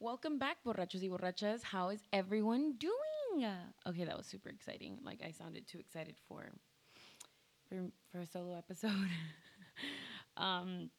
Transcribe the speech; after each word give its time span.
Welcome 0.00 0.38
back, 0.38 0.58
borrachos 0.66 1.02
y 1.02 1.08
borrachas. 1.08 1.62
How 1.62 1.90
is 1.90 2.02
everyone 2.12 2.74
doing? 2.78 3.46
Okay, 3.86 4.04
that 4.04 4.16
was 4.16 4.26
super 4.26 4.48
exciting. 4.48 4.98
Like 5.02 5.22
I 5.24 5.30
sounded 5.30 5.68
too 5.68 5.78
excited 5.78 6.16
for 6.28 6.50
for, 7.68 7.90
for 8.10 8.18
a 8.18 8.26
solo 8.26 8.56
episode. 8.58 8.90
um, 10.36 10.90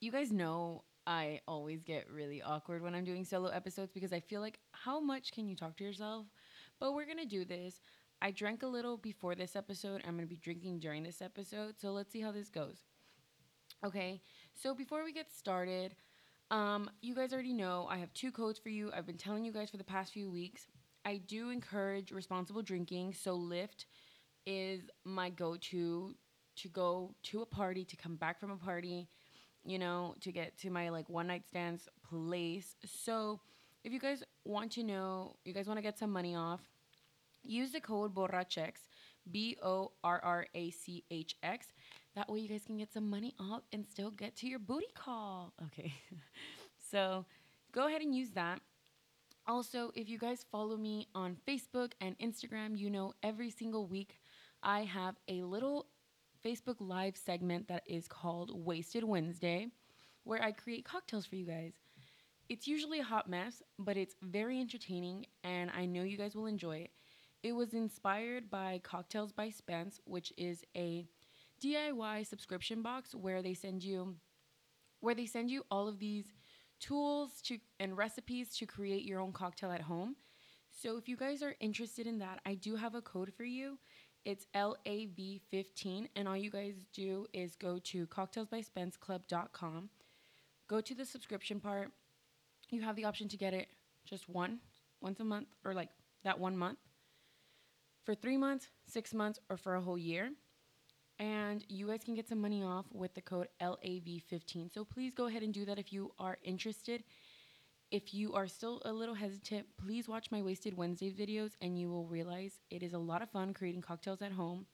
you 0.00 0.12
guys 0.12 0.30
know 0.30 0.84
I 1.06 1.40
always 1.48 1.82
get 1.82 2.08
really 2.08 2.40
awkward 2.40 2.82
when 2.82 2.94
I'm 2.94 3.04
doing 3.04 3.24
solo 3.24 3.48
episodes 3.48 3.92
because 3.92 4.12
I 4.12 4.20
feel 4.20 4.40
like 4.40 4.60
how 4.72 5.00
much 5.00 5.32
can 5.32 5.48
you 5.48 5.56
talk 5.56 5.76
to 5.78 5.84
yourself? 5.84 6.26
But 6.78 6.94
we're 6.94 7.06
gonna 7.06 7.26
do 7.26 7.44
this. 7.44 7.80
I 8.22 8.30
drank 8.30 8.62
a 8.62 8.68
little 8.68 8.96
before 8.96 9.34
this 9.34 9.56
episode. 9.56 10.02
I'm 10.06 10.14
gonna 10.14 10.28
be 10.28 10.36
drinking 10.36 10.78
during 10.78 11.02
this 11.02 11.20
episode. 11.20 11.80
So 11.80 11.90
let's 11.90 12.12
see 12.12 12.20
how 12.20 12.30
this 12.30 12.48
goes. 12.48 12.84
Okay, 13.84 14.22
so 14.54 14.72
before 14.72 15.04
we 15.04 15.12
get 15.12 15.32
started, 15.32 15.94
um, 16.50 16.90
you 17.02 17.14
guys 17.14 17.32
already 17.32 17.52
know 17.52 17.86
I 17.90 17.98
have 17.98 18.12
two 18.14 18.32
codes 18.32 18.58
for 18.58 18.68
you. 18.68 18.90
I've 18.94 19.06
been 19.06 19.18
telling 19.18 19.44
you 19.44 19.52
guys 19.52 19.70
for 19.70 19.76
the 19.76 19.84
past 19.84 20.12
few 20.12 20.30
weeks. 20.30 20.66
I 21.04 21.18
do 21.26 21.50
encourage 21.50 22.10
responsible 22.10 22.62
drinking, 22.62 23.14
so 23.14 23.36
Lyft 23.36 23.84
is 24.46 24.82
my 25.04 25.30
go-to 25.30 26.14
to 26.56 26.68
go 26.68 27.14
to 27.24 27.42
a 27.42 27.46
party, 27.46 27.84
to 27.84 27.96
come 27.96 28.16
back 28.16 28.40
from 28.40 28.50
a 28.50 28.56
party, 28.56 29.08
you 29.64 29.78
know, 29.78 30.14
to 30.20 30.32
get 30.32 30.58
to 30.58 30.70
my 30.70 30.88
like 30.88 31.08
one 31.08 31.26
night 31.26 31.46
stands 31.46 31.88
place. 32.08 32.74
So, 32.84 33.40
if 33.84 33.92
you 33.92 34.00
guys 34.00 34.22
want 34.44 34.72
to 34.72 34.82
know, 34.82 35.36
you 35.44 35.54
guys 35.54 35.66
want 35.66 35.78
to 35.78 35.82
get 35.82 35.98
some 35.98 36.12
money 36.12 36.34
off, 36.34 36.60
use 37.42 37.72
the 37.72 37.80
code 37.80 38.14
BORRACHEX, 38.14 38.72
B 39.30 39.56
O 39.62 39.92
R 40.02 40.20
R 40.22 40.46
A 40.54 40.70
C 40.70 41.04
H 41.10 41.36
X. 41.42 41.68
That 42.18 42.28
way 42.28 42.40
you 42.40 42.48
guys 42.48 42.64
can 42.66 42.76
get 42.76 42.92
some 42.92 43.08
money 43.08 43.32
off 43.38 43.62
and 43.72 43.86
still 43.86 44.10
get 44.10 44.34
to 44.38 44.48
your 44.48 44.58
booty 44.58 44.88
call. 44.92 45.52
Okay. 45.66 45.92
so, 46.90 47.24
go 47.70 47.86
ahead 47.86 48.02
and 48.02 48.12
use 48.12 48.30
that. 48.30 48.58
Also, 49.46 49.92
if 49.94 50.08
you 50.08 50.18
guys 50.18 50.44
follow 50.50 50.76
me 50.76 51.06
on 51.14 51.36
Facebook 51.46 51.92
and 52.00 52.18
Instagram, 52.18 52.76
you 52.76 52.90
know 52.90 53.12
every 53.22 53.50
single 53.50 53.86
week 53.86 54.18
I 54.64 54.80
have 54.80 55.14
a 55.28 55.44
little 55.44 55.86
Facebook 56.44 56.74
Live 56.80 57.16
segment 57.16 57.68
that 57.68 57.84
is 57.86 58.08
called 58.08 58.50
Wasted 58.66 59.04
Wednesday, 59.04 59.68
where 60.24 60.42
I 60.42 60.50
create 60.50 60.84
cocktails 60.84 61.24
for 61.24 61.36
you 61.36 61.46
guys. 61.46 61.74
It's 62.48 62.66
usually 62.66 62.98
a 62.98 63.04
hot 63.04 63.30
mess, 63.30 63.62
but 63.78 63.96
it's 63.96 64.16
very 64.22 64.60
entertaining, 64.60 65.26
and 65.44 65.70
I 65.70 65.86
know 65.86 66.02
you 66.02 66.18
guys 66.18 66.34
will 66.34 66.46
enjoy 66.46 66.78
it. 66.78 66.90
It 67.44 67.52
was 67.52 67.74
inspired 67.74 68.50
by 68.50 68.80
Cocktails 68.82 69.30
by 69.30 69.50
Spence, 69.50 70.00
which 70.04 70.32
is 70.36 70.64
a 70.76 71.06
DIY 71.62 72.26
subscription 72.26 72.82
box 72.82 73.14
where 73.14 73.42
they 73.42 73.54
send 73.54 73.82
you 73.82 74.16
where 75.00 75.14
they 75.14 75.26
send 75.26 75.50
you 75.50 75.64
all 75.70 75.86
of 75.88 75.98
these 75.98 76.34
tools 76.80 77.40
to 77.42 77.58
and 77.78 77.96
recipes 77.96 78.56
to 78.56 78.66
create 78.66 79.04
your 79.04 79.20
own 79.20 79.32
cocktail 79.32 79.70
at 79.70 79.82
home. 79.82 80.16
So 80.70 80.96
if 80.96 81.08
you 81.08 81.16
guys 81.16 81.42
are 81.42 81.54
interested 81.60 82.06
in 82.06 82.18
that, 82.18 82.40
I 82.46 82.54
do 82.54 82.76
have 82.76 82.94
a 82.94 83.00
code 83.00 83.32
for 83.36 83.44
you. 83.44 83.78
It's 84.24 84.46
LAV15 84.54 86.08
and 86.14 86.28
all 86.28 86.36
you 86.36 86.50
guys 86.50 86.84
do 86.92 87.26
is 87.32 87.56
go 87.56 87.78
to 87.84 88.06
cocktailsbyspenceclub.com. 88.08 89.90
Go 90.68 90.80
to 90.80 90.94
the 90.94 91.04
subscription 91.04 91.60
part. 91.60 91.90
You 92.70 92.82
have 92.82 92.96
the 92.96 93.04
option 93.04 93.28
to 93.28 93.36
get 93.36 93.54
it 93.54 93.68
just 94.04 94.28
one 94.28 94.58
once 95.00 95.20
a 95.20 95.24
month 95.24 95.48
or 95.64 95.72
like 95.74 95.90
that 96.24 96.38
one 96.38 96.56
month 96.56 96.78
for 98.04 98.14
3 98.14 98.36
months, 98.36 98.68
6 98.86 99.14
months 99.14 99.38
or 99.48 99.56
for 99.56 99.74
a 99.74 99.80
whole 99.80 99.98
year 99.98 100.30
and 101.18 101.64
you 101.68 101.88
guys 101.88 102.04
can 102.04 102.14
get 102.14 102.28
some 102.28 102.40
money 102.40 102.62
off 102.62 102.86
with 102.92 103.14
the 103.14 103.20
code 103.20 103.48
LAV15. 103.60 104.72
So 104.72 104.84
please 104.84 105.12
go 105.14 105.26
ahead 105.26 105.42
and 105.42 105.52
do 105.52 105.64
that 105.64 105.78
if 105.78 105.92
you 105.92 106.12
are 106.18 106.38
interested. 106.44 107.02
If 107.90 108.12
you 108.12 108.34
are 108.34 108.46
still 108.46 108.82
a 108.84 108.92
little 108.92 109.14
hesitant, 109.14 109.66
please 109.82 110.08
watch 110.08 110.30
my 110.30 110.42
Wasted 110.42 110.76
Wednesday 110.76 111.10
videos 111.10 111.52
and 111.60 111.78
you 111.78 111.88
will 111.88 112.06
realize 112.06 112.60
it 112.70 112.82
is 112.82 112.92
a 112.92 112.98
lot 112.98 113.22
of 113.22 113.30
fun 113.30 113.54
creating 113.54 113.82
cocktails 113.82 114.20
at 114.22 114.32
home. 114.32 114.66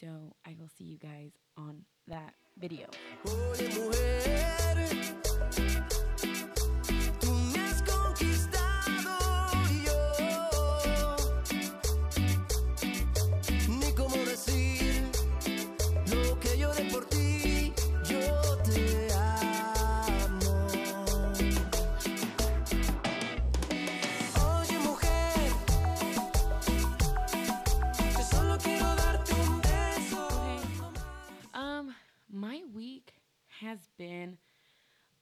So 0.00 0.34
I 0.44 0.56
will 0.58 0.68
see 0.76 0.84
you 0.84 0.98
guys 0.98 1.32
on 1.56 1.84
that 2.08 2.34
video. 2.58 2.88
Has 33.60 33.88
been 33.98 34.38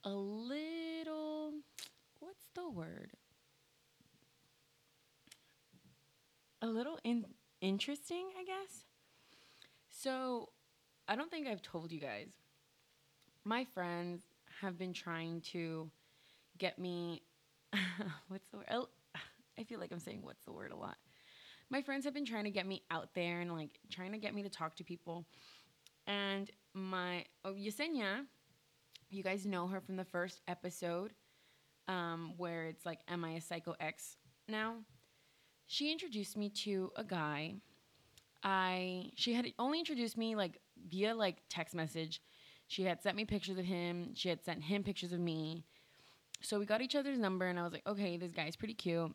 a 0.05 0.11
little, 0.11 1.53
what's 2.21 2.49
the 2.55 2.69
word? 2.69 3.11
A 6.61 6.67
little 6.67 6.99
in, 7.05 7.25
interesting, 7.61 8.27
I 8.39 8.45
guess. 8.45 8.85
So, 9.91 10.51
I 11.09 11.17
don't 11.17 11.31
think 11.31 11.47
I've 11.47 11.63
told 11.63 11.93
you 11.93 12.01
guys. 12.01 12.29
My 13.45 13.65
friends 13.65 14.23
have 14.61 14.79
been 14.79 14.93
trying 14.93 15.41
to 15.53 15.91
get 16.59 16.79
me, 16.79 17.23
what's 18.29 18.49
the 18.49 18.59
word? 18.59 18.67
I 19.59 19.65
feel 19.65 19.81
like 19.81 19.93
I'm 19.93 20.01
saying 20.01 20.21
what's 20.23 20.45
the 20.45 20.53
word 20.53 20.73
a 20.73 20.77
lot. 20.77 20.97
My 21.71 21.83
friends 21.83 22.05
have 22.05 22.15
been 22.15 22.25
trying 22.25 22.45
to 22.45 22.51
get 22.51 22.67
me 22.67 22.83
out 22.91 23.15
there 23.15 23.41
and 23.41 23.53
like 23.53 23.79
trying 23.91 24.13
to 24.13 24.19
get 24.19 24.35
me 24.35 24.43
to 24.43 24.51
talk 24.51 24.77
to 24.77 24.85
people. 24.85 25.25
And 26.07 26.51
my 26.75 27.25
oh, 27.45 27.55
Yesenia, 27.55 28.27
you 29.11 29.23
guys 29.23 29.47
know 29.47 29.67
her 29.67 29.81
from 29.81 29.97
the 29.97 30.05
first 30.05 30.41
episode, 30.49 31.13
um, 31.89 32.35
where 32.37 32.67
it's 32.67 32.87
like, 32.87 33.01
Am 33.09 33.25
I 33.25 33.33
a 33.33 33.41
psycho 33.41 33.75
ex 33.81 34.17
now? 34.49 34.77
She 35.67 35.91
introduced 35.91 36.37
me 36.37 36.51
to 36.51 36.91
a 36.97 37.05
guy. 37.05 37.55
I 38.43 39.11
she 39.15 39.35
had 39.35 39.47
only 39.59 39.79
introduced 39.79 40.19
me 40.19 40.35
like 40.35 40.59
via 40.91 41.15
like 41.15 41.39
text 41.49 41.75
message. 41.75 42.21
She 42.67 42.85
had 42.85 43.03
sent 43.03 43.17
me 43.17 43.25
pictures 43.25 43.59
of 43.59 43.65
him. 43.65 44.11
She 44.15 44.29
had 44.29 44.45
sent 44.45 44.63
him 44.63 44.83
pictures 44.83 45.13
of 45.13 45.21
me. 45.21 45.65
So 46.41 46.59
we 46.59 46.67
got 46.67 46.81
each 46.83 46.97
other's 46.97 47.19
number 47.19 47.47
and 47.47 47.59
I 47.59 47.63
was 47.63 47.73
like, 47.73 47.87
okay, 47.87 48.17
this 48.17 48.33
guy's 48.33 48.57
pretty 48.57 48.75
cute. 48.75 49.15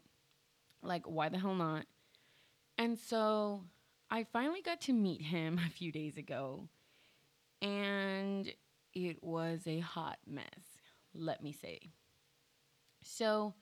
Like, 0.81 1.06
why 1.06 1.29
the 1.29 1.39
hell 1.39 1.56
not? 1.56 1.85
And 2.78 2.97
so 2.97 3.63
I 4.09 4.24
finally 4.31 4.62
got 4.62 4.81
to 4.81 4.94
meet 4.94 5.22
him 5.22 5.59
a 5.66 5.69
few 5.69 5.91
days 5.91 6.18
ago 6.18 6.69
and 7.62 8.51
it 8.94 9.23
was 9.23 9.62
a 9.66 9.79
hot 9.79 10.18
mess, 10.25 10.45
let 11.13 11.41
me 11.44 11.51
say. 11.51 11.79
So 13.03 13.53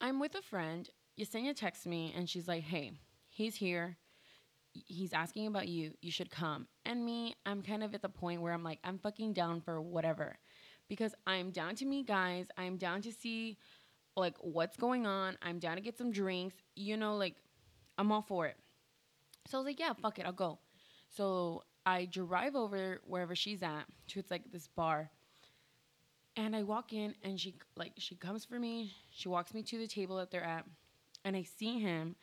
I'm 0.00 0.20
with 0.20 0.34
a 0.34 0.42
friend. 0.42 0.88
Yesenia 1.18 1.54
texts 1.54 1.86
me 1.86 2.12
and 2.16 2.28
she's 2.28 2.48
like, 2.48 2.62
hey, 2.62 2.92
he's 3.28 3.54
here. 3.54 3.96
He's 4.72 5.12
asking 5.12 5.46
about 5.46 5.68
you. 5.68 5.92
You 6.00 6.10
should 6.10 6.30
come. 6.30 6.66
And 6.86 7.04
me, 7.04 7.34
I'm 7.44 7.62
kind 7.62 7.82
of 7.82 7.94
at 7.94 8.02
the 8.02 8.08
point 8.08 8.40
where 8.40 8.52
I'm 8.52 8.64
like, 8.64 8.78
I'm 8.84 8.98
fucking 8.98 9.34
down 9.34 9.60
for 9.60 9.80
whatever. 9.80 10.36
Because 10.88 11.14
I'm 11.26 11.50
down 11.50 11.74
to 11.76 11.84
meet 11.84 12.06
guys. 12.06 12.46
I'm 12.56 12.76
down 12.76 13.02
to 13.02 13.12
see 13.12 13.58
like 14.16 14.36
what's 14.40 14.76
going 14.76 15.06
on. 15.06 15.36
I'm 15.42 15.58
down 15.58 15.76
to 15.76 15.82
get 15.82 15.98
some 15.98 16.10
drinks. 16.10 16.56
You 16.74 16.96
know, 16.96 17.16
like 17.16 17.36
I'm 17.98 18.10
all 18.10 18.22
for 18.22 18.46
it. 18.46 18.56
So 19.46 19.58
I 19.58 19.60
was 19.60 19.66
like, 19.66 19.80
yeah, 19.80 19.92
fuck 19.92 20.18
it, 20.18 20.26
I'll 20.26 20.32
go. 20.32 20.58
So 21.08 21.62
I 21.84 22.04
drive 22.06 22.54
over 22.54 23.00
wherever 23.06 23.34
she's 23.34 23.62
at 23.62 23.84
to 24.08 24.20
it's 24.20 24.30
like 24.30 24.50
this 24.52 24.68
bar. 24.68 25.10
And 26.36 26.56
I 26.56 26.62
walk 26.62 26.92
in 26.92 27.14
and 27.22 27.38
she 27.38 27.54
like 27.76 27.92
she 27.98 28.14
comes 28.14 28.44
for 28.44 28.58
me. 28.58 28.94
She 29.10 29.28
walks 29.28 29.52
me 29.52 29.62
to 29.64 29.78
the 29.78 29.86
table 29.86 30.16
that 30.16 30.30
they're 30.30 30.44
at. 30.44 30.64
And 31.24 31.36
I 31.36 31.42
see 31.42 31.78
him 31.78 32.16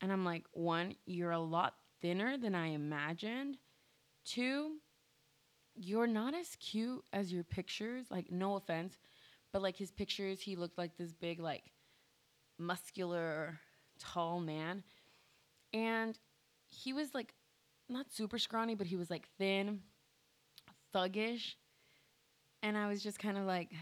and 0.00 0.12
I'm 0.12 0.24
like, 0.24 0.44
one, 0.52 0.96
you're 1.06 1.30
a 1.30 1.38
lot 1.38 1.74
thinner 2.00 2.36
than 2.36 2.54
I 2.54 2.68
imagined. 2.68 3.56
Two, 4.24 4.78
you're 5.76 6.08
not 6.08 6.34
as 6.34 6.56
cute 6.56 7.04
as 7.12 7.32
your 7.32 7.44
pictures. 7.44 8.06
Like, 8.10 8.30
no 8.30 8.56
offense, 8.56 8.96
but 9.52 9.62
like 9.62 9.76
his 9.76 9.92
pictures, 9.92 10.40
he 10.40 10.56
looked 10.56 10.76
like 10.76 10.96
this 10.96 11.12
big, 11.12 11.40
like 11.40 11.62
muscular, 12.58 13.60
tall 13.98 14.40
man. 14.40 14.82
And 15.72 16.18
he 16.66 16.92
was 16.92 17.14
like 17.14 17.32
not 17.92 18.12
super 18.12 18.38
scrawny, 18.38 18.74
but 18.74 18.86
he 18.86 18.96
was 18.96 19.10
like 19.10 19.28
thin, 19.38 19.80
thuggish. 20.94 21.54
And 22.62 22.76
I 22.76 22.88
was 22.88 23.02
just 23.02 23.18
kind 23.18 23.36
of 23.36 23.44
like, 23.44 23.72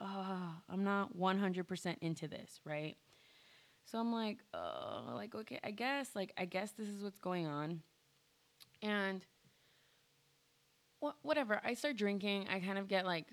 oh, 0.00 0.54
I'm 0.68 0.84
not 0.84 1.16
100% 1.16 1.96
into 2.00 2.28
this, 2.28 2.60
right? 2.64 2.96
So 3.84 3.98
I'm 3.98 4.12
like, 4.12 4.38
oh, 4.52 5.12
like, 5.14 5.34
okay, 5.34 5.60
I 5.64 5.70
guess, 5.70 6.10
like, 6.14 6.32
I 6.36 6.44
guess 6.44 6.72
this 6.72 6.88
is 6.88 7.02
what's 7.02 7.18
going 7.18 7.46
on. 7.46 7.80
And 8.82 9.24
wh- 11.02 11.24
whatever, 11.24 11.60
I 11.64 11.74
start 11.74 11.96
drinking. 11.96 12.46
I 12.50 12.60
kind 12.60 12.78
of 12.78 12.88
get 12.88 13.06
like, 13.06 13.26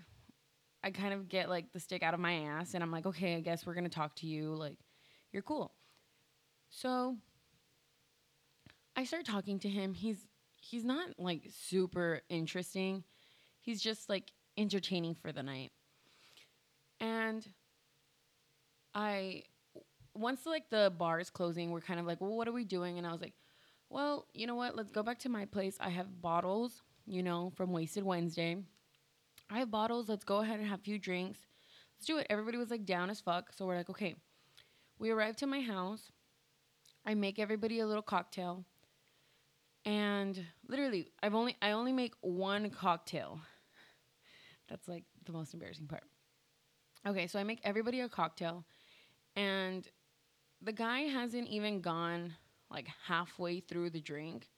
I 0.83 0.91
kind 0.91 1.13
of 1.13 1.27
get 1.27 1.49
like 1.49 1.73
the 1.73 1.79
stick 1.79 2.03
out 2.03 2.13
of 2.13 2.19
my 2.19 2.33
ass 2.35 2.73
and 2.73 2.83
I'm 2.83 2.91
like, 2.91 3.05
okay, 3.05 3.35
I 3.35 3.41
guess 3.41 3.65
we're 3.65 3.73
gonna 3.73 3.89
talk 3.89 4.15
to 4.17 4.27
you. 4.27 4.53
Like, 4.53 4.77
you're 5.31 5.41
cool. 5.41 5.73
So 6.69 7.17
I 8.95 9.03
start 9.03 9.25
talking 9.25 9.59
to 9.59 9.69
him. 9.69 9.93
He's 9.93 10.25
he's 10.55 10.83
not 10.83 11.09
like 11.17 11.49
super 11.51 12.21
interesting. 12.29 13.03
He's 13.61 13.81
just 13.81 14.09
like 14.09 14.31
entertaining 14.57 15.15
for 15.15 15.31
the 15.31 15.43
night. 15.43 15.71
And 16.99 17.45
I 18.93 19.43
once 20.13 20.45
like 20.45 20.69
the 20.69 20.93
bar 20.97 21.19
is 21.19 21.29
closing, 21.29 21.71
we're 21.71 21.81
kind 21.81 21.99
of 21.99 22.05
like, 22.05 22.21
well, 22.21 22.35
what 22.35 22.47
are 22.47 22.53
we 22.53 22.63
doing? 22.63 22.97
And 22.97 23.05
I 23.05 23.11
was 23.11 23.21
like, 23.21 23.33
well, 23.89 24.27
you 24.33 24.47
know 24.47 24.55
what? 24.55 24.75
Let's 24.75 24.91
go 24.91 25.03
back 25.03 25.19
to 25.19 25.29
my 25.29 25.45
place. 25.45 25.77
I 25.79 25.89
have 25.89 26.21
bottles, 26.21 26.81
you 27.05 27.21
know, 27.21 27.51
from 27.55 27.71
Wasted 27.71 28.03
Wednesday. 28.03 28.57
I 29.49 29.59
have 29.59 29.69
bottles. 29.69 30.09
Let's 30.09 30.23
go 30.23 30.37
ahead 30.37 30.59
and 30.59 30.69
have 30.69 30.79
a 30.79 30.83
few 30.83 30.97
drinks. 30.97 31.39
Let's 31.97 32.07
do 32.07 32.17
it. 32.17 32.27
Everybody 32.29 32.57
was 32.57 32.71
like 32.71 32.85
down 32.85 33.09
as 33.09 33.19
fuck. 33.19 33.51
So 33.53 33.65
we're 33.65 33.77
like, 33.77 33.89
okay. 33.89 34.15
We 34.97 35.09
arrive 35.09 35.35
to 35.37 35.47
my 35.47 35.59
house. 35.59 36.11
I 37.05 37.13
make 37.13 37.37
everybody 37.37 37.79
a 37.79 37.85
little 37.85 38.01
cocktail. 38.01 38.65
And 39.85 40.43
literally, 40.67 41.11
I've 41.21 41.35
only 41.35 41.55
I 41.61 41.71
only 41.71 41.93
make 41.93 42.13
one 42.21 42.69
cocktail. 42.71 43.39
That's 44.67 44.87
like 44.87 45.03
the 45.25 45.31
most 45.31 45.53
embarrassing 45.53 45.87
part. 45.87 46.03
Okay, 47.07 47.27
so 47.27 47.39
I 47.39 47.43
make 47.43 47.59
everybody 47.63 47.99
a 47.99 48.09
cocktail 48.09 48.65
and 49.35 49.87
the 50.61 50.71
guy 50.71 51.01
hasn't 51.01 51.47
even 51.47 51.81
gone 51.81 52.33
like 52.71 52.87
halfway 53.05 53.59
through 53.59 53.91
the 53.91 54.01
drink. 54.01 54.49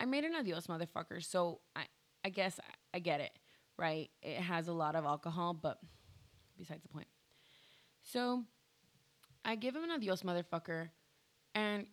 I 0.00 0.06
made 0.06 0.24
an 0.24 0.34
adios 0.34 0.66
motherfucker, 0.66 1.22
so 1.22 1.60
I 1.76 1.84
I 2.24 2.30
guess 2.30 2.58
I, 2.60 2.96
I 2.96 2.98
get 3.00 3.20
it, 3.20 3.32
right? 3.78 4.10
It 4.22 4.38
has 4.38 4.68
a 4.68 4.72
lot 4.72 4.94
of 4.94 5.04
alcohol, 5.04 5.52
but 5.54 5.78
besides 6.56 6.82
the 6.82 6.88
point. 6.88 7.08
So 8.02 8.44
I 9.44 9.56
give 9.56 9.76
him 9.76 9.84
an 9.84 9.90
adios 9.90 10.22
motherfucker 10.22 10.90
and 11.54 11.86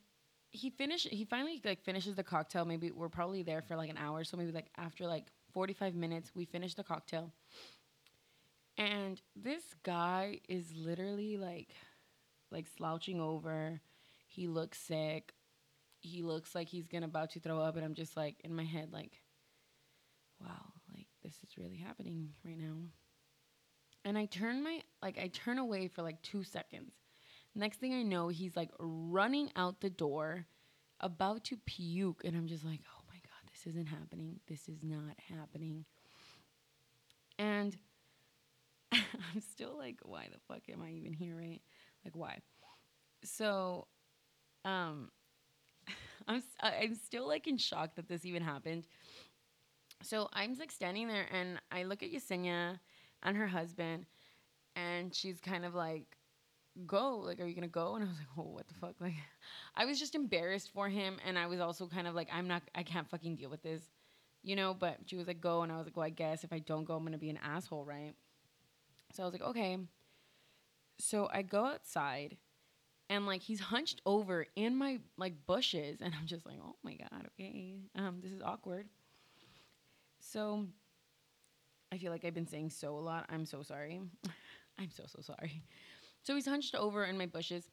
he 0.52 0.70
finished 0.70 1.08
he 1.10 1.26
finally 1.26 1.62
like 1.64 1.84
finishes 1.84 2.16
the 2.16 2.24
cocktail. 2.24 2.66
Maybe 2.66 2.92
we're 2.92 3.10
probably 3.10 3.44
there 3.44 3.62
for 3.62 3.76
like 3.76 3.90
an 3.90 3.98
hour, 3.98 4.24
so 4.24 4.38
maybe 4.38 4.52
like 4.52 4.70
after 4.78 5.06
like 5.06 5.28
45 5.54 5.96
minutes 5.96 6.32
we 6.36 6.46
finish 6.46 6.76
the 6.76 6.84
cocktail. 6.84 7.32
And 8.78 9.22
this 9.36 9.64
guy 9.84 10.40
is 10.48 10.74
literally 10.76 11.38
like 11.38 11.70
like 12.52 12.66
slouching 12.78 13.20
over. 13.20 13.82
He 14.28 14.48
looks 14.48 14.80
sick. 14.80 15.34
He 16.02 16.24
looks 16.24 16.56
like 16.56 16.70
he's 16.70 16.88
gonna 16.88 17.08
about 17.08 17.32
to 17.32 17.40
throw 17.40 17.60
up, 17.60 17.76
and 17.76 17.84
I'm 17.84 17.94
just 17.94 18.16
like 18.16 18.36
in 18.44 18.56
my 18.56 18.64
head, 18.64 18.94
like, 18.94 19.20
wow, 20.42 20.74
like 20.94 21.08
this 21.24 21.34
is 21.44 21.58
really 21.58 21.78
happening 21.78 22.30
right 22.46 22.58
now. 22.58 22.76
And 24.06 24.18
I 24.18 24.26
turn 24.26 24.64
my 24.64 24.82
like 25.02 25.18
I 25.18 25.28
turn 25.28 25.58
away 25.60 25.88
for 25.88 26.02
like 26.02 26.22
two 26.22 26.44
seconds. 26.44 26.94
Next 27.56 27.80
thing 27.80 27.94
I 27.94 28.04
know, 28.04 28.28
he's 28.28 28.56
like 28.56 28.70
running 28.80 29.50
out 29.56 29.82
the 29.82 29.90
door, 29.90 30.46
about 31.00 31.44
to 31.46 31.58
puke, 31.58 32.22
and 32.24 32.36
I'm 32.36 32.48
just 32.48 32.64
like, 32.64 32.82
oh 32.86 33.02
my 33.08 33.16
god, 33.16 33.52
this 33.52 33.68
isn't 33.72 33.88
happening. 33.88 34.40
This 34.48 34.70
is 34.70 34.80
not 34.84 35.16
happening. 35.36 35.86
And 37.38 37.76
I'm 38.92 39.42
still 39.42 39.78
like, 39.78 40.00
why 40.04 40.28
the 40.32 40.40
fuck 40.48 40.62
am 40.72 40.82
I 40.82 40.92
even 40.92 41.14
here, 41.14 41.36
right? 41.36 41.62
Like 42.04 42.16
why? 42.16 42.40
So, 43.24 43.88
um, 44.66 45.10
I'm 46.28 46.44
I'm 46.62 46.96
still 46.96 47.28
like 47.28 47.48
in 47.48 47.58
shock 47.58 47.96
that 47.96 48.08
this 48.08 48.26
even 48.26 48.44
happened. 48.44 48.86
So 50.02 50.30
I'm 50.32 50.56
like 50.58 50.72
standing 50.72 51.08
there 51.08 51.26
and 51.32 51.60
I 51.72 51.84
look 51.84 52.04
at 52.04 52.12
Yesenia 52.12 52.80
and 53.24 53.36
her 53.36 53.48
husband, 53.48 54.06
and 54.76 55.14
she's 55.14 55.42
kind 55.42 55.66
of 55.66 55.76
like, 55.76 56.06
"Go, 56.88 57.18
like, 57.20 57.40
are 57.40 57.46
you 57.48 57.56
gonna 57.56 57.68
go?" 57.68 57.96
And 57.96 58.04
I 58.04 58.08
was 58.08 58.18
like, 58.18 58.28
"Oh, 58.38 58.44
what 58.54 58.68
the 58.68 58.74
fuck?" 58.76 58.96
Like, 59.00 59.14
I 59.76 59.86
was 59.86 60.00
just 60.00 60.16
embarrassed 60.16 60.72
for 60.74 60.90
him, 60.90 61.18
and 61.26 61.38
I 61.38 61.48
was 61.48 61.60
also 61.60 61.88
kind 61.88 62.08
of 62.08 62.16
like, 62.16 62.30
"I'm 62.34 62.48
not, 62.48 62.64
I 62.76 62.84
can't 62.84 63.10
fucking 63.10 63.36
deal 63.36 63.50
with 63.50 63.64
this." 63.64 63.84
You 64.44 64.56
know, 64.56 64.74
but 64.74 65.00
she 65.06 65.18
was 65.18 65.28
like, 65.28 65.42
go. 65.42 65.64
And 65.64 65.72
I 65.72 65.76
was 65.78 65.86
like, 65.86 65.98
well, 65.98 66.06
I 66.06 66.12
guess 66.12 66.46
if 66.46 66.54
I 66.54 66.60
don't 66.60 66.86
go, 66.86 66.96
I'm 66.96 67.06
to 67.12 67.18
be 67.18 67.30
an 67.30 67.40
asshole, 67.44 67.84
right? 67.84 68.14
So 69.14 69.24
I 69.24 69.26
was 69.26 69.34
like, 69.34 69.42
okay. 69.44 69.78
So 71.00 71.30
I 71.32 71.42
go 71.42 71.66
outside 71.66 72.38
and 73.10 73.26
like 73.26 73.42
he's 73.42 73.60
hunched 73.60 74.02
over 74.06 74.48
in 74.56 74.76
my 74.76 75.00
like 75.18 75.46
bushes 75.48 76.02
and 76.02 76.14
I'm 76.20 76.28
just 76.28 76.46
like, 76.46 76.58
"Oh 76.64 76.76
my 76.84 76.96
god, 76.96 77.28
okay. 77.40 77.76
Um 77.96 78.22
this 78.22 78.32
is 78.32 78.42
awkward." 78.42 78.88
So 80.20 80.68
I 81.92 81.98
feel 81.98 82.12
like 82.12 82.24
I've 82.26 82.34
been 82.34 82.48
saying 82.48 82.70
so 82.70 82.98
a 82.98 83.00
lot. 83.00 83.26
I'm 83.30 83.46
so 83.46 83.64
sorry. 83.64 84.00
I'm 84.80 84.92
so 84.92 85.04
so 85.08 85.22
sorry. 85.22 85.64
So 86.30 86.36
he's 86.36 86.46
hunched 86.46 86.76
over 86.76 87.06
in 87.06 87.18
my 87.18 87.26
bushes 87.26 87.72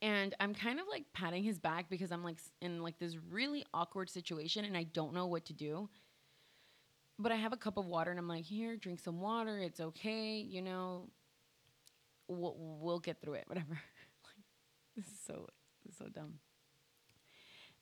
and 0.00 0.34
I'm 0.40 0.52
kind 0.52 0.80
of 0.80 0.88
like 0.90 1.04
patting 1.12 1.44
his 1.44 1.60
back 1.60 1.88
because 1.88 2.10
I'm 2.10 2.24
like 2.24 2.38
in 2.60 2.82
like 2.82 2.98
this 2.98 3.16
really 3.30 3.64
awkward 3.72 4.10
situation 4.10 4.64
and 4.64 4.76
I 4.76 4.82
don't 4.82 5.14
know 5.14 5.28
what 5.28 5.44
to 5.44 5.52
do. 5.52 5.88
But 7.20 7.30
I 7.30 7.36
have 7.36 7.52
a 7.52 7.56
cup 7.56 7.76
of 7.76 7.86
water 7.86 8.10
and 8.10 8.18
I'm 8.18 8.26
like, 8.26 8.42
"Here, 8.42 8.76
drink 8.76 8.98
some 8.98 9.20
water. 9.20 9.60
It's 9.60 9.78
okay, 9.78 10.38
you 10.38 10.60
know 10.60 11.10
we'll, 12.26 12.56
we'll 12.58 12.98
get 12.98 13.20
through 13.20 13.34
it, 13.34 13.44
whatever. 13.46 13.70
like, 14.24 14.44
this 14.96 15.06
is 15.06 15.20
so, 15.24 15.46
this 15.84 15.92
is 15.92 15.98
so 15.98 16.06
dumb. 16.06 16.40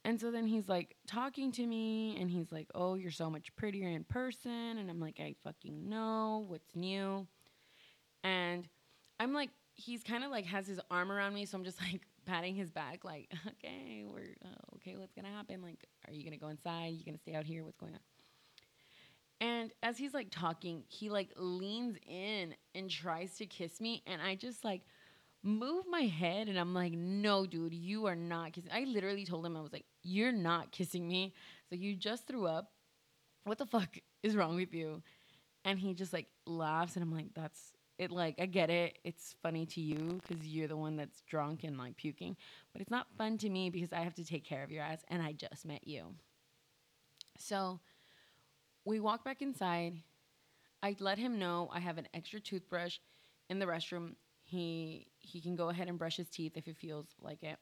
And 0.05 0.21
so 0.21 0.31
then 0.31 0.47
he's 0.47 0.69
like 0.69 0.94
talking 1.06 1.53
to 1.53 1.67
me 1.67 2.19
and 2.21 2.31
he's 2.31 2.53
like, 2.53 2.69
Oh, 2.75 2.97
you're 2.97 3.11
so 3.11 3.31
much 3.31 3.56
prettier 3.56 3.88
in 3.88 4.05
person. 4.05 4.77
And 4.77 4.91
I'm 4.91 5.00
like, 5.00 5.21
I 5.21 5.37
fucking 5.43 5.88
know 5.88 6.44
what's 6.49 6.77
new. 6.77 7.27
And 8.23 8.69
I'm 9.19 9.35
like, 9.35 9.50
he's 9.81 10.03
kind 10.03 10.25
of 10.25 10.31
like 10.31 10.44
has 10.47 10.67
his 10.67 10.81
arm 10.91 11.11
around 11.11 11.35
me. 11.35 11.47
So 11.47 11.56
I'm 11.59 11.65
just 11.65 11.81
like 11.81 12.03
patting 12.27 12.55
his 12.55 12.71
back, 12.71 13.05
like, 13.05 13.32
Okay, 13.49 14.05
we're 14.06 14.37
uh, 14.44 14.77
okay. 14.77 14.97
What's 14.97 15.15
to 15.25 15.31
happen? 15.31 15.62
Like, 15.62 15.87
are 16.06 16.12
you 16.12 16.23
to 16.32 16.38
go 16.38 16.49
inside? 16.49 16.87
Are 16.87 16.88
you 16.88 17.05
to 17.17 17.21
stay 17.21 17.35
out 17.35 17.44
here? 17.44 17.65
What's 17.65 17.77
going 17.79 17.94
on? 17.94 18.00
And 19.43 19.73
as 19.82 19.97
he's 19.97 20.12
like 20.12 20.29
talking, 20.31 20.85
he 20.88 21.09
like 21.09 21.31
leans 21.37 21.97
in 22.06 22.55
and 22.75 22.91
tries 22.91 23.37
to 23.38 23.47
kiss 23.47 23.81
me. 23.81 24.03
And 24.06 24.21
I 24.21 24.35
just 24.35 24.65
like 24.65 24.82
move 25.43 25.85
my 25.88 26.03
head 26.03 26.49
and 26.49 26.59
I'm 26.59 26.75
like, 26.75 26.93
no, 26.93 27.47
dude, 27.47 27.73
you 27.73 28.06
are 28.06 28.17
not 28.17 28.53
kissing. 28.53 28.71
I 28.73 28.85
literally 28.85 29.25
told 29.25 29.47
him, 29.47 29.56
I 29.56 29.62
was 29.62 29.73
like, 29.73 29.87
you're 30.03 30.32
not 30.32 30.73
kissing 30.73 31.09
me. 31.09 31.32
So 31.71 31.77
you 31.77 31.94
just 31.97 32.27
threw 32.27 32.47
up. 32.47 32.73
What 33.44 33.56
the 33.56 33.65
fuck 33.65 33.97
is 34.23 34.37
wrong 34.37 34.56
with 34.56 34.75
you? 34.75 35.03
And 35.65 35.79
he 35.79 35.94
just 35.94 36.12
like 36.12 36.27
laughs. 36.47 36.97
And 36.97 37.03
I'm 37.03 37.12
like, 37.12 37.32
that's 37.35 37.73
it. 38.00 38.11
Like, 38.11 38.37
I 38.41 38.47
get 38.47 38.70
it. 38.70 38.99
It's 39.05 39.35
funny 39.43 39.67
to 39.67 39.81
you 39.81 40.20
because 40.27 40.46
you're 40.46 40.69
the 40.69 40.77
one 40.77 40.96
that's 40.96 41.20
drunk 41.22 41.65
and 41.65 41.79
like 41.79 41.96
puking. 41.96 42.36
But 42.72 42.82
it's 42.82 42.91
not 42.91 43.06
fun 43.17 43.39
to 43.39 43.48
me 43.48 43.70
because 43.70 43.93
I 43.93 44.01
have 44.01 44.15
to 44.15 44.24
take 44.24 44.44
care 44.44 44.65
of 44.65 44.70
your 44.70 44.82
ass. 44.82 45.05
And 45.08 45.22
I 45.22 45.32
just 45.32 45.67
met 45.67 45.86
you. 45.86 46.15
So 47.39 47.81
we 48.84 49.01
walk 49.01 49.24
back 49.24 49.43
inside. 49.43 49.98
I 50.82 50.96
let 50.98 51.19
him 51.19 51.39
know 51.39 51.69
I 51.72 51.81
have 51.81 51.98
an 51.98 52.08
extra 52.15 52.41
toothbrush 52.41 52.98
in 53.48 53.58
the 53.58 53.67
restroom. 53.67 54.15
He 54.44 55.06
he 55.19 55.41
can 55.41 55.55
go 55.55 55.69
ahead 55.69 55.89
and 55.89 55.98
brush 55.98 56.17
his 56.17 56.31
teeth 56.31 56.56
if 56.56 56.65
he 56.65 56.72
feels 56.72 57.06
like 57.20 57.43
it. 57.43 57.58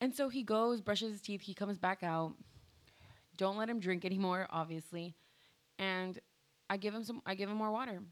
And 0.00 0.14
so 0.14 0.28
he 0.28 0.42
goes, 0.42 0.80
brushes 0.80 1.10
his 1.10 1.20
teeth, 1.20 1.40
he 1.40 1.54
comes 1.54 1.78
back 1.78 2.02
out. 2.02 2.34
Don't 3.36 3.56
let 3.56 3.68
him 3.68 3.80
drink 3.80 4.04
anymore, 4.04 4.46
obviously. 4.50 5.14
And 5.78 6.18
I 6.70 6.76
give 6.76 6.94
him 6.94 7.04
some 7.04 7.22
I 7.24 7.34
give 7.34 7.48
him 7.48 7.56
more 7.56 7.72
water. 7.72 8.02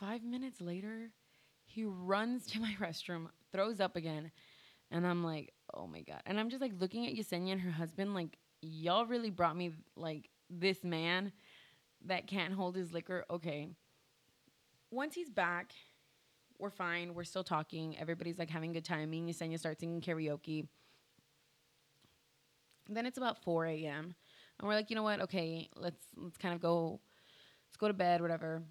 5 0.00 0.24
minutes 0.24 0.60
later, 0.60 1.10
he 1.64 1.84
runs 1.84 2.46
to 2.48 2.60
my 2.60 2.74
restroom, 2.80 3.28
throws 3.52 3.80
up 3.80 3.96
again, 3.96 4.32
and 4.90 5.06
I'm 5.06 5.22
like, 5.22 5.52
"Oh 5.74 5.86
my 5.86 6.00
god." 6.00 6.22
And 6.26 6.40
I'm 6.40 6.50
just 6.50 6.62
like 6.62 6.72
looking 6.78 7.06
at 7.06 7.14
Yesenia 7.14 7.52
and 7.52 7.60
her 7.60 7.70
husband 7.70 8.14
like 8.14 8.38
y'all 8.62 9.06
really 9.06 9.30
brought 9.30 9.56
me 9.56 9.72
like 9.96 10.28
this 10.48 10.82
man 10.82 11.32
that 12.06 12.26
can't 12.26 12.54
hold 12.54 12.76
his 12.76 12.92
liquor. 12.92 13.24
Okay. 13.30 13.68
Once 14.90 15.14
he's 15.14 15.30
back, 15.30 15.72
we're 16.58 16.70
fine. 16.70 17.14
We're 17.14 17.24
still 17.24 17.44
talking. 17.44 17.96
Everybody's 17.98 18.38
like 18.38 18.50
having 18.50 18.70
a 18.70 18.74
good 18.74 18.84
time. 18.84 19.10
Me 19.10 19.20
and 19.20 19.28
Yesenia 19.28 19.58
start 19.58 19.78
singing 19.78 20.00
karaoke. 20.00 20.66
Then 22.88 23.06
it's 23.06 23.18
about 23.18 23.42
4 23.44 23.66
a.m. 23.66 24.14
And 24.58 24.68
we're 24.68 24.74
like, 24.74 24.90
you 24.90 24.96
know 24.96 25.04
what? 25.04 25.20
Okay, 25.20 25.68
let's 25.76 26.04
let's 26.16 26.36
kind 26.36 26.54
of 26.54 26.60
go, 26.60 27.00
let's 27.68 27.76
go 27.78 27.86
to 27.86 27.94
bed, 27.94 28.20
whatever. 28.20 28.62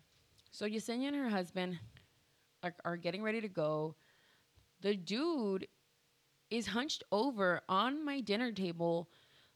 So 0.51 0.65
Yesenia 0.65 1.08
and 1.08 1.15
her 1.15 1.29
husband 1.29 1.79
are, 2.63 2.74
are 2.84 2.98
getting 2.98 3.24
ready 3.24 3.41
to 3.41 3.48
go. 3.48 3.96
The 4.82 4.96
dude 4.96 5.68
is 6.50 6.68
hunched 6.68 7.03
over 7.12 7.62
on 7.70 8.03
my 8.03 8.22
dinner 8.22 8.51
table 8.51 9.10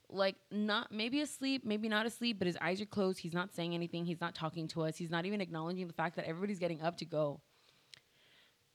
like 0.08 0.36
not 0.50 0.92
maybe 0.92 1.20
asleep, 1.20 1.64
maybe 1.64 1.88
not 1.88 2.06
asleep, 2.06 2.38
but 2.38 2.46
his 2.46 2.56
eyes 2.60 2.80
are 2.80 2.86
closed. 2.86 3.18
He's 3.18 3.32
not 3.32 3.54
saying 3.54 3.74
anything. 3.74 4.04
He's 4.04 4.20
not 4.20 4.34
talking 4.34 4.68
to 4.68 4.82
us. 4.82 4.96
He's 4.96 5.10
not 5.10 5.26
even 5.26 5.40
acknowledging 5.40 5.86
the 5.86 5.94
fact 5.94 6.16
that 6.16 6.26
everybody's 6.26 6.58
getting 6.58 6.82
up 6.82 6.98
to 6.98 7.04
go. 7.04 7.40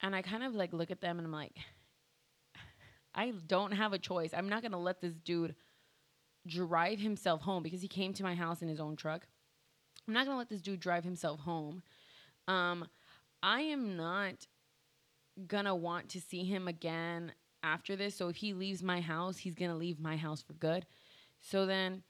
And 0.01 0.15
I 0.15 0.21
kind 0.21 0.43
of 0.43 0.55
like 0.55 0.73
look 0.73 0.91
at 0.91 1.01
them 1.01 1.17
and 1.17 1.25
I'm 1.25 1.31
like, 1.31 1.55
I 3.13 3.33
don't 3.47 3.71
have 3.71 3.93
a 3.93 3.99
choice. 3.99 4.31
I'm 4.33 4.49
not 4.49 4.61
gonna 4.61 4.79
let 4.79 5.01
this 5.01 5.13
dude 5.13 5.55
drive 6.47 6.99
himself 6.99 7.41
home 7.41 7.63
because 7.63 7.81
he 7.81 7.87
came 7.87 8.13
to 8.13 8.23
my 8.23 8.35
house 8.35 8.61
in 8.61 8.67
his 8.67 8.79
own 8.79 8.95
truck. 8.95 9.27
I'm 10.07 10.13
not 10.13 10.25
gonna 10.25 10.37
let 10.37 10.49
this 10.49 10.61
dude 10.61 10.79
drive 10.79 11.03
himself 11.03 11.39
home. 11.41 11.83
Um, 12.49 12.87
I 13.43 13.61
am 13.61 13.95
not 13.95 14.47
gonna 15.47 15.75
want 15.75 16.09
to 16.09 16.19
see 16.19 16.43
him 16.43 16.67
again 16.67 17.31
after 17.63 17.95
this. 17.95 18.15
So 18.15 18.27
if 18.27 18.35
he 18.35 18.53
leaves 18.53 18.81
my 18.83 18.99
house, 18.99 19.37
he's 19.37 19.53
gonna 19.53 19.75
leave 19.77 19.99
my 19.99 20.17
house 20.17 20.41
for 20.41 20.53
good. 20.53 20.85
So 21.39 21.65
then 21.65 22.03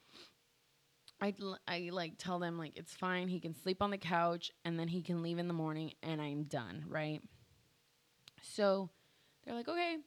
I, 1.21 1.35
I 1.67 1.89
like 1.91 2.13
tell 2.17 2.39
them 2.39 2.57
like 2.57 2.77
it's 2.77 2.93
fine. 2.93 3.27
He 3.27 3.39
can 3.39 3.53
sleep 3.53 3.81
on 3.81 3.91
the 3.91 3.97
couch 3.97 4.51
and 4.63 4.79
then 4.79 4.87
he 4.87 5.01
can 5.01 5.21
leave 5.21 5.37
in 5.37 5.47
the 5.47 5.53
morning 5.53 5.93
and 6.01 6.21
I'm 6.21 6.43
done, 6.43 6.85
right? 6.87 7.21
So 8.41 8.89
they're 9.43 9.53
like, 9.55 9.67
okay. 9.67 9.97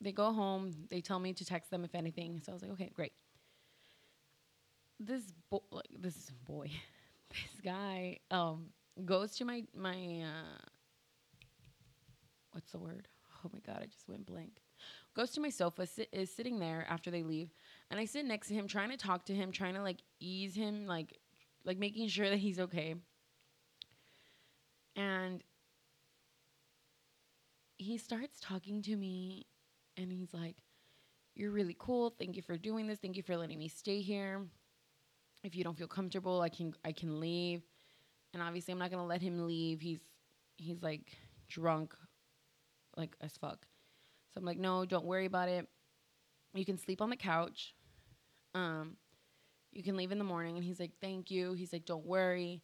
They 0.00 0.12
go 0.12 0.32
home. 0.32 0.70
They 0.90 1.00
tell 1.00 1.18
me 1.18 1.32
to 1.32 1.44
text 1.44 1.70
them 1.70 1.84
if 1.84 1.94
anything. 1.94 2.40
So 2.44 2.52
I 2.52 2.54
was 2.54 2.62
like, 2.62 2.72
okay, 2.72 2.90
great. 2.94 3.12
This 5.00 5.32
boy, 5.50 5.58
like 5.72 5.88
this 5.98 6.30
boy, 6.46 6.70
this 7.30 7.60
guy, 7.64 8.18
um, 8.30 8.66
goes 9.04 9.36
to 9.36 9.44
my 9.44 9.64
my 9.74 10.22
uh, 10.22 10.58
what's 12.52 12.72
the 12.72 12.78
word? 12.78 13.08
Oh 13.44 13.50
my 13.52 13.60
god, 13.60 13.80
I 13.82 13.86
just 13.86 14.08
went 14.08 14.24
blank. 14.24 14.62
Goes 15.14 15.30
to 15.32 15.40
my 15.40 15.50
sofa, 15.50 15.86
sit, 15.86 16.08
is 16.12 16.34
sitting 16.34 16.58
there 16.58 16.86
after 16.88 17.10
they 17.10 17.22
leave, 17.22 17.50
and 17.90 18.00
I 18.00 18.06
sit 18.06 18.24
next 18.24 18.48
to 18.48 18.54
him, 18.54 18.66
trying 18.66 18.90
to 18.90 18.96
talk 18.96 19.26
to 19.26 19.34
him, 19.34 19.52
trying 19.52 19.74
to 19.74 19.82
like 19.82 19.98
ease 20.18 20.54
him, 20.54 20.86
like 20.86 21.18
like 21.64 21.78
making 21.78 22.08
sure 22.08 22.30
that 22.30 22.38
he's 22.38 22.58
okay. 22.58 22.94
And 24.96 25.42
he 27.76 27.98
starts 27.98 28.40
talking 28.40 28.80
to 28.82 28.96
me, 28.96 29.46
and 29.96 30.10
he's 30.10 30.32
like, 30.32 30.56
"You're 31.34 31.50
really 31.50 31.76
cool. 31.78 32.10
Thank 32.18 32.36
you 32.36 32.42
for 32.42 32.56
doing 32.56 32.86
this. 32.86 32.98
Thank 32.98 33.16
you 33.16 33.22
for 33.22 33.36
letting 33.36 33.58
me 33.58 33.68
stay 33.68 34.00
here. 34.00 34.46
If 35.42 35.54
you 35.54 35.64
don't 35.64 35.76
feel 35.76 35.88
comfortable, 35.88 36.40
I 36.40 36.48
can 36.48 36.74
I 36.84 36.92
can 36.92 37.20
leave." 37.20 37.62
And 38.34 38.42
obviously, 38.42 38.72
I'm 38.72 38.78
not 38.78 38.90
gonna 38.90 39.06
let 39.06 39.22
him 39.22 39.46
leave. 39.46 39.80
He's 39.80 40.00
he's 40.56 40.82
like 40.82 41.16
drunk, 41.48 41.94
like 42.96 43.16
as 43.20 43.36
fuck. 43.36 43.66
So 44.32 44.40
I'm 44.40 44.44
like, 44.44 44.58
no, 44.58 44.84
don't 44.84 45.04
worry 45.06 45.26
about 45.26 45.48
it. 45.48 45.68
You 46.52 46.64
can 46.64 46.76
sleep 46.76 47.00
on 47.00 47.10
the 47.10 47.16
couch. 47.16 47.74
Um, 48.54 48.96
you 49.72 49.82
can 49.82 49.96
leave 49.96 50.12
in 50.12 50.18
the 50.18 50.24
morning. 50.24 50.56
And 50.56 50.64
he's 50.64 50.80
like, 50.80 50.92
thank 51.00 51.30
you. 51.30 51.52
He's 51.52 51.72
like, 51.72 51.84
don't 51.84 52.04
worry. 52.04 52.62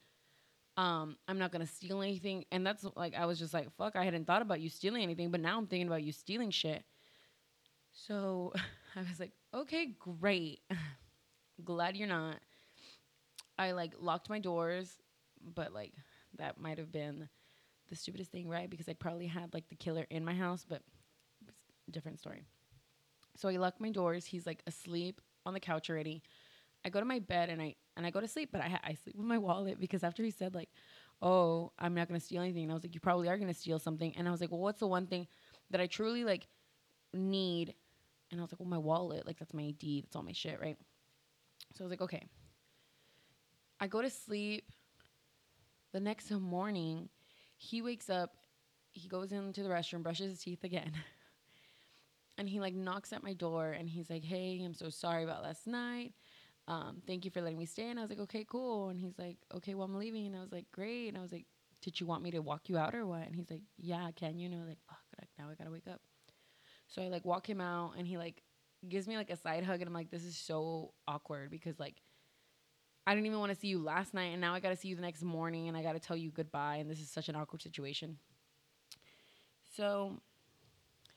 Um, 0.76 1.16
I'm 1.28 1.38
not 1.38 1.52
gonna 1.52 1.66
steal 1.66 2.02
anything. 2.02 2.44
And 2.50 2.66
that's 2.66 2.84
like, 2.96 3.14
I 3.14 3.26
was 3.26 3.38
just 3.38 3.54
like, 3.54 3.68
fuck, 3.76 3.94
I 3.94 4.04
hadn't 4.04 4.26
thought 4.26 4.42
about 4.42 4.60
you 4.60 4.68
stealing 4.68 5.02
anything, 5.02 5.30
but 5.30 5.40
now 5.40 5.56
I'm 5.56 5.66
thinking 5.66 5.86
about 5.86 6.02
you 6.02 6.12
stealing 6.12 6.50
shit. 6.50 6.84
So 7.92 8.52
I 8.96 9.00
was 9.00 9.20
like, 9.20 9.32
okay, 9.54 9.94
great. 9.98 10.60
Glad 11.64 11.96
you're 11.96 12.08
not. 12.08 12.36
I 13.58 13.72
like 13.72 13.92
locked 14.00 14.30
my 14.30 14.38
doors, 14.38 14.96
but 15.54 15.72
like 15.72 15.92
that 16.38 16.60
might 16.60 16.78
have 16.78 16.92
been 16.92 17.28
the 17.88 17.96
stupidest 17.96 18.30
thing, 18.30 18.48
right? 18.48 18.70
Because 18.70 18.88
I 18.88 18.92
probably 18.94 19.26
had 19.26 19.52
like 19.52 19.68
the 19.68 19.74
killer 19.74 20.06
in 20.10 20.24
my 20.24 20.34
house, 20.34 20.64
but 20.68 20.82
different 21.90 22.20
story. 22.20 22.44
So 23.36 23.48
I 23.48 23.56
lock 23.56 23.80
my 23.80 23.90
doors. 23.90 24.24
He's 24.26 24.46
like 24.46 24.62
asleep 24.66 25.20
on 25.44 25.54
the 25.54 25.60
couch 25.60 25.90
already. 25.90 26.22
I 26.84 26.88
go 26.88 27.00
to 27.00 27.06
my 27.06 27.18
bed 27.18 27.50
and 27.50 27.60
I 27.60 27.74
and 27.96 28.06
I 28.06 28.10
go 28.10 28.20
to 28.20 28.28
sleep, 28.28 28.50
but 28.52 28.60
I 28.60 28.78
I 28.82 28.94
sleep 28.94 29.16
with 29.16 29.26
my 29.26 29.38
wallet 29.38 29.78
because 29.80 30.02
after 30.02 30.22
he 30.22 30.30
said 30.30 30.54
like, 30.54 30.70
"Oh, 31.20 31.72
I'm 31.78 31.94
not 31.94 32.08
gonna 32.08 32.20
steal 32.20 32.42
anything," 32.42 32.62
and 32.62 32.72
I 32.72 32.74
was 32.74 32.84
like, 32.84 32.94
"You 32.94 33.00
probably 33.00 33.28
are 33.28 33.36
gonna 33.38 33.54
steal 33.54 33.78
something," 33.78 34.16
and 34.16 34.26
I 34.26 34.30
was 34.30 34.40
like, 34.40 34.50
"Well, 34.50 34.60
what's 34.60 34.80
the 34.80 34.86
one 34.86 35.06
thing 35.06 35.26
that 35.70 35.80
I 35.80 35.86
truly 35.86 36.24
like 36.24 36.46
need?" 37.12 37.74
And 38.30 38.40
I 38.40 38.42
was 38.42 38.52
like, 38.52 38.60
"Well, 38.60 38.68
my 38.68 38.78
wallet, 38.78 39.26
like 39.26 39.38
that's 39.38 39.52
my 39.52 39.62
ID, 39.64 40.02
that's 40.02 40.16
all 40.16 40.22
my 40.22 40.32
shit, 40.32 40.60
right?" 40.60 40.78
So 41.74 41.84
I 41.84 41.86
was 41.86 41.90
like, 41.90 42.00
"Okay." 42.02 42.24
I 43.80 43.86
go 43.86 44.02
to 44.02 44.10
sleep. 44.10 44.70
The 45.92 46.00
next 46.00 46.30
morning, 46.30 47.08
he 47.56 47.82
wakes 47.82 48.08
up. 48.08 48.36
He 48.92 49.08
goes 49.08 49.32
into 49.32 49.62
the 49.62 49.68
restroom, 49.68 50.02
brushes 50.02 50.30
his 50.30 50.42
teeth 50.42 50.64
again. 50.64 50.92
and 52.38 52.48
he 52.48 52.60
like 52.60 52.74
knocks 52.74 53.12
at 53.12 53.22
my 53.22 53.32
door 53.32 53.72
and 53.72 53.88
he's 53.88 54.08
like, 54.08 54.24
"Hey, 54.24 54.60
I'm 54.64 54.74
so 54.74 54.88
sorry 54.88 55.24
about 55.24 55.42
last 55.42 55.66
night. 55.66 56.14
Um, 56.68 57.02
thank 57.06 57.24
you 57.24 57.30
for 57.30 57.42
letting 57.42 57.58
me 57.58 57.66
stay." 57.66 57.90
And 57.90 57.98
I 57.98 58.02
was 58.02 58.10
like, 58.10 58.20
"Okay, 58.20 58.44
cool." 58.48 58.88
And 58.88 59.00
he's 59.00 59.18
like, 59.18 59.36
"Okay, 59.54 59.74
well 59.74 59.84
I'm 59.86 59.96
leaving." 59.96 60.26
And 60.26 60.36
I 60.36 60.40
was 60.40 60.52
like, 60.52 60.70
"Great." 60.72 61.08
And 61.08 61.18
I 61.18 61.22
was 61.22 61.32
like, 61.32 61.46
"Did 61.82 62.00
you 62.00 62.06
want 62.06 62.22
me 62.22 62.30
to 62.32 62.40
walk 62.40 62.68
you 62.68 62.78
out 62.78 62.94
or 62.94 63.06
what?" 63.06 63.26
And 63.26 63.34
he's 63.34 63.50
like, 63.50 63.62
"Yeah, 63.76 64.10
can 64.16 64.38
you?" 64.38 64.48
know, 64.48 64.64
like, 64.66 64.78
"Fuck, 64.88 64.98
like, 65.20 65.28
now 65.38 65.50
I 65.50 65.54
gotta 65.54 65.70
wake 65.70 65.88
up." 65.88 66.00
So 66.88 67.02
I 67.02 67.08
like 67.08 67.24
walk 67.24 67.48
him 67.48 67.60
out 67.60 67.94
and 67.98 68.06
he 68.06 68.16
like 68.18 68.42
gives 68.88 69.06
me 69.06 69.16
like 69.16 69.30
a 69.30 69.36
side 69.36 69.64
hug 69.64 69.80
and 69.80 69.88
I'm 69.88 69.94
like, 69.94 70.10
"This 70.10 70.24
is 70.24 70.36
so 70.36 70.94
awkward 71.08 71.50
because 71.50 71.78
like." 71.80 72.02
I 73.10 73.14
didn't 73.14 73.26
even 73.26 73.40
want 73.40 73.52
to 73.52 73.58
see 73.58 73.66
you 73.66 73.82
last 73.82 74.14
night, 74.14 74.26
and 74.26 74.40
now 74.40 74.54
I 74.54 74.60
got 74.60 74.68
to 74.68 74.76
see 74.76 74.86
you 74.86 74.94
the 74.94 75.02
next 75.02 75.24
morning, 75.24 75.66
and 75.66 75.76
I 75.76 75.82
got 75.82 75.94
to 75.94 75.98
tell 75.98 76.16
you 76.16 76.30
goodbye, 76.30 76.76
and 76.76 76.88
this 76.88 77.00
is 77.00 77.10
such 77.10 77.28
an 77.28 77.34
awkward 77.34 77.60
situation. 77.60 78.18
So 79.76 80.20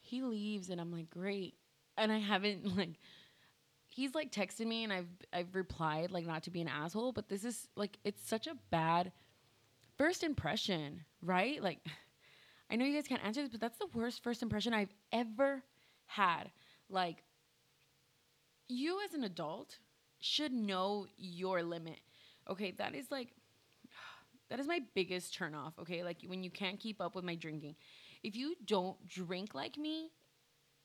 he 0.01 0.23
leaves 0.23 0.71
and 0.71 0.81
I'm 0.81 0.91
like, 0.91 1.11
great. 1.11 1.53
And 1.95 2.11
I 2.11 2.17
haven't 2.17 2.75
like 2.77 2.97
he's 3.89 4.15
like 4.15 4.31
texted 4.31 4.65
me 4.65 4.83
and 4.83 4.91
I've 4.91 5.07
I've 5.31 5.53
replied 5.53 6.09
like 6.09 6.25
not 6.25 6.41
to 6.43 6.49
be 6.49 6.61
an 6.61 6.67
asshole, 6.67 7.11
but 7.11 7.29
this 7.29 7.45
is 7.45 7.67
like 7.75 7.99
it's 8.03 8.27
such 8.27 8.47
a 8.47 8.57
bad 8.71 9.11
first 9.95 10.23
impression, 10.23 11.01
right? 11.21 11.61
Like 11.61 11.77
I 12.71 12.75
know 12.75 12.85
you 12.85 12.95
guys 12.95 13.07
can't 13.07 13.23
answer 13.23 13.41
this, 13.41 13.51
but 13.51 13.61
that's 13.61 13.77
the 13.77 13.89
worst 13.93 14.23
first 14.23 14.41
impression 14.41 14.73
I've 14.73 14.95
ever 15.11 15.61
had. 16.07 16.49
Like 16.89 17.23
you 18.67 18.99
as 19.05 19.13
an 19.13 19.23
adult 19.23 19.77
should 20.23 20.53
know 20.53 21.07
your 21.17 21.63
limit. 21.63 21.99
Okay, 22.49 22.71
that 22.77 22.95
is 22.95 23.11
like 23.11 23.29
that 24.49 24.59
is 24.59 24.67
my 24.67 24.79
biggest 24.93 25.33
turn 25.33 25.55
off, 25.55 25.73
okay? 25.79 26.03
Like 26.03 26.17
when 26.25 26.43
you 26.43 26.51
can't 26.51 26.79
keep 26.79 27.01
up 27.01 27.15
with 27.15 27.25
my 27.25 27.35
drinking 27.35 27.75
if 28.23 28.35
you 28.35 28.55
don't 28.65 29.05
drink 29.07 29.53
like 29.53 29.77
me, 29.77 30.09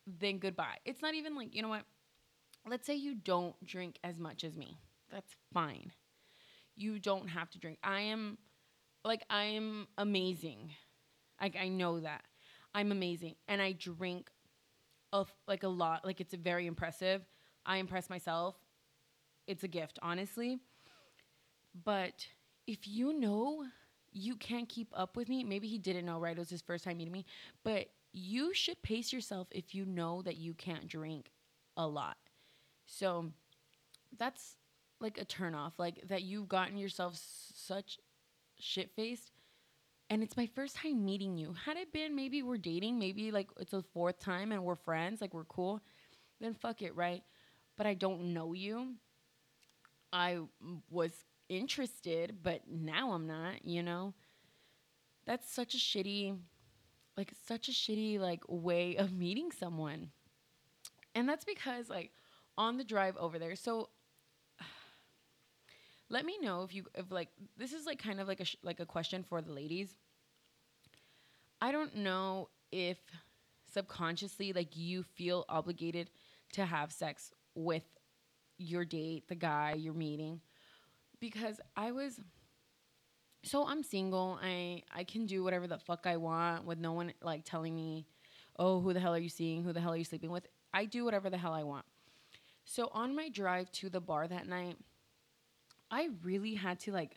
then 0.06 0.38
goodbye. 0.38 0.78
It's 0.84 1.00
not 1.00 1.14
even 1.14 1.36
like, 1.36 1.54
you 1.54 1.62
know 1.62 1.68
what? 1.68 1.84
Let's 2.68 2.86
say 2.86 2.96
you 2.96 3.14
don't 3.14 3.54
drink 3.64 3.98
as 4.02 4.18
much 4.18 4.44
as 4.44 4.56
me. 4.56 4.78
That's 5.10 5.34
fine. 5.54 5.92
You 6.76 6.98
don't 6.98 7.28
have 7.28 7.48
to 7.50 7.58
drink. 7.58 7.78
I 7.82 8.00
am 8.00 8.38
like 9.04 9.24
I 9.30 9.44
am 9.44 9.86
amazing. 9.96 10.72
Like 11.40 11.56
I 11.56 11.68
know 11.68 12.00
that. 12.00 12.24
I'm 12.74 12.92
amazing 12.92 13.36
and 13.46 13.62
I 13.62 13.72
drink 13.72 14.28
of 15.12 15.32
like 15.46 15.62
a 15.62 15.68
lot. 15.68 16.04
Like 16.04 16.20
it's 16.20 16.34
very 16.34 16.66
impressive. 16.66 17.22
I 17.64 17.78
impress 17.78 18.10
myself. 18.10 18.56
It's 19.48 19.64
a 19.64 19.68
gift, 19.68 19.98
honestly. 20.00 20.60
But 21.84 22.28
if 22.66 22.86
you 22.86 23.12
know 23.12 23.64
you 24.12 24.36
can't 24.36 24.68
keep 24.68 24.88
up 24.94 25.16
with 25.16 25.28
me. 25.28 25.44
Maybe 25.44 25.68
he 25.68 25.78
didn't 25.78 26.06
know, 26.06 26.18
right? 26.18 26.36
It 26.36 26.38
was 26.38 26.50
his 26.50 26.62
first 26.62 26.84
time 26.84 26.98
meeting 26.98 27.12
me. 27.12 27.24
But 27.62 27.88
you 28.12 28.54
should 28.54 28.80
pace 28.82 29.12
yourself 29.12 29.48
if 29.50 29.74
you 29.74 29.84
know 29.84 30.22
that 30.22 30.36
you 30.36 30.54
can't 30.54 30.88
drink 30.88 31.30
a 31.76 31.86
lot. 31.86 32.16
So 32.86 33.30
that's 34.16 34.56
like 35.00 35.18
a 35.20 35.24
turnoff, 35.24 35.72
like 35.78 36.08
that 36.08 36.22
you've 36.22 36.48
gotten 36.48 36.76
yourself 36.78 37.14
s- 37.14 37.52
such 37.54 37.98
shit 38.58 38.90
faced. 38.96 39.30
And 40.10 40.22
it's 40.22 40.36
my 40.36 40.46
first 40.46 40.76
time 40.76 41.04
meeting 41.04 41.36
you. 41.36 41.54
Had 41.66 41.76
it 41.76 41.92
been 41.92 42.16
maybe 42.16 42.42
we're 42.42 42.58
dating, 42.58 42.98
maybe 42.98 43.30
like 43.30 43.48
it's 43.60 43.74
a 43.74 43.82
fourth 43.82 44.18
time 44.18 44.52
and 44.52 44.64
we're 44.64 44.76
friends, 44.76 45.20
like 45.20 45.34
we're 45.34 45.44
cool, 45.44 45.82
then 46.40 46.54
fuck 46.54 46.82
it, 46.82 46.96
right? 46.96 47.22
But 47.76 47.86
I 47.86 47.94
don't 47.94 48.32
know 48.32 48.54
you. 48.54 48.94
I 50.12 50.38
was 50.90 51.12
interested, 51.48 52.38
but 52.42 52.62
now 52.70 53.12
I'm 53.12 53.26
not, 53.26 53.64
you 53.64 53.82
know? 53.82 54.14
That's 55.26 55.52
such 55.52 55.74
a 55.74 55.78
shitty 55.78 56.38
like 57.18 57.32
such 57.46 57.68
a 57.68 57.72
shitty 57.72 58.18
like 58.18 58.42
way 58.48 58.96
of 58.98 59.12
meeting 59.12 59.50
someone. 59.50 60.10
And 61.14 61.28
that's 61.28 61.44
because 61.44 61.90
like 61.90 62.12
on 62.56 62.78
the 62.78 62.84
drive 62.84 63.16
over 63.18 63.38
there. 63.38 63.56
So 63.56 63.90
let 66.08 66.24
me 66.24 66.38
know 66.40 66.62
if 66.62 66.74
you 66.74 66.84
if 66.94 67.10
like 67.10 67.28
this 67.58 67.72
is 67.72 67.84
like 67.84 68.02
kind 68.02 68.20
of 68.20 68.28
like 68.28 68.40
a 68.40 68.44
sh- 68.46 68.56
like 68.62 68.80
a 68.80 68.86
question 68.86 69.22
for 69.22 69.42
the 69.42 69.52
ladies. 69.52 69.96
I 71.60 71.72
don't 71.72 71.96
know 71.96 72.48
if 72.70 72.98
subconsciously 73.74 74.52
like 74.52 74.76
you 74.76 75.02
feel 75.02 75.44
obligated 75.48 76.08
to 76.52 76.64
have 76.64 76.92
sex 76.92 77.32
with 77.54 77.82
your 78.58 78.84
date, 78.84 79.28
the 79.28 79.34
guy 79.34 79.74
you're 79.78 79.94
meeting 79.94 80.40
because 81.20 81.60
I 81.76 81.92
was 81.92 82.20
so 83.44 83.66
I'm 83.66 83.82
single. 83.82 84.38
I 84.42 84.82
I 84.92 85.04
can 85.04 85.26
do 85.26 85.42
whatever 85.44 85.66
the 85.66 85.78
fuck 85.78 86.06
I 86.06 86.16
want 86.16 86.64
with 86.64 86.78
no 86.78 86.92
one 86.92 87.12
like 87.22 87.44
telling 87.44 87.74
me, 87.74 88.06
"Oh, 88.58 88.80
who 88.80 88.92
the 88.92 89.00
hell 89.00 89.14
are 89.14 89.18
you 89.18 89.28
seeing? 89.28 89.62
Who 89.62 89.72
the 89.72 89.80
hell 89.80 89.92
are 89.92 89.96
you 89.96 90.04
sleeping 90.04 90.30
with?" 90.30 90.46
I 90.74 90.84
do 90.84 91.04
whatever 91.04 91.30
the 91.30 91.38
hell 91.38 91.52
I 91.52 91.62
want. 91.62 91.86
So 92.64 92.90
on 92.92 93.16
my 93.16 93.28
drive 93.30 93.72
to 93.72 93.88
the 93.88 94.00
bar 94.00 94.28
that 94.28 94.46
night, 94.46 94.76
I 95.90 96.10
really 96.22 96.54
had 96.54 96.78
to 96.80 96.92
like 96.92 97.14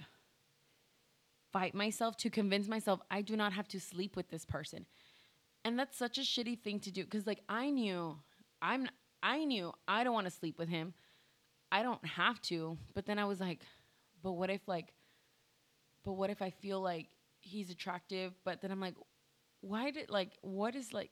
fight 1.52 1.76
myself 1.76 2.16
to 2.18 2.30
convince 2.30 2.68
myself 2.68 3.02
I 3.12 3.22
do 3.22 3.36
not 3.36 3.52
have 3.54 3.68
to 3.70 3.80
sleep 3.80 4.16
with 4.16 4.30
this 4.30 4.46
person. 4.46 4.86
And 5.66 5.78
that's 5.78 5.98
such 5.98 6.18
a 6.18 6.22
shitty 6.22 6.62
thing 6.62 6.80
to 6.82 6.92
do 6.92 7.06
cuz 7.06 7.28
like 7.28 7.42
I 7.50 7.70
knew 7.70 8.20
I'm 8.62 8.88
I 9.22 9.44
knew 9.44 9.74
I 9.88 10.04
don't 10.04 10.14
want 10.14 10.28
to 10.28 10.32
sleep 10.32 10.58
with 10.58 10.70
him. 10.70 10.94
I 11.72 11.84
don't 11.84 12.06
have 12.06 12.42
to, 12.44 12.78
but 12.94 13.06
then 13.06 13.18
I 13.18 13.26
was 13.26 13.40
like, 13.40 13.62
but 14.22 14.34
what 14.34 14.50
if 14.50 14.68
like 14.68 14.94
but 16.04 16.14
what 16.14 16.30
if 16.30 16.42
I 16.42 16.50
feel 16.50 16.82
like 16.82 17.08
he's 17.40 17.70
attractive, 17.70 18.34
but 18.44 18.62
then 18.62 18.72
I'm 18.72 18.80
like, 18.80 18.96
why 19.62 19.92
did 19.92 20.10
like 20.10 20.38
what 20.42 20.76
is 20.76 20.94
like 20.94 21.12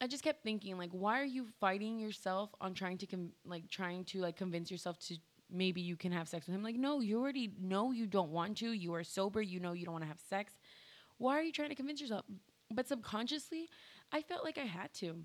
I 0.00 0.06
just 0.06 0.24
kept 0.24 0.42
thinking 0.42 0.76
like 0.76 0.90
why 0.90 1.20
are 1.20 1.24
you 1.24 1.46
fighting 1.60 1.98
yourself 1.98 2.50
on 2.60 2.74
trying 2.74 2.98
to 2.98 3.06
com- 3.06 3.32
like 3.44 3.70
trying 3.70 4.04
to 4.06 4.20
like 4.20 4.36
convince 4.36 4.70
yourself 4.70 4.98
to 5.06 5.16
maybe 5.50 5.80
you 5.80 5.96
can 5.96 6.12
have 6.12 6.28
sex 6.28 6.46
with 6.46 6.54
him? 6.54 6.62
Like 6.62 6.76
no 6.76 7.00
you 7.00 7.20
already 7.20 7.52
know 7.60 7.92
you 7.92 8.06
don't 8.06 8.30
want 8.30 8.58
to. 8.58 8.72
You 8.72 8.94
are 8.94 9.04
sober. 9.04 9.40
You 9.40 9.60
know 9.60 9.72
you 9.72 9.84
don't 9.84 9.94
want 9.94 10.04
to 10.04 10.08
have 10.08 10.20
sex. 10.20 10.54
Why 11.18 11.38
are 11.38 11.42
you 11.42 11.52
trying 11.52 11.70
to 11.70 11.74
convince 11.74 12.00
yourself? 12.00 12.24
But 12.70 12.88
subconsciously 12.88 13.68
I 14.12 14.22
felt 14.22 14.44
like 14.44 14.58
I 14.58 14.66
had 14.66 14.92
to. 14.94 15.22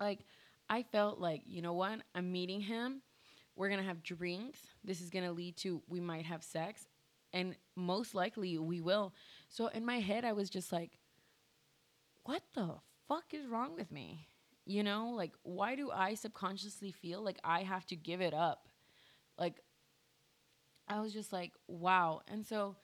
Like 0.00 0.20
I 0.68 0.82
felt 0.82 1.20
like 1.20 1.42
you 1.46 1.62
know 1.62 1.74
what? 1.74 2.00
I'm 2.14 2.32
meeting 2.32 2.62
him 2.62 3.02
we're 3.56 3.68
going 3.68 3.80
to 3.80 3.86
have 3.86 4.02
drinks 4.02 4.60
this 4.84 5.00
is 5.00 5.10
going 5.10 5.24
to 5.24 5.32
lead 5.32 5.56
to 5.56 5.82
we 5.88 6.00
might 6.00 6.26
have 6.26 6.42
sex 6.42 6.88
and 7.32 7.56
most 7.74 8.14
likely 8.14 8.56
we 8.58 8.80
will 8.80 9.12
so 9.48 9.66
in 9.68 9.84
my 9.84 9.98
head 9.98 10.24
I 10.24 10.32
was 10.32 10.48
just 10.48 10.72
like 10.72 10.98
what 12.26 12.42
the 12.54 12.74
fuck 13.08 13.32
is 13.32 13.46
wrong 13.46 13.74
with 13.76 13.90
me? 13.90 14.26
You 14.66 14.82
know, 14.82 15.12
like, 15.14 15.32
why 15.42 15.76
do 15.76 15.90
I 15.90 16.14
subconsciously 16.14 16.90
feel 16.90 17.22
like 17.22 17.38
I 17.44 17.62
have 17.62 17.86
to 17.86 17.96
give 17.96 18.20
it 18.20 18.34
up? 18.34 18.68
Like, 19.38 19.60
I 20.88 21.00
was 21.00 21.12
just 21.12 21.32
like, 21.32 21.52
wow. 21.68 22.22
And 22.26 22.44
so 22.44 22.76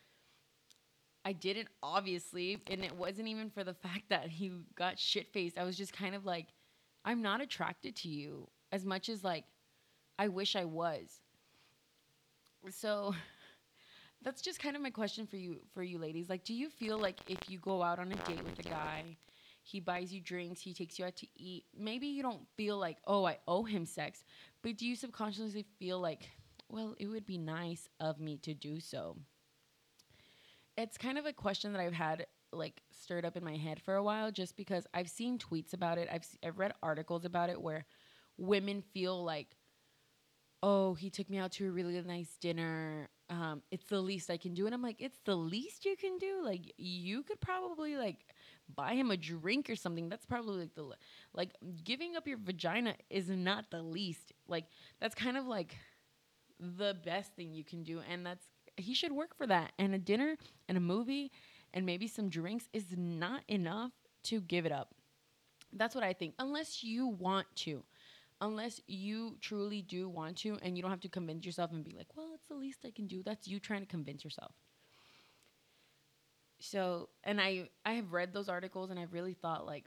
I 1.24 1.32
didn't, 1.32 1.68
obviously, 1.82 2.62
and 2.68 2.84
it 2.84 2.96
wasn't 2.96 3.28
even 3.28 3.50
for 3.50 3.64
the 3.64 3.74
fact 3.82 4.10
that 4.10 4.28
he 4.28 4.52
got 4.76 4.98
shit 4.98 5.32
faced. 5.32 5.58
I 5.58 5.64
was 5.64 5.76
just 5.76 5.92
kind 5.92 6.14
of 6.14 6.24
like, 6.24 6.48
I'm 7.04 7.20
not 7.20 7.40
attracted 7.40 7.96
to 7.96 8.08
you 8.08 8.48
as 8.70 8.84
much 8.84 9.08
as 9.08 9.24
like 9.24 9.44
I 10.22 10.28
wish 10.28 10.54
I 10.54 10.64
was. 10.64 11.20
So 12.70 13.14
that's 14.22 14.40
just 14.40 14.60
kind 14.60 14.76
of 14.76 14.82
my 14.82 14.90
question 14.90 15.26
for 15.26 15.36
you 15.36 15.56
for 15.74 15.82
you 15.82 15.98
ladies. 15.98 16.28
Like 16.28 16.44
do 16.44 16.54
you 16.54 16.70
feel 16.70 16.96
like 16.98 17.18
if 17.26 17.38
you 17.48 17.58
go 17.58 17.82
out 17.82 17.98
on 17.98 18.12
a 18.12 18.14
date 18.14 18.44
with 18.44 18.58
a 18.60 18.68
guy 18.68 19.16
he 19.64 19.80
buys 19.80 20.12
you 20.12 20.20
drinks, 20.20 20.60
he 20.60 20.74
takes 20.74 20.98
you 20.98 21.04
out 21.04 21.16
to 21.16 21.26
eat. 21.36 21.64
Maybe 21.76 22.08
you 22.08 22.22
don't 22.22 22.46
feel 22.56 22.78
like, 22.78 22.98
oh, 23.06 23.24
I 23.24 23.38
owe 23.46 23.62
him 23.62 23.86
sex, 23.86 24.24
but 24.60 24.76
do 24.76 24.86
you 24.86 24.96
subconsciously 24.96 25.64
feel 25.78 26.00
like, 26.00 26.28
well, 26.68 26.96
it 26.98 27.06
would 27.06 27.26
be 27.26 27.38
nice 27.38 27.88
of 28.00 28.18
me 28.18 28.38
to 28.38 28.54
do 28.54 28.80
so? 28.80 29.16
It's 30.76 30.98
kind 30.98 31.16
of 31.16 31.26
a 31.26 31.32
question 31.32 31.72
that 31.72 31.80
I've 31.80 31.92
had 31.92 32.26
like 32.52 32.82
stirred 32.90 33.24
up 33.24 33.36
in 33.36 33.44
my 33.44 33.56
head 33.56 33.80
for 33.80 33.94
a 33.94 34.02
while 34.02 34.32
just 34.32 34.56
because 34.56 34.86
I've 34.92 35.08
seen 35.08 35.38
tweets 35.38 35.74
about 35.74 35.98
it. 35.98 36.08
I've 36.12 36.26
I've 36.44 36.58
read 36.58 36.74
articles 36.82 37.24
about 37.24 37.48
it 37.48 37.60
where 37.60 37.84
women 38.36 38.82
feel 38.92 39.22
like 39.22 39.56
oh, 40.62 40.95
he 40.95 41.11
took 41.11 41.28
me 41.28 41.38
out 41.38 41.52
to 41.52 41.66
a 41.66 41.71
really 41.71 42.00
nice 42.02 42.37
dinner. 42.40 43.09
Um, 43.28 43.62
it's 43.71 43.87
the 43.87 44.00
least 44.00 44.31
I 44.31 44.37
can 44.37 44.54
do. 44.54 44.66
And 44.66 44.75
I'm 44.75 44.83
like, 44.83 45.00
it's 45.00 45.19
the 45.25 45.35
least 45.35 45.85
you 45.85 45.97
can 45.97 46.19
do. 46.19 46.42
Like, 46.45 46.73
you 46.76 47.23
could 47.23 47.40
probably 47.40 47.97
like 47.97 48.19
buy 48.75 48.95
him 48.95 49.11
a 49.11 49.16
drink 49.16 49.69
or 49.69 49.76
something. 49.76 50.09
That's 50.09 50.26
probably 50.26 50.61
like 50.61 50.75
the 50.75 50.90
like 51.35 51.50
giving 51.85 52.16
up 52.16 52.26
your 52.26 52.38
vagina 52.38 52.95
is 53.11 53.28
not 53.28 53.71
the 53.71 53.83
least. 53.83 54.33
Like 54.49 54.66
that's 55.00 55.14
kind 55.14 55.37
of 55.37 55.47
like 55.47 55.76
the 56.59 56.97
best 57.04 57.35
thing 57.35 57.52
you 57.52 57.64
can 57.64 57.83
do 57.83 58.00
and 58.09 58.25
that's 58.25 58.47
he 58.76 58.95
should 58.95 59.12
work 59.12 59.37
for 59.37 59.47
that. 59.47 59.73
And 59.78 59.95
a 59.95 59.99
dinner 59.99 60.37
and 60.69 60.78
a 60.78 60.81
movie 60.81 61.33
and 61.75 61.85
maybe 61.85 62.07
some 62.07 62.28
drinks 62.28 62.69
is 62.73 62.87
not 62.97 63.42
enough 63.49 63.92
to 64.25 64.40
give 64.40 64.66
it 64.66 64.73
up. 64.73 64.95
That's 65.73 65.95
what 65.95 66.04
I 66.04 66.12
think. 66.12 66.35
Unless 66.38 66.85
you 66.85 67.09
want 67.09 67.47
to. 67.57 67.83
Unless 68.42 68.80
you 68.88 69.38
truly 69.40 69.82
do 69.82 70.08
want 70.08 70.37
to 70.38 70.58
and 70.62 70.76
you 70.76 70.82
don't 70.82 70.90
have 70.90 71.00
to 71.02 71.08
convince 71.08 71.46
yourself 71.46 71.70
and 71.70 71.84
be 71.84 71.94
like, 71.96 72.08
"Well, 72.16 72.32
it's 72.34 72.49
the 72.49 72.56
least 72.56 72.84
I 72.84 72.90
can 72.90 73.06
do." 73.06 73.22
That's 73.22 73.46
you 73.46 73.61
trying 73.61 73.82
to 73.82 73.87
convince 73.87 74.25
yourself. 74.25 74.52
So 76.58 77.08
and 77.25 77.40
i 77.40 77.70
i 77.84 77.92
have 77.92 78.12
read 78.12 78.32
those 78.32 78.49
articles 78.49 78.90
and 78.90 78.99
i've 78.99 79.12
really 79.12 79.34
thought 79.34 79.64
like 79.66 79.87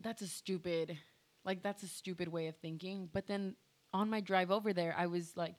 that's 0.00 0.22
a 0.22 0.26
stupid 0.28 0.98
like 1.44 1.62
that's 1.62 1.82
a 1.82 1.88
stupid 1.88 2.28
way 2.28 2.48
of 2.48 2.56
thinking. 2.56 3.08
But 3.12 3.26
then 3.26 3.56
on 3.94 4.10
my 4.10 4.20
drive 4.20 4.50
over 4.50 4.74
there 4.74 4.94
i 4.98 5.06
was 5.06 5.34
like 5.36 5.54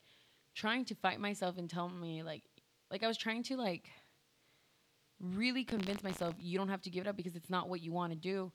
trying 0.53 0.85
to 0.85 0.95
fight 0.95 1.19
myself 1.19 1.57
and 1.57 1.69
tell 1.69 1.89
me 1.89 2.21
like 2.21 2.43
like 2.91 3.03
i 3.03 3.07
was 3.07 3.17
trying 3.17 3.41
to 3.41 3.57
like 3.57 3.89
really 5.19 5.63
convince 5.63 6.03
myself 6.03 6.35
you 6.39 6.57
don't 6.57 6.69
have 6.69 6.81
to 6.81 6.89
give 6.91 7.05
it 7.05 7.09
up 7.09 7.17
because 7.17 7.35
it's 7.35 7.49
not 7.49 7.67
what 7.67 7.81
you 7.81 7.91
want 7.91 8.13
to 8.13 8.17
do 8.17 8.51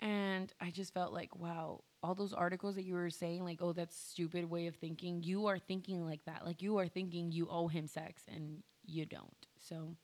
and 0.00 0.52
i 0.60 0.70
just 0.70 0.94
felt 0.94 1.12
like 1.12 1.34
wow 1.36 1.82
all 2.02 2.14
those 2.14 2.32
articles 2.32 2.74
that 2.74 2.84
you 2.84 2.94
were 2.94 3.10
saying 3.10 3.44
like 3.44 3.58
oh 3.60 3.72
that's 3.72 3.96
stupid 3.96 4.48
way 4.48 4.66
of 4.66 4.74
thinking 4.76 5.22
you 5.22 5.46
are 5.46 5.58
thinking 5.58 6.04
like 6.06 6.24
that 6.24 6.44
like 6.46 6.62
you 6.62 6.78
are 6.78 6.88
thinking 6.88 7.30
you 7.30 7.46
owe 7.50 7.68
him 7.68 7.86
sex 7.86 8.22
and 8.28 8.62
you 8.86 9.04
don't 9.04 9.46
so 9.58 9.96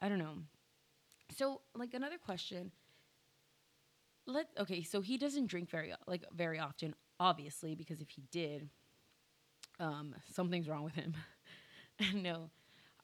I 0.00 0.08
don't 0.08 0.18
know. 0.18 0.38
So 1.36 1.60
like 1.74 1.94
another 1.94 2.18
question. 2.18 2.72
Let 4.26 4.48
okay, 4.58 4.82
so 4.82 5.00
he 5.00 5.18
doesn't 5.18 5.46
drink 5.46 5.70
very 5.70 5.92
like 6.06 6.24
very 6.32 6.58
often, 6.58 6.94
obviously, 7.18 7.74
because 7.74 8.00
if 8.00 8.10
he 8.10 8.22
did, 8.30 8.68
um, 9.78 10.14
something's 10.32 10.68
wrong 10.68 10.84
with 10.84 10.94
him. 10.94 11.14
And 12.02 12.22
no. 12.22 12.48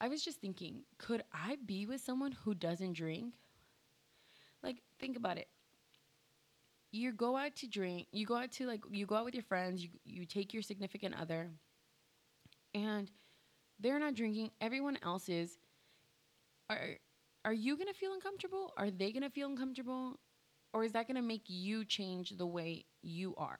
I 0.00 0.08
was 0.08 0.24
just 0.24 0.40
thinking, 0.40 0.84
could 0.96 1.22
I 1.30 1.58
be 1.66 1.84
with 1.84 2.00
someone 2.00 2.32
who 2.32 2.54
doesn't 2.54 2.94
drink? 2.94 3.34
Like, 4.62 4.78
think 4.98 5.18
about 5.18 5.36
it. 5.36 5.48
You 6.96 7.12
go 7.12 7.36
out 7.36 7.54
to 7.56 7.66
drink, 7.68 8.06
you 8.10 8.24
go 8.24 8.36
out 8.36 8.52
to 8.52 8.66
like 8.66 8.80
you 8.90 9.04
go 9.04 9.16
out 9.16 9.26
with 9.26 9.34
your 9.34 9.42
friends, 9.42 9.82
you 9.82 9.90
you 10.06 10.24
take 10.24 10.54
your 10.54 10.62
significant 10.62 11.14
other, 11.20 11.50
and 12.74 13.10
they're 13.78 13.98
not 13.98 14.14
drinking, 14.14 14.50
everyone 14.62 14.98
else 15.02 15.28
is. 15.28 15.58
Are 16.70 16.96
are 17.44 17.52
you 17.52 17.76
going 17.76 17.86
to 17.86 17.94
feel 17.94 18.14
uncomfortable? 18.14 18.72
Are 18.78 18.90
they 18.90 19.12
going 19.12 19.22
to 19.22 19.30
feel 19.30 19.48
uncomfortable? 19.48 20.18
Or 20.72 20.84
is 20.84 20.92
that 20.92 21.06
going 21.06 21.16
to 21.16 21.22
make 21.22 21.44
you 21.46 21.84
change 21.84 22.30
the 22.30 22.46
way 22.46 22.86
you 23.02 23.34
are? 23.36 23.58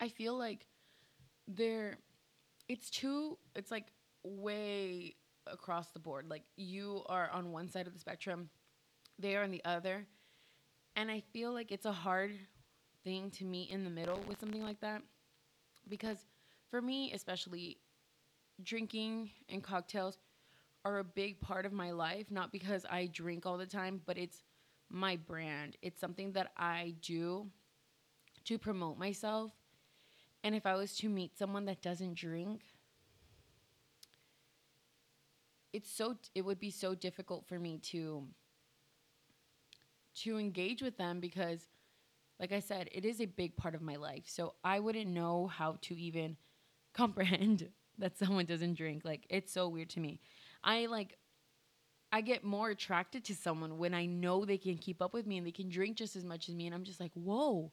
I 0.00 0.08
feel 0.08 0.38
like 0.38 0.66
there 1.48 1.98
it's 2.68 2.90
too 2.90 3.38
it's 3.56 3.72
like 3.72 3.86
way 4.22 5.16
across 5.48 5.88
the 5.90 5.98
board. 5.98 6.26
Like 6.30 6.44
you 6.56 7.02
are 7.06 7.28
on 7.32 7.50
one 7.50 7.68
side 7.68 7.88
of 7.88 7.92
the 7.92 7.98
spectrum, 7.98 8.50
they 9.18 9.34
are 9.34 9.42
on 9.42 9.50
the 9.50 9.64
other. 9.64 10.06
And 10.96 11.10
I 11.10 11.22
feel 11.32 11.52
like 11.52 11.70
it's 11.70 11.84
a 11.84 11.92
hard 11.92 12.32
thing 13.04 13.30
to 13.32 13.44
meet 13.44 13.70
in 13.70 13.84
the 13.84 13.90
middle 13.90 14.18
with 14.26 14.40
something 14.40 14.62
like 14.62 14.80
that 14.80 15.02
because 15.88 16.26
for 16.70 16.82
me 16.82 17.12
especially 17.12 17.76
drinking 18.64 19.30
and 19.48 19.62
cocktails 19.62 20.18
are 20.84 20.98
a 20.98 21.04
big 21.04 21.40
part 21.40 21.66
of 21.66 21.72
my 21.72 21.90
life, 21.90 22.30
not 22.30 22.50
because 22.50 22.86
I 22.88 23.06
drink 23.12 23.44
all 23.44 23.58
the 23.58 23.66
time, 23.66 24.00
but 24.06 24.16
it's 24.16 24.44
my 24.88 25.16
brand. 25.16 25.76
It's 25.82 26.00
something 26.00 26.32
that 26.32 26.52
I 26.56 26.94
do 27.02 27.48
to 28.44 28.58
promote 28.58 28.98
myself. 28.98 29.50
And 30.44 30.54
if 30.54 30.64
I 30.64 30.74
was 30.74 30.96
to 30.98 31.08
meet 31.08 31.36
someone 31.36 31.64
that 31.66 31.82
doesn't 31.82 32.14
drink, 32.14 32.62
it's 35.72 35.90
so 35.90 36.16
it 36.34 36.42
would 36.44 36.60
be 36.60 36.70
so 36.70 36.94
difficult 36.94 37.46
for 37.46 37.58
me 37.58 37.78
to 37.90 38.26
to 40.22 40.38
engage 40.38 40.82
with 40.82 40.96
them 40.96 41.20
because 41.20 41.66
like 42.38 42.52
I 42.52 42.60
said, 42.60 42.88
it 42.92 43.04
is 43.04 43.20
a 43.20 43.26
big 43.26 43.56
part 43.56 43.74
of 43.74 43.80
my 43.80 43.96
life. 43.96 44.24
So 44.26 44.54
I 44.62 44.80
wouldn't 44.80 45.06
know 45.06 45.46
how 45.46 45.78
to 45.82 45.98
even 45.98 46.36
comprehend 46.94 47.68
that 47.98 48.18
someone 48.18 48.44
doesn't 48.44 48.74
drink. 48.74 49.02
Like 49.04 49.26
it's 49.30 49.52
so 49.52 49.68
weird 49.68 49.90
to 49.90 50.00
me. 50.00 50.20
I 50.62 50.86
like 50.86 51.16
I 52.12 52.20
get 52.20 52.44
more 52.44 52.70
attracted 52.70 53.24
to 53.24 53.34
someone 53.34 53.78
when 53.78 53.92
I 53.92 54.06
know 54.06 54.44
they 54.44 54.58
can 54.58 54.78
keep 54.78 55.02
up 55.02 55.12
with 55.12 55.26
me 55.26 55.38
and 55.38 55.46
they 55.46 55.50
can 55.52 55.68
drink 55.68 55.96
just 55.96 56.14
as 56.14 56.24
much 56.24 56.48
as 56.48 56.54
me 56.54 56.66
and 56.66 56.74
I'm 56.74 56.84
just 56.84 57.00
like, 57.00 57.12
"Whoa. 57.14 57.72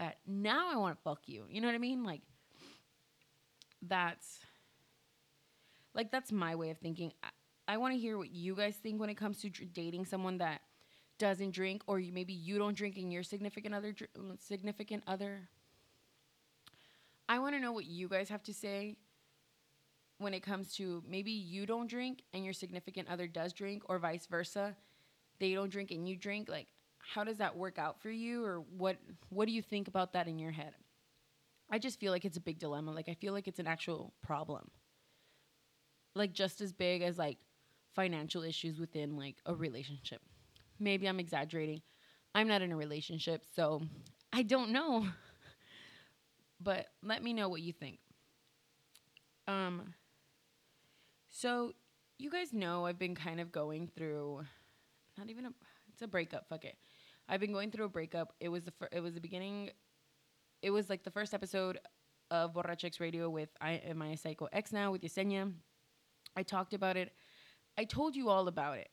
Uh, 0.00 0.10
now 0.26 0.70
I 0.72 0.76
want 0.76 0.96
to 0.96 1.02
fuck 1.02 1.20
you." 1.26 1.44
You 1.50 1.60
know 1.60 1.68
what 1.68 1.74
I 1.74 1.78
mean? 1.78 2.04
Like 2.04 2.22
that's 3.82 4.38
like 5.94 6.10
that's 6.10 6.32
my 6.32 6.54
way 6.54 6.70
of 6.70 6.78
thinking. 6.78 7.12
I, 7.22 7.28
I 7.74 7.76
want 7.76 7.94
to 7.94 8.00
hear 8.00 8.16
what 8.16 8.30
you 8.30 8.54
guys 8.54 8.76
think 8.76 9.00
when 9.00 9.10
it 9.10 9.16
comes 9.16 9.40
to 9.42 9.50
dr- 9.50 9.72
dating 9.72 10.06
someone 10.06 10.38
that 10.38 10.62
doesn't 11.18 11.50
drink 11.50 11.82
or 11.86 11.98
you, 11.98 12.12
maybe 12.12 12.32
you 12.32 12.58
don't 12.58 12.76
drink 12.76 12.96
and 12.96 13.12
your 13.12 13.22
significant 13.22 13.74
other 13.74 13.92
dr- 13.92 14.10
mm, 14.18 14.40
significant 14.40 15.02
other. 15.06 15.48
I 17.28 17.38
want 17.38 17.54
to 17.54 17.60
know 17.60 17.72
what 17.72 17.84
you 17.84 18.08
guys 18.08 18.28
have 18.30 18.42
to 18.44 18.54
say 18.54 18.96
when 20.18 20.34
it 20.34 20.40
comes 20.40 20.74
to 20.74 21.02
maybe 21.08 21.30
you 21.30 21.66
don't 21.66 21.88
drink 21.88 22.22
and 22.32 22.44
your 22.44 22.54
significant 22.54 23.08
other 23.08 23.26
does 23.26 23.52
drink 23.52 23.82
or 23.88 23.98
vice 23.98 24.26
versa. 24.26 24.76
They 25.38 25.54
don't 25.54 25.70
drink 25.70 25.90
and 25.90 26.08
you 26.08 26.16
drink 26.16 26.48
like 26.48 26.68
how 26.98 27.24
does 27.24 27.38
that 27.38 27.56
work 27.56 27.78
out 27.78 28.00
for 28.00 28.10
you 28.10 28.44
or 28.44 28.60
what 28.76 28.96
what 29.28 29.46
do 29.46 29.52
you 29.52 29.62
think 29.62 29.88
about 29.88 30.12
that 30.14 30.28
in 30.28 30.38
your 30.38 30.52
head? 30.52 30.74
I 31.70 31.78
just 31.78 32.00
feel 32.00 32.12
like 32.12 32.24
it's 32.24 32.38
a 32.38 32.40
big 32.40 32.58
dilemma 32.58 32.92
like 32.92 33.08
i 33.10 33.14
feel 33.14 33.32
like 33.32 33.48
it's 33.48 33.58
an 33.60 33.66
actual 33.66 34.14
problem. 34.22 34.70
Like 36.14 36.32
just 36.32 36.60
as 36.60 36.72
big 36.72 37.02
as 37.02 37.18
like 37.18 37.38
financial 37.94 38.42
issues 38.42 38.78
within 38.78 39.16
like 39.16 39.36
a 39.46 39.54
relationship 39.54 40.22
maybe 40.78 41.08
i'm 41.08 41.20
exaggerating 41.20 41.80
i'm 42.34 42.48
not 42.48 42.62
in 42.62 42.72
a 42.72 42.76
relationship 42.76 43.44
so 43.54 43.82
i 44.32 44.42
don't 44.42 44.70
know 44.70 45.06
but 46.60 46.86
let 47.02 47.22
me 47.22 47.32
know 47.32 47.48
what 47.48 47.60
you 47.62 47.72
think 47.72 47.98
um 49.46 49.94
So, 51.30 51.72
you 52.18 52.30
guys 52.30 52.52
know 52.52 52.86
I've 52.86 52.98
been 52.98 53.14
kind 53.14 53.40
of 53.40 53.52
going 53.52 53.88
through 53.96 54.44
not 55.16 55.30
even 55.30 55.46
a 55.46 55.50
it's 55.92 56.02
a 56.02 56.08
breakup, 56.08 56.48
fuck 56.48 56.64
it. 56.64 56.76
I've 57.28 57.40
been 57.40 57.52
going 57.52 57.70
through 57.70 57.84
a 57.86 57.88
breakup. 57.88 58.34
It 58.40 58.48
was 58.48 58.64
the 58.64 58.72
fir- 58.72 58.88
it 58.92 59.00
was 59.00 59.14
the 59.14 59.20
beginning 59.20 59.70
it 60.62 60.70
was 60.70 60.90
like 60.90 61.04
the 61.04 61.10
first 61.10 61.34
episode 61.34 61.78
of 62.30 62.54
Borrachex 62.54 63.00
Radio 63.00 63.30
with 63.30 63.50
I 63.60 63.82
my 63.94 64.14
psycho 64.16 64.48
ex 64.52 64.72
now 64.72 64.92
with 64.92 65.02
Yesenia. 65.02 65.52
I 66.36 66.42
talked 66.42 66.74
about 66.74 66.96
it. 66.96 67.12
I 67.78 67.84
told 67.84 68.16
you 68.16 68.28
all 68.28 68.48
about 68.48 68.78
it. 68.78 68.88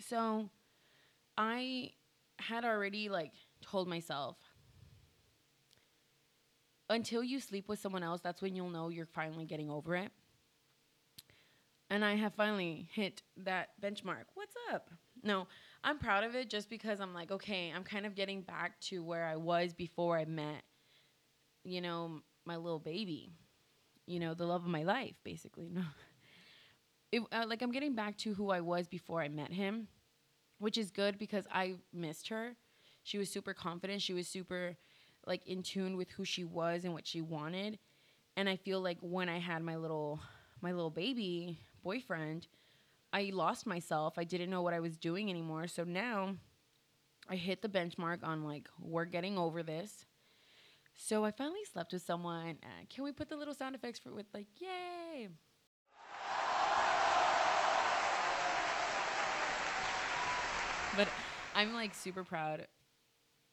So, 0.00 0.50
I 1.36 1.92
had 2.38 2.64
already 2.64 3.08
like 3.08 3.32
told 3.62 3.88
myself 3.88 4.36
until 6.90 7.22
you 7.22 7.40
sleep 7.40 7.68
with 7.68 7.78
someone 7.78 8.02
else, 8.02 8.20
that's 8.20 8.40
when 8.40 8.54
you'll 8.54 8.70
know 8.70 8.88
you're 8.88 9.04
finally 9.06 9.44
getting 9.44 9.70
over 9.70 9.94
it. 9.96 10.10
And 11.90 12.04
I 12.04 12.16
have 12.16 12.34
finally 12.34 12.88
hit 12.92 13.22
that 13.38 13.70
benchmark. 13.80 14.24
What's 14.34 14.54
up? 14.72 14.90
No, 15.22 15.48
I'm 15.82 15.98
proud 15.98 16.24
of 16.24 16.34
it 16.34 16.50
just 16.50 16.68
because 16.68 17.00
I'm 17.00 17.14
like, 17.14 17.30
okay, 17.30 17.72
I'm 17.74 17.82
kind 17.84 18.06
of 18.06 18.14
getting 18.14 18.42
back 18.42 18.78
to 18.82 19.02
where 19.02 19.24
I 19.24 19.36
was 19.36 19.72
before 19.72 20.16
I 20.18 20.24
met, 20.24 20.62
you 21.64 21.80
know, 21.80 22.20
my 22.44 22.56
little 22.56 22.78
baby, 22.78 23.32
you 24.06 24.20
know, 24.20 24.34
the 24.34 24.46
love 24.46 24.64
of 24.64 24.70
my 24.70 24.84
life, 24.84 25.16
basically. 25.24 25.70
No, 25.74 25.82
it, 27.12 27.22
uh, 27.32 27.44
like 27.46 27.62
I'm 27.62 27.72
getting 27.72 27.94
back 27.94 28.16
to 28.18 28.34
who 28.34 28.50
I 28.50 28.60
was 28.60 28.86
before 28.86 29.20
I 29.20 29.28
met 29.28 29.52
him, 29.52 29.88
which 30.58 30.76
is 30.76 30.90
good 30.90 31.18
because 31.18 31.46
I 31.50 31.76
missed 31.92 32.28
her. 32.28 32.54
She 33.02 33.18
was 33.18 33.30
super 33.30 33.54
confident. 33.54 34.02
She 34.02 34.12
was 34.12 34.28
super 34.28 34.76
like 35.26 35.46
in 35.46 35.62
tune 35.62 35.96
with 35.96 36.10
who 36.10 36.24
she 36.24 36.44
was 36.44 36.84
and 36.84 36.92
what 36.92 37.06
she 37.06 37.20
wanted. 37.20 37.78
And 38.36 38.48
I 38.48 38.56
feel 38.56 38.80
like 38.80 38.98
when 39.00 39.28
I 39.28 39.38
had 39.38 39.62
my 39.62 39.76
little 39.76 40.20
my 40.60 40.72
little 40.72 40.90
baby 40.90 41.58
boyfriend, 41.82 42.46
I 43.12 43.30
lost 43.32 43.66
myself. 43.66 44.14
I 44.18 44.24
didn't 44.24 44.50
know 44.50 44.62
what 44.62 44.74
I 44.74 44.80
was 44.80 44.96
doing 44.96 45.30
anymore. 45.30 45.66
So 45.66 45.84
now 45.84 46.36
I 47.28 47.36
hit 47.36 47.62
the 47.62 47.68
benchmark 47.68 48.22
on 48.22 48.44
like 48.44 48.68
we're 48.80 49.04
getting 49.06 49.38
over 49.38 49.62
this. 49.62 50.04
So 50.94 51.24
I 51.24 51.30
finally 51.30 51.64
slept 51.72 51.92
with 51.92 52.02
someone. 52.02 52.58
Uh, 52.62 52.84
can 52.90 53.04
we 53.04 53.12
put 53.12 53.28
the 53.28 53.36
little 53.36 53.54
sound 53.54 53.74
effects 53.74 53.98
for 53.98 54.12
with 54.12 54.26
like 54.34 54.48
yay? 54.58 55.28
But 60.96 61.08
I'm 61.58 61.74
like 61.74 61.92
super 61.92 62.22
proud. 62.22 62.68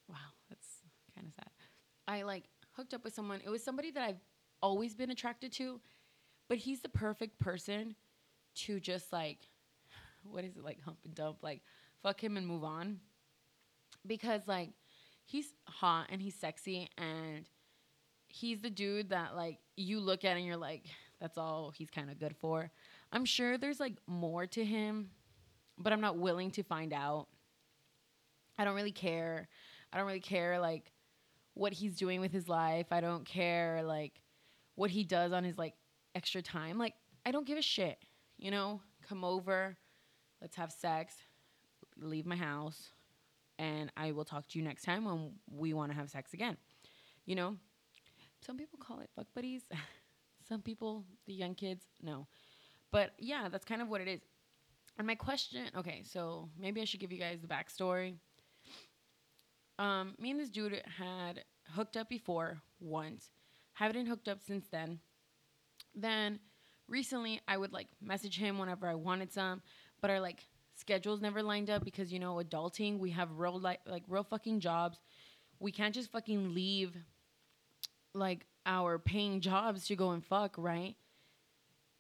Wow, 0.08 0.18
that's 0.48 0.68
kind 1.16 1.28
of 1.28 1.34
sad. 1.34 1.50
I 2.08 2.22
like 2.22 2.44
hooked 2.74 2.94
up 2.94 3.04
with 3.04 3.16
someone. 3.16 3.42
It 3.44 3.50
was 3.50 3.64
somebody 3.64 3.90
that 3.90 4.04
I've 4.04 4.22
always 4.62 4.94
been 4.94 5.10
attracted 5.10 5.52
to, 5.54 5.82
but 6.48 6.60
he's 6.60 6.82
the 6.82 6.90
perfect 6.90 7.40
person 7.40 7.96
to 8.58 8.80
just 8.80 9.12
like, 9.12 9.40
what 10.24 10.44
is 10.44 10.56
it 10.56 10.64
like 10.64 10.80
hump 10.84 11.00
and 11.04 11.16
dump? 11.16 11.38
Like, 11.42 11.64
fuck 12.04 12.24
him 12.24 12.38
and 12.38 12.46
move 12.46 12.64
on. 12.64 13.00
Because 14.06 14.42
like, 14.46 14.70
he's 15.26 15.48
hot 15.64 16.06
and 16.12 16.22
he's 16.22 16.36
sexy 16.36 16.88
and 17.00 17.50
he's 18.28 18.62
the 18.62 18.70
dude 18.70 19.10
that 19.10 19.36
like 19.36 19.58
you 19.78 20.00
look 20.00 20.24
at 20.24 20.38
and 20.38 20.46
you're 20.46 20.58
like, 20.58 20.84
that's 21.20 21.40
all 21.40 21.74
he's 21.76 21.90
kind 21.90 22.12
of 22.12 22.20
good 22.20 22.36
for. 22.36 22.70
I'm 23.12 23.26
sure 23.26 23.58
there's 23.58 23.80
like 23.80 23.96
more 24.06 24.46
to 24.46 24.64
him, 24.64 25.10
but 25.80 25.92
I'm 25.92 26.02
not 26.02 26.20
willing 26.20 26.52
to 26.52 26.62
find 26.62 26.94
out. 26.94 27.30
I 28.58 28.64
don't 28.64 28.76
really 28.76 28.92
care. 28.92 29.48
I 29.92 29.98
don't 29.98 30.08
really 30.08 30.20
care 30.20 30.60
like 30.60 30.92
what 31.54 31.74
he's 31.74 31.96
doing 31.96 32.22
with 32.22 32.32
his 32.32 32.48
life. 32.48 32.88
I 32.92 33.02
don't 33.02 33.26
care 33.26 33.82
like 33.84 34.22
what 34.76 34.90
he 34.90 35.04
does 35.04 35.32
on 35.32 35.44
his 35.44 35.58
like 35.58 35.74
extra 36.14 36.42
time. 36.42 36.78
Like 36.78 36.94
I 37.26 37.32
don't 37.32 37.48
give 37.48 37.58
a 37.58 37.62
shit. 37.62 37.98
You 38.38 38.52
know, 38.52 38.82
come 39.08 39.24
over, 39.24 39.78
let's 40.42 40.56
have 40.58 40.72
sex, 40.72 41.16
leave 41.98 42.26
my 42.26 42.36
house, 42.36 42.90
and 43.58 43.92
I 43.96 44.12
will 44.12 44.26
talk 44.26 44.48
to 44.50 44.60
you 44.60 44.66
next 44.66 44.84
time 44.84 45.06
when 45.06 45.32
we 45.50 45.74
want 45.74 45.92
to 45.92 45.98
have 45.98 46.10
sex 46.10 46.34
again. 46.34 46.58
You 47.26 47.36
know, 47.36 47.56
some 48.46 48.58
people 48.58 48.78
call 48.78 49.00
it 49.00 49.10
fuck 49.16 49.28
buddies. 49.34 49.64
some 50.48 50.62
people, 50.62 51.06
the 51.26 51.34
young 51.34 51.56
kids, 51.56 51.86
no. 52.02 52.28
But 52.92 53.12
yeah, 53.18 53.48
that's 53.50 53.66
kind 53.66 53.82
of 53.82 53.88
what 53.88 54.02
it 54.02 54.08
is. 54.08 54.22
And 54.98 55.08
my 55.08 55.16
question, 55.16 55.66
okay, 55.76 56.04
so 56.06 56.50
maybe 56.58 56.82
I 56.82 56.86
should 56.86 57.00
give 57.00 57.12
you 57.12 57.20
guys 57.20 57.40
the 57.42 57.48
backstory. 57.48 58.16
Um, 59.78 60.16
me 60.20 60.32
and 60.32 60.40
this 60.40 60.50
dude 60.50 60.82
had 60.98 61.44
hooked 61.74 61.98
up 61.98 62.10
before 62.10 62.62
once. 62.80 63.32
Haven't 63.74 64.06
hooked 64.06 64.28
up 64.28 64.40
since 64.42 64.68
then. 64.72 65.00
Then 65.94 66.40
recently 66.88 67.42
I 67.48 67.58
would 67.58 67.74
like 67.74 67.88
message 68.02 68.38
him 68.38 68.58
whenever 68.58 68.88
I 68.88 68.96
wanted 68.96 69.34
some, 69.34 69.62
but 70.02 70.10
our 70.10 70.20
like 70.20 70.44
schedules 70.76 71.22
never 71.22 71.42
lined 71.42 71.70
up 71.70 71.84
because 71.84 72.12
you 72.12 72.20
know, 72.20 72.36
adulting, 72.36 73.00
we 73.00 73.12
have 73.12 73.38
real 73.38 73.60
like 73.60 73.82
like 73.86 74.04
real 74.08 74.24
fucking 74.24 74.60
jobs. 74.60 75.00
We 75.60 75.72
can't 75.72 75.96
just 75.96 76.12
fucking 76.12 76.54
leave 76.54 76.96
like 78.14 78.46
our 78.66 78.98
paying 78.98 79.42
jobs 79.42 79.88
to 79.88 79.96
go 79.96 80.12
and 80.12 80.24
fuck, 80.24 80.56
right? 80.58 80.96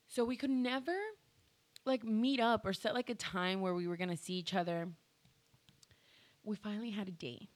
So 0.07 0.23
we 0.23 0.37
could 0.37 0.49
never 0.49 0.95
like 1.85 2.03
meet 2.03 2.39
up 2.39 2.65
or 2.65 2.73
set 2.73 2.93
like 2.93 3.09
a 3.09 3.15
time 3.15 3.61
where 3.61 3.73
we 3.73 3.87
were 3.87 3.97
gonna 3.97 4.17
see 4.17 4.33
each 4.33 4.53
other. 4.53 4.87
We 6.43 6.55
finally 6.55 6.91
had 6.91 7.07
a 7.07 7.11
date. 7.11 7.49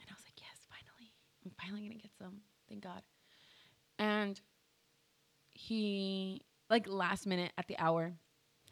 And 0.00 0.08
I 0.08 0.14
was 0.14 0.24
like, 0.24 0.38
yes, 0.38 0.66
finally. 0.68 1.12
I'm 1.46 1.52
finally 1.60 1.82
gonna 1.82 2.00
get 2.00 2.10
some. 2.18 2.38
Thank 2.68 2.82
God. 2.82 3.02
And 4.00 4.40
he 5.52 6.42
like 6.68 6.88
last 6.88 7.26
minute 7.26 7.52
at 7.56 7.68
the 7.68 7.78
hour, 7.78 8.12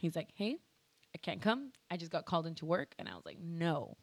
he's 0.01 0.17
like, 0.17 0.29
hey, 0.35 0.59
I 1.15 1.19
can't 1.19 1.41
come. 1.41 1.71
I 1.89 1.97
just 1.97 2.11
got 2.11 2.27
called 2.27 2.49
into 2.49 2.67
work. 2.67 2.95
And 2.99 3.09
I 3.09 3.15
was 3.15 3.25
like, 3.25 3.39
no. 3.41 3.97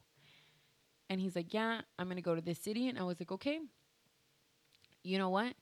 And 1.09 1.19
he's 1.19 1.35
like, 1.35 1.53
yeah, 1.53 1.81
I'm 1.99 2.07
gonna 2.07 2.21
go 2.21 2.33
to 2.33 2.41
this 2.41 2.59
city. 2.59 2.87
And 2.87 2.97
I 2.97 3.03
was 3.03 3.19
like, 3.19 3.31
okay. 3.33 3.59
You 5.03 5.17
know 5.17 5.29
what? 5.29 5.53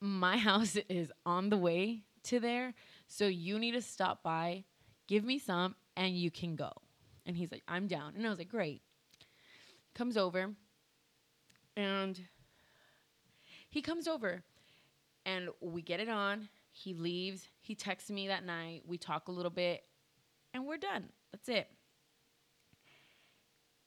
My 0.00 0.36
house 0.48 0.76
is 0.90 1.10
on 1.24 1.48
the 1.48 1.56
way 1.56 2.02
to 2.24 2.38
there. 2.38 2.74
So 3.08 3.26
you 3.26 3.58
need 3.58 3.72
to 3.72 3.82
stop 3.82 4.22
by, 4.22 4.64
give 5.08 5.24
me 5.24 5.38
some, 5.38 5.74
and 5.96 6.14
you 6.14 6.30
can 6.30 6.54
go. 6.54 6.70
And 7.24 7.34
he's 7.34 7.50
like, 7.50 7.62
I'm 7.66 7.86
down. 7.86 8.12
And 8.14 8.26
I 8.26 8.28
was 8.28 8.38
like, 8.38 8.50
great. 8.50 8.82
Comes 9.94 10.16
over, 10.18 10.54
and 11.76 12.20
he 13.70 13.82
comes 13.82 14.06
over, 14.06 14.42
and 15.24 15.48
we 15.60 15.82
get 15.82 16.00
it 16.00 16.08
on. 16.08 16.48
He 16.72 16.94
leaves. 16.94 17.48
He 17.60 17.74
texts 17.74 18.10
me 18.10 18.28
that 18.28 18.44
night. 18.44 18.82
We 18.86 18.98
talk 18.98 19.28
a 19.28 19.32
little 19.32 19.50
bit, 19.50 19.84
and 20.54 20.66
we're 20.66 20.78
done. 20.78 21.10
That's 21.32 21.48
it. 21.48 21.68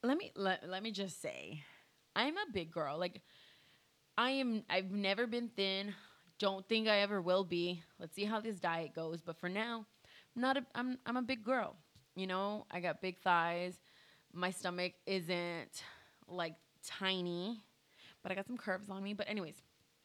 Let 0.04 0.18
me 0.18 0.32
let, 0.36 0.70
let 0.70 0.84
me 0.84 0.92
just 0.92 1.22
say, 1.22 1.64
I'm 2.16 2.38
a 2.38 2.52
big 2.52 2.72
girl. 2.72 2.98
Like 2.98 3.22
I 4.18 4.32
am 4.32 4.64
I've 4.70 4.92
never 4.92 5.28
been 5.28 5.50
thin. 5.50 5.94
Don't 6.40 6.68
think 6.68 6.88
I 6.88 7.00
ever 7.00 7.22
will 7.22 7.44
be. 7.44 7.82
Let's 8.00 8.16
see 8.16 8.26
how 8.26 8.40
this 8.40 8.60
diet 8.60 8.94
goes, 8.94 9.22
but 9.22 9.40
for 9.40 9.50
now, 9.50 9.86
I'm 10.36 10.42
not 10.42 10.58
a 10.58 10.66
I'm 10.74 10.98
I'm 11.06 11.18
a 11.18 11.22
big 11.22 11.44
girl. 11.44 11.76
You 12.16 12.28
know, 12.28 12.66
I 12.72 12.80
got 12.80 13.02
big 13.02 13.20
thighs. 13.20 13.76
My 14.34 14.52
stomach 14.52 14.94
isn't 15.06 15.84
like 16.28 16.56
tiny, 16.86 17.62
but 18.26 18.32
I 18.32 18.36
got 18.36 18.48
some 18.48 18.58
curves 18.58 18.90
on 18.90 19.04
me. 19.04 19.14
But 19.14 19.30
anyways, 19.30 19.62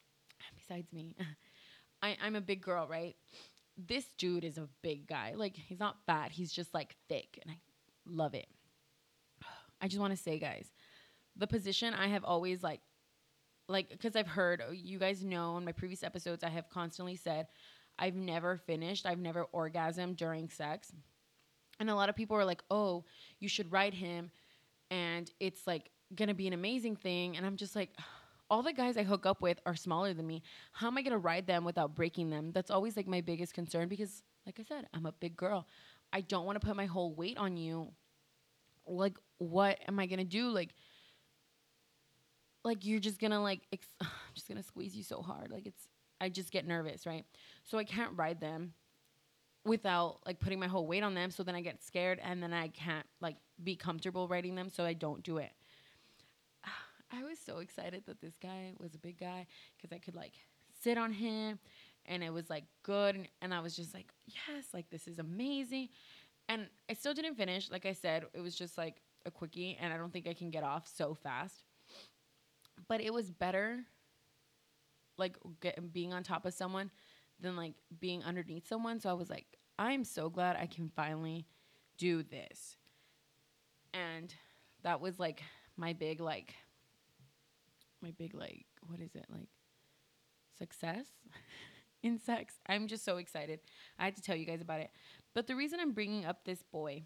besides 0.54 0.92
me, 0.92 1.16
I, 2.02 2.18
I'm 2.22 2.36
a 2.36 2.40
big 2.42 2.60
girl, 2.60 2.86
right? 2.86 3.16
This 3.78 4.04
dude 4.18 4.44
is 4.44 4.58
a 4.58 4.68
big 4.82 5.06
guy. 5.06 5.32
Like 5.34 5.56
he's 5.56 5.80
not 5.80 5.96
fat. 6.06 6.30
He's 6.30 6.52
just 6.52 6.74
like 6.74 6.96
thick, 7.08 7.38
and 7.42 7.50
I 7.50 7.58
love 8.06 8.34
it. 8.34 8.46
I 9.80 9.88
just 9.88 10.00
want 10.00 10.14
to 10.14 10.22
say, 10.22 10.38
guys, 10.38 10.70
the 11.34 11.46
position 11.46 11.94
I 11.94 12.08
have 12.08 12.24
always 12.24 12.62
like, 12.62 12.80
like, 13.68 13.88
because 13.88 14.14
I've 14.14 14.26
heard 14.26 14.62
oh, 14.68 14.72
you 14.72 14.98
guys 14.98 15.24
know 15.24 15.56
in 15.56 15.64
my 15.64 15.72
previous 15.72 16.02
episodes, 16.04 16.44
I 16.44 16.50
have 16.50 16.68
constantly 16.68 17.16
said 17.16 17.46
I've 17.98 18.16
never 18.16 18.58
finished. 18.58 19.06
I've 19.06 19.18
never 19.18 19.46
orgasmed 19.54 20.16
during 20.16 20.50
sex. 20.50 20.92
And 21.78 21.88
a 21.88 21.94
lot 21.94 22.10
of 22.10 22.16
people 22.16 22.36
are 22.36 22.44
like, 22.44 22.62
oh, 22.70 23.06
you 23.38 23.48
should 23.48 23.72
ride 23.72 23.94
him. 23.94 24.30
And 24.90 25.30
it's 25.40 25.66
like 25.66 25.90
to 26.28 26.34
be 26.34 26.46
an 26.46 26.52
amazing 26.52 26.96
thing. 26.96 27.36
And 27.36 27.46
I'm 27.46 27.56
just 27.56 27.74
like, 27.76 27.90
all 28.50 28.62
the 28.62 28.72
guys 28.72 28.96
I 28.96 29.04
hook 29.04 29.26
up 29.26 29.40
with 29.40 29.60
are 29.64 29.76
smaller 29.76 30.12
than 30.12 30.26
me. 30.26 30.42
How 30.72 30.88
am 30.88 30.98
I 30.98 31.02
to 31.02 31.18
ride 31.18 31.46
them 31.46 31.64
without 31.64 31.94
breaking 31.94 32.30
them? 32.30 32.50
That's 32.52 32.70
always 32.70 32.96
like 32.96 33.06
my 33.06 33.20
biggest 33.20 33.54
concern 33.54 33.88
because, 33.88 34.22
like 34.44 34.58
I 34.58 34.64
said, 34.64 34.86
I'm 34.92 35.06
a 35.06 35.12
big 35.12 35.36
girl. 35.36 35.66
I 36.12 36.22
don't 36.22 36.46
want 36.46 36.60
to 36.60 36.66
put 36.66 36.76
my 36.76 36.86
whole 36.86 37.14
weight 37.14 37.38
on 37.38 37.56
you. 37.56 37.92
Like, 38.86 39.16
what 39.38 39.78
am 39.86 40.00
I 40.00 40.06
to 40.06 40.24
do? 40.24 40.48
Like, 40.48 40.70
like 42.64 42.84
you're 42.84 43.00
just 43.00 43.18
gonna 43.20 43.42
like 43.42 43.60
ex- 43.72 43.94
I'm 44.00 44.08
just 44.34 44.48
gonna 44.48 44.62
squeeze 44.62 44.96
you 44.96 45.02
so 45.02 45.22
hard 45.22 45.50
like 45.50 45.66
it's 45.66 45.88
i 46.20 46.28
just 46.28 46.50
get 46.50 46.66
nervous 46.66 47.06
right 47.06 47.24
so 47.64 47.78
i 47.78 47.84
can't 47.84 48.12
ride 48.16 48.40
them 48.40 48.72
without 49.64 50.18
like 50.26 50.40
putting 50.40 50.58
my 50.58 50.66
whole 50.66 50.86
weight 50.86 51.02
on 51.02 51.14
them 51.14 51.30
so 51.30 51.42
then 51.42 51.54
i 51.54 51.60
get 51.60 51.82
scared 51.82 52.20
and 52.22 52.42
then 52.42 52.52
i 52.52 52.68
can't 52.68 53.06
like 53.20 53.36
be 53.62 53.76
comfortable 53.76 54.28
riding 54.28 54.54
them 54.54 54.68
so 54.68 54.84
i 54.84 54.92
don't 54.92 55.22
do 55.22 55.38
it 55.38 55.52
i 57.12 57.22
was 57.22 57.38
so 57.38 57.58
excited 57.58 58.02
that 58.06 58.20
this 58.20 58.36
guy 58.42 58.72
was 58.78 58.94
a 58.94 58.98
big 58.98 59.18
guy 59.18 59.46
because 59.76 59.94
i 59.94 59.98
could 59.98 60.14
like 60.14 60.34
sit 60.82 60.96
on 60.96 61.12
him 61.12 61.58
and 62.06 62.22
it 62.22 62.32
was 62.32 62.50
like 62.50 62.64
good 62.82 63.14
and, 63.14 63.28
and 63.42 63.54
I 63.54 63.60
was 63.60 63.76
just 63.76 63.94
like, 63.94 64.12
yes, 64.26 64.66
like 64.72 64.90
this 64.90 65.06
is 65.06 65.18
amazing. 65.18 65.88
And 66.48 66.66
I 66.88 66.94
still 66.94 67.14
didn't 67.14 67.36
finish. 67.36 67.70
Like 67.70 67.86
I 67.86 67.92
said, 67.92 68.24
it 68.34 68.40
was 68.40 68.56
just 68.56 68.76
like 68.76 68.96
a 69.26 69.30
quickie 69.30 69.78
and 69.80 69.92
I 69.92 69.96
don't 69.96 70.12
think 70.12 70.26
I 70.26 70.34
can 70.34 70.50
get 70.50 70.64
off 70.64 70.88
so 70.88 71.14
fast. 71.14 71.64
But 72.88 73.00
it 73.00 73.12
was 73.12 73.30
better 73.30 73.80
like 75.18 75.36
get, 75.60 75.92
being 75.92 76.12
on 76.12 76.22
top 76.22 76.46
of 76.46 76.54
someone 76.54 76.90
than 77.38 77.56
like 77.56 77.74
being 78.00 78.24
underneath 78.24 78.66
someone. 78.66 79.00
So 79.00 79.10
I 79.10 79.12
was 79.12 79.30
like, 79.30 79.46
I'm 79.78 80.04
so 80.04 80.28
glad 80.30 80.56
I 80.56 80.66
can 80.66 80.90
finally 80.96 81.46
do 81.98 82.22
this. 82.22 82.76
And 83.92 84.34
that 84.82 85.00
was 85.00 85.18
like 85.18 85.42
my 85.76 85.92
big 85.92 86.20
like 86.20 86.54
my 88.02 88.12
big 88.12 88.34
like 88.34 88.66
what 88.86 89.00
is 89.00 89.14
it 89.14 89.26
like 89.30 89.48
success 90.58 91.06
in 92.02 92.18
sex. 92.18 92.54
I'm 92.66 92.86
just 92.86 93.04
so 93.04 93.16
excited. 93.16 93.60
I 93.98 94.04
had 94.04 94.16
to 94.16 94.22
tell 94.22 94.36
you 94.36 94.46
guys 94.46 94.60
about 94.60 94.80
it. 94.80 94.90
But 95.34 95.46
the 95.46 95.56
reason 95.56 95.80
I'm 95.80 95.92
bringing 95.92 96.24
up 96.24 96.44
this 96.44 96.62
boy 96.62 97.04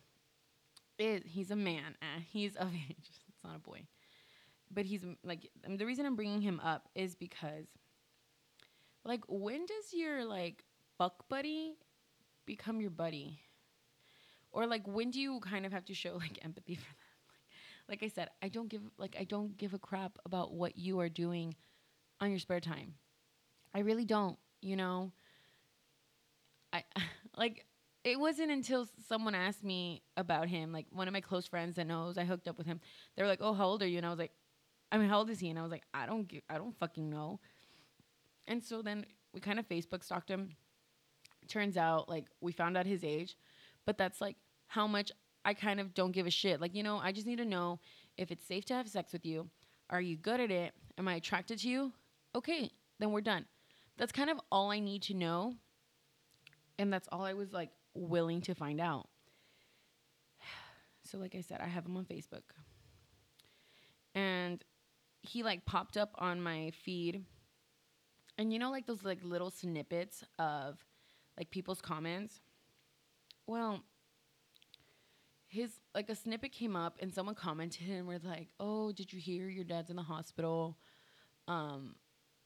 is 0.99 1.23
he's 1.25 1.51
a 1.51 1.57
man. 1.57 1.97
Eh, 2.03 2.21
he's 2.31 2.57
of 2.57 2.73
age. 2.91 3.11
It's 3.29 3.45
not 3.45 3.57
a 3.57 3.61
boy. 3.61 3.87
But 4.71 4.87
he's 4.87 5.05
like 5.23 5.49
the 5.69 5.87
reason 5.87 6.07
I'm 6.07 6.17
bringing 6.17 6.41
him 6.41 6.61
up 6.61 6.89
is 6.95 7.15
because 7.15 7.67
like 9.05 9.21
when 9.29 9.67
does 9.67 9.93
your 9.93 10.25
like 10.25 10.65
fuck 10.99 11.29
buddy 11.29 11.77
become 12.47 12.81
your 12.81 12.91
buddy? 12.91 13.41
Or 14.53 14.67
like 14.67 14.87
when 14.87 15.11
do 15.11 15.21
you 15.21 15.41
kind 15.41 15.67
of 15.67 15.73
have 15.73 15.85
to 15.87 15.95
show 15.95 16.17
like 16.17 16.39
empathy 16.45 16.75
for 16.77 16.83
them? 16.85 17.04
Like, 17.89 18.03
I 18.03 18.09
said, 18.09 18.31
I 18.43 18.49
don't 18.49 18.69
give 18.69 18.83
like 18.99 19.17
I 19.19 19.25
don't 19.25 19.57
give 19.57 19.75
a 19.75 19.79
crap 19.79 20.19
about 20.25 20.53
what 20.53 20.79
you 20.79 21.01
are 21.01 21.09
doing 21.09 21.55
on 22.21 22.31
your 22.31 22.39
spare 22.39 22.61
time. 22.61 22.95
I 23.75 23.81
really 23.81 24.05
don't, 24.05 24.39
you 24.63 24.77
know. 24.77 25.13
I 26.73 26.85
like 27.37 27.67
it 28.05 28.21
wasn't 28.21 28.51
until 28.51 28.87
someone 29.09 29.35
asked 29.35 29.65
me 29.65 30.03
about 30.17 30.49
him, 30.49 30.73
like 30.73 30.87
one 30.91 31.09
of 31.09 31.13
my 31.13 31.21
close 31.21 31.47
friends 31.47 31.77
that 31.77 31.87
knows 31.87 32.19
I 32.19 32.25
hooked 32.25 32.49
up 32.49 32.59
with 32.59 32.67
him. 32.67 32.81
They 33.17 33.23
were 33.23 33.29
like, 33.29 33.41
"Oh, 33.43 33.55
how 33.55 33.67
old 33.67 33.83
are 33.83 33.87
you?" 33.87 33.97
And 33.99 34.07
I 34.07 34.11
was 34.11 34.19
like, 34.19 34.33
"I 34.93 34.99
mean, 34.99 35.09
how 35.09 35.19
old 35.19 35.31
is 35.31 35.41
he?" 35.41 35.51
And 35.51 35.59
I 35.59 35.63
was 35.63 35.73
like, 35.73 35.85
"I 35.93 36.07
don't, 36.07 36.31
I 36.49 36.59
don't 36.59 36.79
fucking 36.79 37.09
know." 37.09 37.41
And 38.47 38.63
so 38.63 38.83
then 38.83 39.07
we 39.33 39.41
kind 39.41 39.59
of 39.59 39.69
Facebook 39.69 40.05
stalked 40.05 40.31
him. 40.31 40.51
Turns 41.49 41.77
out, 41.77 42.09
like, 42.09 42.27
we 42.41 42.53
found 42.53 42.77
out 42.77 42.87
his 42.87 43.05
age, 43.05 43.37
but 43.87 43.99
that's 43.99 44.21
like 44.21 44.37
how 44.67 44.87
much 44.87 45.13
I 45.45 45.55
kind 45.55 45.81
of 45.81 45.95
don't 45.95 46.13
give 46.13 46.27
a 46.27 46.31
shit. 46.31 46.61
Like, 46.61 46.75
you 46.75 46.83
know, 46.83 46.99
I 46.99 47.13
just 47.13 47.27
need 47.27 47.39
to 47.39 47.45
know 47.45 47.79
if 48.17 48.31
it's 48.31 48.47
safe 48.47 48.65
to 48.67 48.75
have 48.75 48.89
sex 48.89 49.13
with 49.13 49.27
you. 49.27 49.49
Are 49.91 50.01
you 50.01 50.17
good 50.17 50.41
at 50.41 50.51
it? 50.51 50.73
Am 50.99 51.09
I 51.09 51.15
attracted 51.15 51.59
to 51.61 51.69
you? 51.69 51.93
Okay, 52.35 52.71
then 52.99 53.13
we're 53.13 53.21
done. 53.21 53.45
That's 53.97 54.13
kind 54.13 54.31
of 54.31 54.41
all 54.51 54.71
I 54.71 54.81
need 54.81 55.03
to 55.03 55.15
know. 55.15 55.55
And 56.79 56.93
that's 56.93 57.09
all 57.13 57.23
I 57.23 57.35
was 57.35 57.53
like 57.53 57.71
willing 57.95 58.41
to 58.43 58.55
find 58.55 58.81
out. 58.81 59.09
So, 61.07 61.19
like 61.19 61.35
I 61.35 61.43
said, 61.43 61.61
I 61.61 61.67
have 61.67 61.85
him 61.85 61.99
on 61.99 62.07
Facebook. 62.07 62.45
And 64.15 64.65
he 65.21 65.43
like 65.43 65.67
popped 65.67 65.99
up 65.99 66.11
on 66.17 66.41
my 66.41 66.73
feed. 66.83 67.23
And 68.39 68.51
you 68.51 68.59
know, 68.59 68.71
like 68.71 68.87
those 68.87 69.05
like 69.05 69.19
little 69.23 69.51
snippets 69.51 70.25
of 70.39 70.83
like 71.37 71.51
people's 71.51 71.81
comments? 71.81 72.41
Well, 73.47 73.83
his 75.55 75.71
like 75.95 76.11
a 76.11 76.17
snippet 76.17 76.53
came 76.53 76.75
up 76.75 76.97
and 77.01 77.15
someone 77.15 77.37
commented 77.37 77.89
and 77.89 78.07
were 78.07 78.19
like, 78.19 78.49
"Oh, 78.59 78.91
did 78.91 79.13
you 79.13 79.21
hear 79.21 79.49
your 79.49 79.65
dad's 79.65 79.89
in 79.89 79.97
the 79.97 80.03
hospital? 80.03 80.77
Um, 81.47 81.95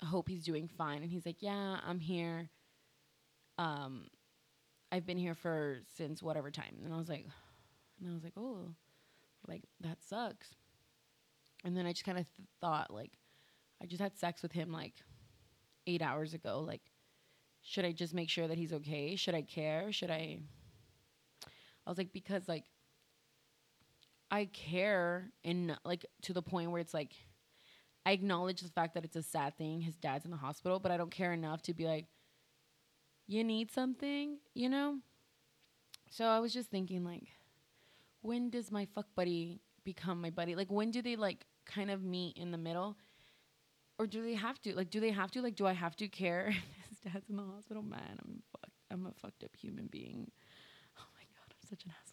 I 0.03 0.07
hope 0.07 0.29
he's 0.29 0.45
doing 0.45 0.69
fine." 0.69 1.03
And 1.03 1.11
he's 1.11 1.25
like, 1.25 1.41
"Yeah, 1.41 1.79
I'm 1.87 2.01
here. 2.01 2.51
Um, 3.57 4.09
I've 4.93 5.07
been 5.07 5.17
here 5.17 5.35
for 5.35 5.81
since 5.97 6.23
whatever 6.23 6.51
time." 6.51 6.77
And 6.85 6.93
I 6.93 6.99
was 6.99 7.09
like, 7.09 7.27
and 7.99 8.11
I 8.11 8.13
was 8.13 8.23
like, 8.23 8.35
"Oh, 8.37 8.75
like 9.47 9.63
that 9.81 10.05
sucks." 10.05 10.55
And 11.65 11.75
then 11.77 11.87
I 11.87 11.93
just 11.93 12.05
kind 12.05 12.19
of 12.19 12.27
th- 12.37 12.49
thought 12.61 12.93
like, 12.93 13.13
I 13.83 13.87
just 13.87 14.03
had 14.03 14.19
sex 14.19 14.43
with 14.43 14.53
him 14.53 14.71
like 14.71 14.95
eight 15.87 16.03
hours 16.03 16.35
ago. 16.35 16.61
Like, 16.61 16.83
should 17.63 17.87
I 17.87 17.93
just 17.93 18.13
make 18.15 18.29
sure 18.29 18.47
that 18.47 18.59
he's 18.59 18.75
okay? 18.75 19.17
Should 19.17 19.35
I 19.35 19.43
care? 19.43 19.93
Should 19.93 20.11
I? 20.11 20.41
I 21.87 21.91
was 21.91 21.97
like, 21.97 22.13
because 22.13 22.47
like 22.49 22.65
I 24.31 24.47
care 24.47 25.31
in 25.43 25.77
like 25.85 26.05
to 26.23 26.33
the 26.33 26.43
point 26.43 26.71
where 26.71 26.81
it's 26.81 26.95
like 26.95 27.13
I 28.05 28.13
acknowledge 28.13 28.61
the 28.61 28.71
fact 28.71 28.95
that 28.95 29.05
it's 29.05 29.17
a 29.17 29.23
sad 29.23 29.57
thing. 29.59 29.81
His 29.81 29.97
dad's 29.97 30.25
in 30.25 30.31
the 30.31 30.37
hospital, 30.37 30.79
but 30.79 30.91
I 30.91 30.97
don't 30.97 31.11
care 31.11 31.33
enough 31.33 31.63
to 31.63 31.75
be 31.75 31.85
like, 31.87 32.07
you 33.27 33.45
need 33.45 33.71
something, 33.71 34.39
you 34.55 34.69
know? 34.69 34.99
So 36.11 36.25
I 36.25 36.41
was 36.41 36.55
just 36.55 36.71
thinking 36.71 37.05
like, 37.05 37.25
when 38.23 38.51
does 38.51 38.71
my 38.71 38.87
fuck 38.95 39.07
buddy 39.15 39.61
become 39.85 40.21
my 40.21 40.31
buddy? 40.31 40.55
Like 40.55 40.71
when 40.71 40.91
do 40.91 41.03
they 41.03 41.17
like 41.17 41.45
kind 41.67 41.91
of 41.91 42.03
meet 42.03 42.37
in 42.37 42.51
the 42.51 42.59
middle? 42.59 42.97
Or 43.99 44.07
do 44.07 44.23
they 44.23 44.35
have 44.35 44.61
to? 44.63 44.75
Like 44.75 44.91
do 44.91 45.01
they 45.01 45.11
have 45.11 45.31
to? 45.33 45.43
Like 45.43 45.57
do 45.57 45.67
I 45.67 45.73
have 45.73 45.97
to 45.97 46.09
care 46.09 46.49
if 46.49 46.89
his 46.89 47.13
dad's 47.13 47.29
in 47.29 47.37
the 47.37 47.43
hospital? 47.43 47.83
Man, 47.83 48.19
I'm 48.25 48.43
fucked. 48.53 48.73
I'm 48.91 49.07
a 49.07 49.13
fucked 49.21 49.45
up 49.45 49.55
human 49.55 49.87
being. 49.87 50.31
Oh 50.99 51.09
my 51.15 51.25
god, 51.25 51.51
I'm 51.51 51.69
such 51.69 51.85
an 51.85 51.91
asshole. 51.91 52.08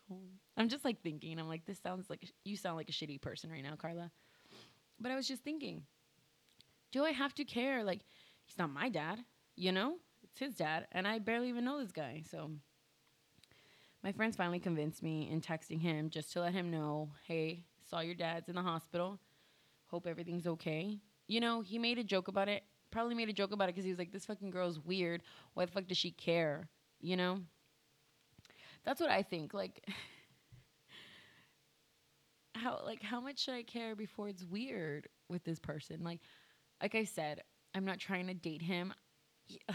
I'm 0.57 0.69
just 0.69 0.85
like 0.85 1.01
thinking. 1.01 1.39
I'm 1.39 1.47
like, 1.47 1.65
this 1.65 1.79
sounds 1.79 2.09
like 2.09 2.19
sh- 2.23 2.31
you 2.43 2.57
sound 2.57 2.77
like 2.77 2.89
a 2.89 2.93
shitty 2.93 3.21
person 3.21 3.49
right 3.49 3.63
now, 3.63 3.75
Carla. 3.75 4.11
But 4.99 5.11
I 5.11 5.15
was 5.15 5.27
just 5.27 5.43
thinking, 5.43 5.83
do 6.91 7.03
I 7.03 7.11
have 7.11 7.33
to 7.35 7.43
care? 7.45 7.83
Like, 7.83 8.01
he's 8.45 8.57
not 8.57 8.69
my 8.69 8.89
dad, 8.89 9.19
you 9.55 9.71
know? 9.71 9.97
It's 10.23 10.39
his 10.39 10.55
dad, 10.55 10.87
and 10.91 11.07
I 11.07 11.19
barely 11.19 11.49
even 11.49 11.65
know 11.65 11.79
this 11.79 11.91
guy. 11.91 12.23
So 12.29 12.51
my 14.03 14.11
friends 14.11 14.35
finally 14.35 14.59
convinced 14.59 15.03
me 15.03 15.29
in 15.29 15.41
texting 15.41 15.81
him 15.81 16.09
just 16.09 16.31
to 16.33 16.41
let 16.41 16.53
him 16.53 16.71
know, 16.71 17.09
hey, 17.27 17.63
saw 17.89 17.99
your 17.99 18.15
dad's 18.15 18.49
in 18.49 18.55
the 18.55 18.61
hospital. 18.61 19.19
Hope 19.87 20.07
everything's 20.07 20.47
okay. 20.47 20.99
You 21.27 21.39
know, 21.39 21.61
he 21.61 21.79
made 21.79 21.97
a 21.97 22.03
joke 22.03 22.27
about 22.27 22.47
it. 22.47 22.63
Probably 22.91 23.15
made 23.15 23.29
a 23.29 23.33
joke 23.33 23.51
about 23.51 23.65
it 23.69 23.75
because 23.75 23.83
he 23.83 23.91
was 23.91 23.99
like, 23.99 24.11
this 24.11 24.25
fucking 24.25 24.51
girl's 24.51 24.79
weird. 24.79 25.21
Why 25.53 25.65
the 25.65 25.71
fuck 25.71 25.87
does 25.87 25.97
she 25.97 26.11
care? 26.11 26.69
You 27.01 27.17
know? 27.17 27.41
That's 28.85 29.01
what 29.01 29.09
I 29.09 29.23
think. 29.23 29.53
Like, 29.53 29.83
how 32.55 32.81
like 32.85 33.01
how 33.01 33.19
much 33.19 33.39
should 33.39 33.55
I 33.55 33.63
care 33.63 33.95
before 33.95 34.29
it's 34.29 34.43
weird 34.43 35.07
with 35.29 35.43
this 35.43 35.59
person? 35.59 36.03
Like, 36.03 36.19
like 36.81 36.95
I 36.95 37.03
said, 37.03 37.41
I'm 37.73 37.85
not 37.85 37.99
trying 37.99 38.27
to 38.27 38.33
date 38.33 38.61
him. 38.61 38.93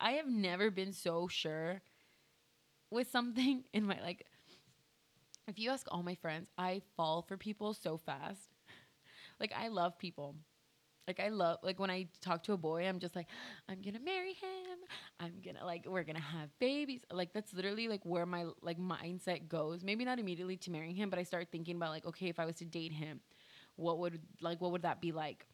I 0.00 0.12
have 0.12 0.26
never 0.26 0.70
been 0.70 0.92
so 0.92 1.28
sure 1.28 1.82
with 2.90 3.10
something 3.10 3.64
in 3.72 3.84
my 3.84 3.98
like. 4.02 4.26
If 5.48 5.58
you 5.58 5.70
ask 5.70 5.86
all 5.90 6.02
my 6.02 6.14
friends, 6.14 6.48
I 6.56 6.82
fall 6.96 7.22
for 7.22 7.36
people 7.36 7.74
so 7.74 7.96
fast. 7.96 8.48
Like 9.40 9.52
I 9.56 9.68
love 9.68 9.98
people. 9.98 10.36
Like 11.08 11.18
I 11.18 11.30
love 11.30 11.58
like 11.62 11.80
when 11.80 11.90
I 11.90 12.06
talk 12.20 12.44
to 12.44 12.52
a 12.52 12.56
boy, 12.56 12.86
I'm 12.86 13.00
just 13.00 13.16
like, 13.16 13.26
I'm 13.68 13.82
gonna 13.82 14.00
marry 14.00 14.34
him. 14.34 14.78
I'm 15.18 15.34
gonna 15.44 15.64
like 15.64 15.84
we're 15.86 16.04
gonna 16.04 16.20
have 16.20 16.56
babies. 16.60 17.00
Like 17.10 17.32
that's 17.32 17.52
literally 17.52 17.88
like 17.88 18.04
where 18.04 18.24
my 18.24 18.46
like 18.60 18.78
mindset 18.78 19.48
goes. 19.48 19.82
Maybe 19.82 20.04
not 20.04 20.20
immediately 20.20 20.56
to 20.58 20.70
marrying 20.70 20.94
him, 20.94 21.10
but 21.10 21.18
I 21.18 21.24
start 21.24 21.48
thinking 21.50 21.76
about 21.76 21.90
like, 21.90 22.06
okay, 22.06 22.28
if 22.28 22.38
I 22.38 22.44
was 22.46 22.56
to 22.56 22.64
date 22.64 22.92
him, 22.92 23.20
what 23.76 23.98
would 23.98 24.20
like 24.40 24.60
what 24.60 24.70
would 24.70 24.82
that 24.82 25.00
be 25.00 25.10
like? 25.10 25.46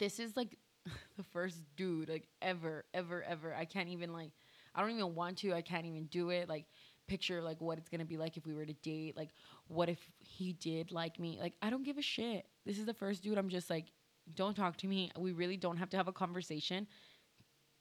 This 0.00 0.18
is 0.18 0.36
like 0.36 0.58
the 1.16 1.22
first 1.22 1.58
dude 1.76 2.08
like 2.08 2.26
ever, 2.42 2.84
ever, 2.92 3.22
ever. 3.22 3.54
I 3.54 3.64
can't 3.64 3.88
even 3.88 4.12
like 4.12 4.32
I 4.74 4.80
don't 4.80 4.90
even 4.90 5.14
want 5.14 5.38
to. 5.38 5.54
I 5.54 5.62
can't 5.62 5.86
even 5.86 6.06
do 6.06 6.30
it. 6.30 6.48
Like 6.48 6.66
picture 7.06 7.40
like 7.40 7.60
what 7.60 7.78
it's 7.78 7.88
gonna 7.88 8.04
be 8.04 8.16
like 8.16 8.36
if 8.36 8.44
we 8.44 8.54
were 8.54 8.66
to 8.66 8.74
date. 8.74 9.16
Like 9.16 9.30
what 9.68 9.88
if 9.88 9.98
he 10.18 10.52
did 10.52 10.90
like 10.90 11.20
me? 11.20 11.38
Like 11.40 11.54
I 11.62 11.70
don't 11.70 11.84
give 11.84 11.96
a 11.96 12.02
shit. 12.02 12.46
This 12.66 12.78
is 12.80 12.86
the 12.86 12.94
first 12.94 13.22
dude 13.22 13.38
I'm 13.38 13.50
just 13.50 13.70
like 13.70 13.92
don't 14.34 14.54
talk 14.54 14.76
to 14.78 14.86
me. 14.86 15.10
We 15.18 15.32
really 15.32 15.56
don't 15.56 15.76
have 15.76 15.90
to 15.90 15.96
have 15.96 16.08
a 16.08 16.12
conversation. 16.12 16.86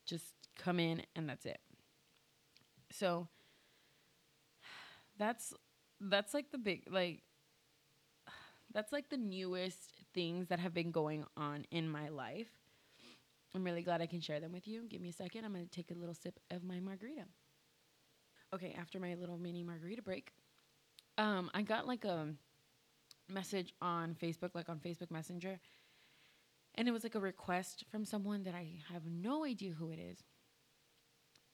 Just 0.06 0.34
come 0.58 0.80
in 0.80 1.04
and 1.16 1.28
that's 1.28 1.46
it. 1.46 1.60
So 2.92 3.28
that's 5.18 5.54
that's 6.00 6.34
like 6.34 6.52
the 6.52 6.58
big 6.58 6.84
like 6.90 7.24
that's 8.74 8.92
like 8.92 9.10
the 9.10 9.18
newest 9.18 9.94
things 10.14 10.48
that 10.48 10.60
have 10.60 10.74
been 10.74 10.92
going 10.92 11.26
on 11.36 11.66
in 11.72 11.90
my 11.90 12.10
life. 12.10 12.50
I'm 13.56 13.64
really 13.64 13.82
glad 13.82 14.02
I 14.02 14.06
can 14.06 14.22
share 14.22 14.40
them 14.40 14.52
with 14.52 14.68
you. 14.68 14.84
Give 14.88 15.02
me 15.02 15.10
a 15.10 15.14
second. 15.14 15.46
I'm 15.46 15.54
going 15.54 15.66
to 15.66 15.72
take 15.72 15.90
a 15.90 15.96
little 15.98 16.14
sip 16.14 16.40
of 16.52 16.64
my 16.64 16.80
margarita. 16.80 17.24
Okay, 18.54 18.76
after 18.80 19.00
my 19.00 19.16
little 19.16 19.38
mini 19.38 19.64
margarita 19.64 20.02
break, 20.02 20.32
um, 21.18 21.50
I 21.54 21.62
got 21.62 21.88
like 21.88 22.06
a 22.06 22.28
message 23.30 23.74
on 23.82 24.16
Facebook, 24.22 24.52
like 24.54 24.70
on 24.70 24.80
Facebook 24.80 25.12
Messenger, 25.12 25.60
and 26.78 26.88
it 26.88 26.92
was 26.92 27.04
like 27.04 27.16
a 27.16 27.20
request 27.20 27.86
from 27.90 28.06
someone 28.06 28.44
that 28.44 28.54
I 28.54 28.68
have 28.94 29.04
no 29.06 29.44
idea 29.44 29.72
who 29.72 29.92
it 29.92 30.00
is. 30.00 30.20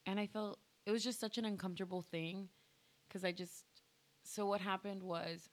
And 0.06 0.20
I 0.20 0.28
felt 0.28 0.60
it 0.86 0.92
was 0.92 1.04
just 1.04 1.20
such 1.20 1.38
an 1.38 1.46
uncomfortable 1.46 2.02
thing 2.02 2.50
because 3.08 3.24
I 3.24 3.32
just, 3.32 3.64
so 4.24 4.46
what 4.46 4.60
happened 4.60 5.02
was 5.02 5.50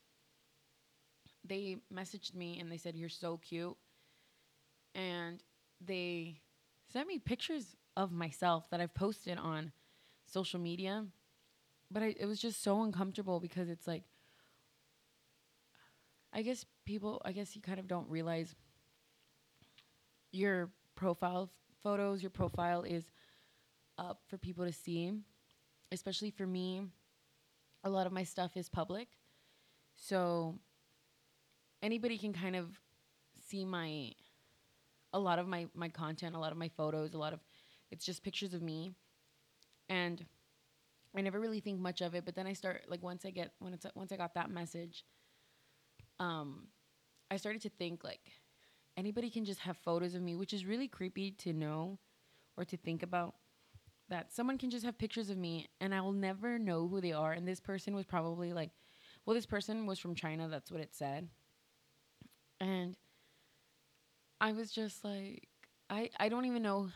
they 1.45 1.77
messaged 1.95 2.35
me 2.35 2.59
and 2.59 2.71
they 2.71 2.77
said, 2.77 2.97
You're 2.97 3.09
so 3.09 3.37
cute. 3.39 3.77
And 4.95 5.41
they 5.81 6.41
sent 6.93 7.07
me 7.07 7.21
pictures 7.21 7.77
of 7.97 8.11
myself 8.11 8.69
that 8.71 8.81
I've 8.81 8.95
posted 8.95 9.39
on 9.39 9.71
social 10.27 10.59
media. 10.59 11.07
But 11.93 12.03
I, 12.03 12.15
it 12.19 12.27
was 12.27 12.41
just 12.41 12.63
so 12.63 12.83
uncomfortable 12.83 13.39
because 13.39 13.69
it's 13.69 13.87
like, 13.87 14.03
I 16.33 16.43
guess 16.43 16.65
people, 16.85 17.23
I 17.25 17.33
guess 17.33 17.55
you 17.55 17.63
kind 17.63 17.79
of 17.79 17.89
don't 17.89 18.09
realize 18.09 18.55
your 20.33 20.71
profile 20.95 21.51
photos, 21.83 22.23
your 22.23 22.31
profile 22.31 22.83
is 22.83 23.05
up 23.99 24.21
for 24.29 24.39
people 24.39 24.65
to 24.65 24.73
see. 24.73 25.13
Especially 25.93 26.31
for 26.31 26.47
me, 26.47 26.83
a 27.85 27.91
lot 27.91 28.07
of 28.07 28.13
my 28.13 28.23
stuff 28.23 28.57
is 28.57 28.69
public. 28.69 29.09
So 29.97 30.59
anybody 31.83 32.17
can 32.17 32.33
kind 32.33 32.57
of 32.57 32.69
see 33.49 33.65
my 33.65 34.13
a 35.13 35.19
lot 35.19 35.39
of 35.39 35.49
my 35.49 35.67
my 35.75 35.89
content, 35.89 36.37
a 36.37 36.39
lot 36.39 36.53
of 36.53 36.59
my 36.59 36.69
photos, 36.69 37.15
a 37.15 37.19
lot 37.19 37.33
of 37.33 37.41
it's 37.91 38.05
just 38.05 38.23
pictures 38.23 38.55
of 38.55 38.63
me. 38.63 38.93
And 39.89 40.25
I 41.17 41.23
never 41.23 41.41
really 41.41 41.59
think 41.59 41.81
much 41.81 42.01
of 42.01 42.15
it, 42.15 42.25
but 42.25 42.37
then 42.37 42.47
I 42.47 42.53
start 42.53 42.85
like 42.89 43.03
once 43.03 43.25
I 43.25 43.31
get 43.31 43.53
when 43.59 43.75
it's 43.75 43.87
once 43.95 44.13
I 44.13 44.17
got 44.17 44.35
that 44.35 44.51
message 44.51 45.05
um 46.21 46.67
I 47.31 47.37
started 47.37 47.63
to 47.63 47.71
think 47.71 48.05
like 48.05 48.21
anybody 49.01 49.31
can 49.31 49.47
just 49.47 49.61
have 49.61 49.79
photos 49.79 50.15
of 50.15 50.21
me, 50.21 50.37
which 50.37 50.53
is 50.53 50.67
really 50.67 50.87
creepy 50.87 51.31
to 51.33 51.55
know 51.55 51.99
or 52.57 52.65
to 52.67 52.77
think 52.77 53.03
about 53.03 53.35
that 54.11 54.33
someone 54.33 54.59
can 54.59 54.71
just 54.71 54.85
have 54.85 54.99
pictures 54.99 55.31
of 55.31 55.39
me 55.39 55.67
and 55.81 55.95
I 55.95 56.01
will 56.03 56.13
never 56.13 56.59
know 56.59 56.87
who 56.87 57.01
they 57.01 57.13
are 57.13 57.33
and 57.33 57.49
this 57.49 57.61
person 57.61 57.95
was 57.95 58.05
probably 58.05 58.53
like 58.53 58.71
well 59.25 59.35
this 59.35 59.47
person 59.47 59.87
was 59.87 59.99
from 59.99 60.15
China, 60.15 60.49
that's 60.49 60.71
what 60.71 60.83
it 60.83 60.95
said. 60.95 61.29
And 62.61 62.97
I 64.41 64.53
was 64.53 64.71
just 64.71 65.03
like 65.05 65.49
I 65.89 66.11
I 66.19 66.29
don't 66.29 66.45
even 66.45 66.63
know 66.63 66.91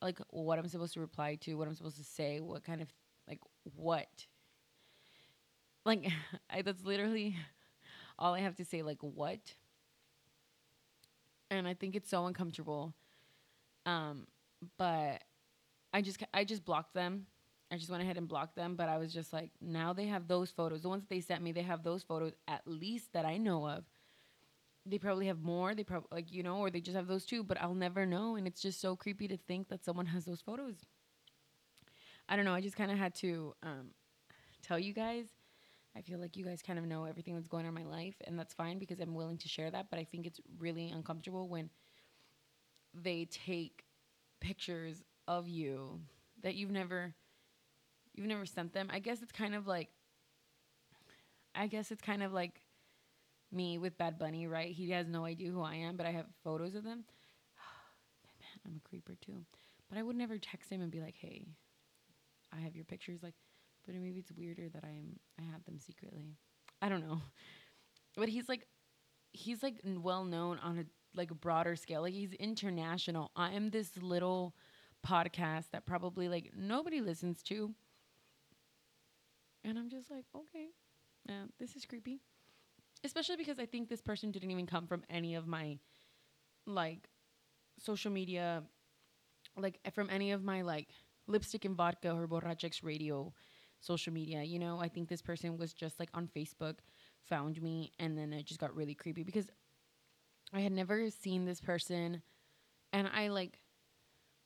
like 0.00 0.18
what 0.30 0.58
I'm 0.58 0.66
supposed 0.66 0.94
to 0.94 1.00
reply 1.00 1.36
to, 1.42 1.54
what 1.54 1.68
I'm 1.68 1.74
supposed 1.74 1.98
to 1.98 2.04
say, 2.04 2.40
what 2.40 2.64
kind 2.64 2.82
of 2.82 2.88
like 3.28 3.40
what. 3.76 4.26
Like 5.84 6.08
I, 6.50 6.62
that's 6.62 6.84
literally 6.84 7.36
all 8.18 8.34
I 8.34 8.40
have 8.40 8.56
to 8.56 8.64
say 8.64 8.82
like 8.82 8.98
what. 9.00 9.54
And 11.58 11.68
I 11.68 11.74
think 11.74 11.94
it's 11.94 12.10
so 12.10 12.26
uncomfortable. 12.26 12.94
Um 13.86 14.26
but 14.78 15.22
I 15.92 16.02
just 16.02 16.22
I 16.32 16.44
just 16.44 16.64
blocked 16.64 16.94
them. 16.94 17.26
I 17.70 17.76
just 17.76 17.90
went 17.90 18.02
ahead 18.02 18.18
and 18.18 18.28
blocked 18.28 18.54
them, 18.54 18.76
but 18.76 18.88
I 18.88 18.98
was 18.98 19.12
just 19.12 19.32
like 19.32 19.50
now 19.60 19.92
they 19.92 20.06
have 20.06 20.28
those 20.28 20.50
photos. 20.50 20.82
The 20.82 20.88
ones 20.88 21.02
that 21.02 21.08
they 21.08 21.20
sent 21.20 21.42
me, 21.42 21.52
they 21.52 21.62
have 21.62 21.82
those 21.82 22.02
photos 22.02 22.32
at 22.48 22.62
least 22.66 23.12
that 23.12 23.24
I 23.24 23.38
know 23.38 23.66
of 23.66 23.84
they 24.84 24.98
probably 24.98 25.26
have 25.28 25.42
more. 25.42 25.74
They 25.74 25.84
probably 25.84 26.08
like 26.10 26.32
you 26.32 26.42
know, 26.42 26.58
or 26.58 26.70
they 26.70 26.80
just 26.80 26.96
have 26.96 27.06
those 27.06 27.24
two. 27.24 27.44
But 27.44 27.60
I'll 27.60 27.74
never 27.74 28.04
know, 28.06 28.36
and 28.36 28.46
it's 28.46 28.60
just 28.60 28.80
so 28.80 28.96
creepy 28.96 29.28
to 29.28 29.36
think 29.36 29.68
that 29.68 29.84
someone 29.84 30.06
has 30.06 30.24
those 30.24 30.40
photos. 30.40 30.74
I 32.28 32.36
don't 32.36 32.44
know. 32.44 32.54
I 32.54 32.60
just 32.60 32.76
kind 32.76 32.90
of 32.90 32.98
had 32.98 33.14
to 33.16 33.54
um, 33.62 33.90
tell 34.62 34.78
you 34.78 34.92
guys. 34.92 35.26
I 35.96 36.00
feel 36.00 36.18
like 36.18 36.36
you 36.36 36.44
guys 36.44 36.62
kind 36.62 36.78
of 36.78 36.86
know 36.86 37.04
everything 37.04 37.34
that's 37.34 37.48
going 37.48 37.66
on 37.66 37.76
in 37.76 37.84
my 37.84 37.90
life, 37.90 38.14
and 38.26 38.38
that's 38.38 38.54
fine 38.54 38.78
because 38.78 39.00
I'm 39.00 39.14
willing 39.14 39.38
to 39.38 39.48
share 39.48 39.70
that. 39.70 39.90
But 39.90 39.98
I 39.98 40.04
think 40.04 40.26
it's 40.26 40.40
really 40.58 40.88
uncomfortable 40.88 41.48
when 41.48 41.70
they 42.94 43.26
take 43.26 43.84
pictures 44.40 45.02
of 45.28 45.48
you 45.48 46.00
that 46.42 46.54
you've 46.54 46.70
never 46.70 47.14
you've 48.14 48.26
never 48.26 48.46
sent 48.46 48.72
them. 48.72 48.88
I 48.90 48.98
guess 48.98 49.22
it's 49.22 49.32
kind 49.32 49.54
of 49.54 49.66
like 49.66 49.88
I 51.54 51.66
guess 51.66 51.90
it's 51.90 52.02
kind 52.02 52.22
of 52.22 52.32
like 52.32 52.62
me 53.50 53.78
with 53.78 53.98
Bad 53.98 54.18
Bunny, 54.18 54.46
right? 54.46 54.72
He 54.72 54.90
has 54.90 55.06
no 55.06 55.24
idea 55.24 55.50
who 55.50 55.62
I 55.62 55.74
am, 55.74 55.96
but 55.96 56.06
I 56.06 56.12
have 56.12 56.26
photos 56.42 56.74
of 56.74 56.84
them. 56.84 57.04
Man, 58.40 58.60
I'm 58.66 58.80
a 58.84 58.88
creeper 58.88 59.14
too. 59.20 59.44
But 59.88 59.98
I 59.98 60.02
would 60.02 60.16
never 60.16 60.38
text 60.38 60.70
him 60.70 60.80
and 60.80 60.90
be 60.90 61.00
like, 61.00 61.16
"Hey, 61.18 61.44
I 62.50 62.60
have 62.60 62.74
your 62.74 62.86
pictures." 62.86 63.22
Like, 63.22 63.34
but 63.86 63.94
maybe 63.94 64.20
it's 64.20 64.32
weirder 64.32 64.68
that 64.70 64.84
I'm 64.84 65.18
I 65.38 65.42
have 65.50 65.64
them 65.64 65.78
secretly. 65.78 66.36
I 66.80 66.88
don't 66.88 67.06
know. 67.06 67.20
But 68.14 68.28
he's 68.28 68.46
like, 68.46 68.66
he's 69.32 69.62
like 69.62 69.76
well 69.82 70.24
known 70.24 70.58
on 70.58 70.78
a 70.80 70.84
like 71.16 71.30
a 71.30 71.34
broader 71.34 71.76
scale. 71.76 72.02
Like 72.02 72.12
he's 72.12 72.34
international. 72.34 73.30
I 73.34 73.52
am 73.52 73.70
this 73.70 73.96
little 73.96 74.54
podcast 75.06 75.70
that 75.72 75.86
probably 75.86 76.28
like 76.28 76.52
nobody 76.54 77.00
listens 77.00 77.42
to. 77.44 77.74
And 79.64 79.78
I'm 79.78 79.88
just 79.88 80.10
like, 80.10 80.26
okay, 80.36 80.66
this 81.58 81.74
is 81.74 81.86
creepy 81.86 82.20
especially 83.04 83.36
because 83.36 83.58
I 83.58 83.66
think 83.66 83.88
this 83.88 84.00
person 84.00 84.30
didn't 84.30 84.50
even 84.50 84.66
come 84.66 84.86
from 84.86 85.02
any 85.10 85.34
of 85.34 85.46
my 85.46 85.78
like 86.66 87.08
social 87.78 88.10
media, 88.10 88.62
like 89.56 89.78
from 89.92 90.08
any 90.10 90.32
of 90.32 90.44
my 90.44 90.62
like 90.62 90.88
lipstick 91.26 91.64
and 91.64 91.76
vodka 91.76 92.12
or 92.12 92.26
borrachex 92.28 92.82
radio 92.82 93.32
social 93.82 94.12
media. 94.12 94.42
You 94.42 94.58
know, 94.58 94.80
I 94.80 94.88
think 94.88 95.08
this 95.08 95.22
person 95.22 95.58
was 95.58 95.72
just 95.72 96.00
like 96.00 96.08
on 96.14 96.28
Facebook, 96.34 96.76
found 97.28 97.60
me, 97.60 97.92
and 97.98 98.16
then 98.16 98.32
it 98.32 98.46
just 98.46 98.60
got 98.60 98.74
really 98.74 98.94
creepy 98.94 99.22
because 99.22 99.46
I 100.52 100.60
had 100.60 100.72
never 100.72 101.10
seen 101.10 101.44
this 101.44 101.60
person, 101.60 102.22
and 102.92 103.08
I 103.14 103.28
like, 103.28 103.58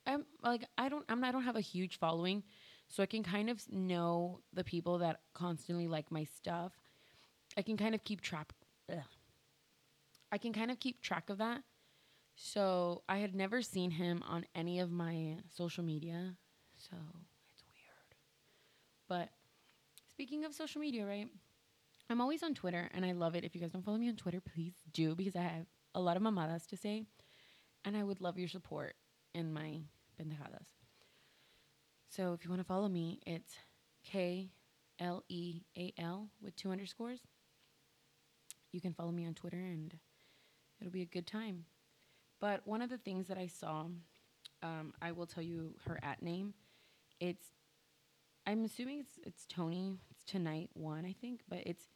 I'm 0.05 0.25
like 0.43 0.65
I 0.77 0.89
don't 0.89 1.05
I'm 1.07 1.23
I 1.23 1.31
don't 1.31 1.43
have 1.43 1.55
a 1.55 1.61
huge 1.61 1.97
following, 1.99 2.43
so 2.87 3.01
I 3.01 3.05
can 3.05 3.23
kind 3.23 3.49
of 3.49 3.61
know 3.71 4.41
the 4.53 4.63
people 4.63 4.97
that 4.99 5.21
constantly 5.33 5.87
like 5.87 6.11
my 6.11 6.25
stuff 6.25 6.73
I 7.57 7.63
can 7.63 7.75
kind 7.75 7.95
of 7.95 8.03
keep 8.03 8.21
track. 8.21 8.53
I 10.31 10.37
can 10.37 10.53
kind 10.53 10.69
of 10.69 10.79
keep 10.79 11.01
track 11.01 11.29
of 11.29 11.39
that. 11.39 11.63
So 12.35 13.01
I 13.09 13.17
had 13.17 13.33
never 13.33 13.63
seen 13.63 13.89
him 13.91 14.23
on 14.27 14.45
any 14.53 14.79
of 14.79 14.91
my 14.91 15.37
social 15.49 15.83
media. 15.83 16.35
So. 16.75 16.95
But 19.07 19.29
speaking 20.09 20.45
of 20.45 20.53
social 20.53 20.81
media, 20.81 21.05
right? 21.05 21.27
I'm 22.09 22.21
always 22.21 22.43
on 22.43 22.53
Twitter 22.53 22.89
and 22.93 23.05
I 23.05 23.11
love 23.11 23.35
it. 23.35 23.43
If 23.43 23.53
you 23.53 23.61
guys 23.61 23.71
don't 23.71 23.83
follow 23.83 23.97
me 23.97 24.09
on 24.09 24.15
Twitter, 24.15 24.41
please 24.41 24.73
do 24.93 25.15
because 25.15 25.35
I 25.35 25.41
have 25.41 25.65
a 25.93 25.99
lot 25.99 26.17
of 26.17 26.23
mamadas 26.23 26.65
to 26.67 26.77
say. 26.77 27.03
And 27.85 27.95
I 27.95 28.03
would 28.03 28.21
love 28.21 28.37
your 28.37 28.47
support 28.47 28.95
in 29.33 29.53
my 29.53 29.81
pendejadas. 30.19 30.67
So 32.09 32.33
if 32.33 32.43
you 32.43 32.49
want 32.49 32.61
to 32.61 32.67
follow 32.67 32.87
me, 32.87 33.19
it's 33.25 33.55
K 34.03 34.51
L 34.99 35.23
E 35.29 35.61
A 35.77 35.93
L 35.97 36.29
with 36.41 36.55
two 36.55 36.71
underscores 36.71 37.19
you 38.71 38.81
can 38.81 38.93
follow 38.93 39.11
me 39.11 39.25
on 39.25 39.33
Twitter 39.33 39.57
and 39.57 39.93
it'll 40.79 40.91
be 40.91 41.01
a 41.01 41.05
good 41.05 41.27
time. 41.27 41.65
But 42.39 42.61
one 42.65 42.81
of 42.81 42.89
the 42.89 42.97
things 42.97 43.27
that 43.27 43.37
I 43.37 43.47
saw, 43.47 43.85
um, 44.61 44.93
I 45.01 45.11
will 45.11 45.25
tell 45.25 45.43
you 45.43 45.73
her 45.87 45.99
at 46.03 46.21
name. 46.21 46.53
It's, 47.19 47.47
I'm 48.47 48.63
assuming 48.63 49.01
it's 49.01 49.19
it's 49.23 49.45
Tony. 49.45 49.97
It's 50.09 50.23
tonight 50.23 50.69
one, 50.73 51.03
I 51.03 51.13
think, 51.19 51.41
but 51.49 51.59
it's 51.65 51.89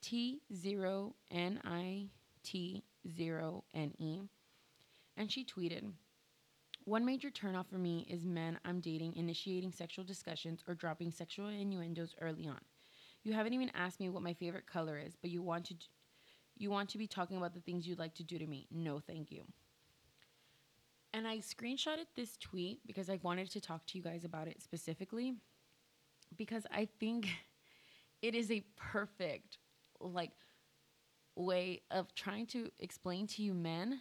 T 0.00 0.40
zero 0.54 1.14
N 1.30 1.60
I 1.66 2.06
T 2.42 2.82
zero 3.14 3.64
N 3.74 3.92
E, 3.98 4.22
and 5.18 5.30
she 5.30 5.44
tweeted. 5.44 5.92
One 6.84 7.04
major 7.04 7.28
turnoff 7.28 7.66
for 7.66 7.76
me 7.76 8.06
is 8.08 8.24
men 8.24 8.58
I'm 8.64 8.80
dating 8.80 9.16
initiating 9.16 9.70
sexual 9.70 10.06
discussions 10.06 10.64
or 10.66 10.74
dropping 10.74 11.10
sexual 11.10 11.48
innuendos 11.48 12.14
early 12.22 12.48
on. 12.48 12.60
You 13.22 13.34
haven't 13.34 13.52
even 13.52 13.70
asked 13.74 14.00
me 14.00 14.08
what 14.08 14.22
my 14.22 14.32
favorite 14.32 14.66
color 14.66 14.98
is, 14.98 15.14
but 15.20 15.30
you 15.30 15.42
want 15.42 15.66
to 15.66 15.74
you 16.56 16.70
want 16.70 16.88
to 16.88 16.98
be 16.98 17.06
talking 17.06 17.36
about 17.36 17.52
the 17.52 17.60
things 17.60 17.86
you'd 17.86 17.98
like 17.98 18.14
to 18.14 18.24
do 18.24 18.38
to 18.38 18.46
me. 18.46 18.66
No, 18.70 18.98
thank 18.98 19.30
you. 19.30 19.42
And 21.12 21.28
I 21.28 21.38
screenshotted 21.38 22.06
this 22.16 22.38
tweet 22.38 22.80
because 22.86 23.10
I 23.10 23.18
wanted 23.22 23.50
to 23.50 23.60
talk 23.60 23.84
to 23.88 23.98
you 23.98 24.02
guys 24.02 24.24
about 24.24 24.48
it 24.48 24.62
specifically 24.62 25.34
because 26.38 26.64
I 26.72 26.88
think 26.98 27.28
it 28.22 28.34
is 28.34 28.50
a 28.50 28.64
perfect 28.76 29.58
like 30.00 30.30
way 31.36 31.82
of 31.90 32.14
trying 32.14 32.46
to 32.46 32.70
explain 32.78 33.26
to 33.26 33.42
you 33.42 33.54
men, 33.54 34.00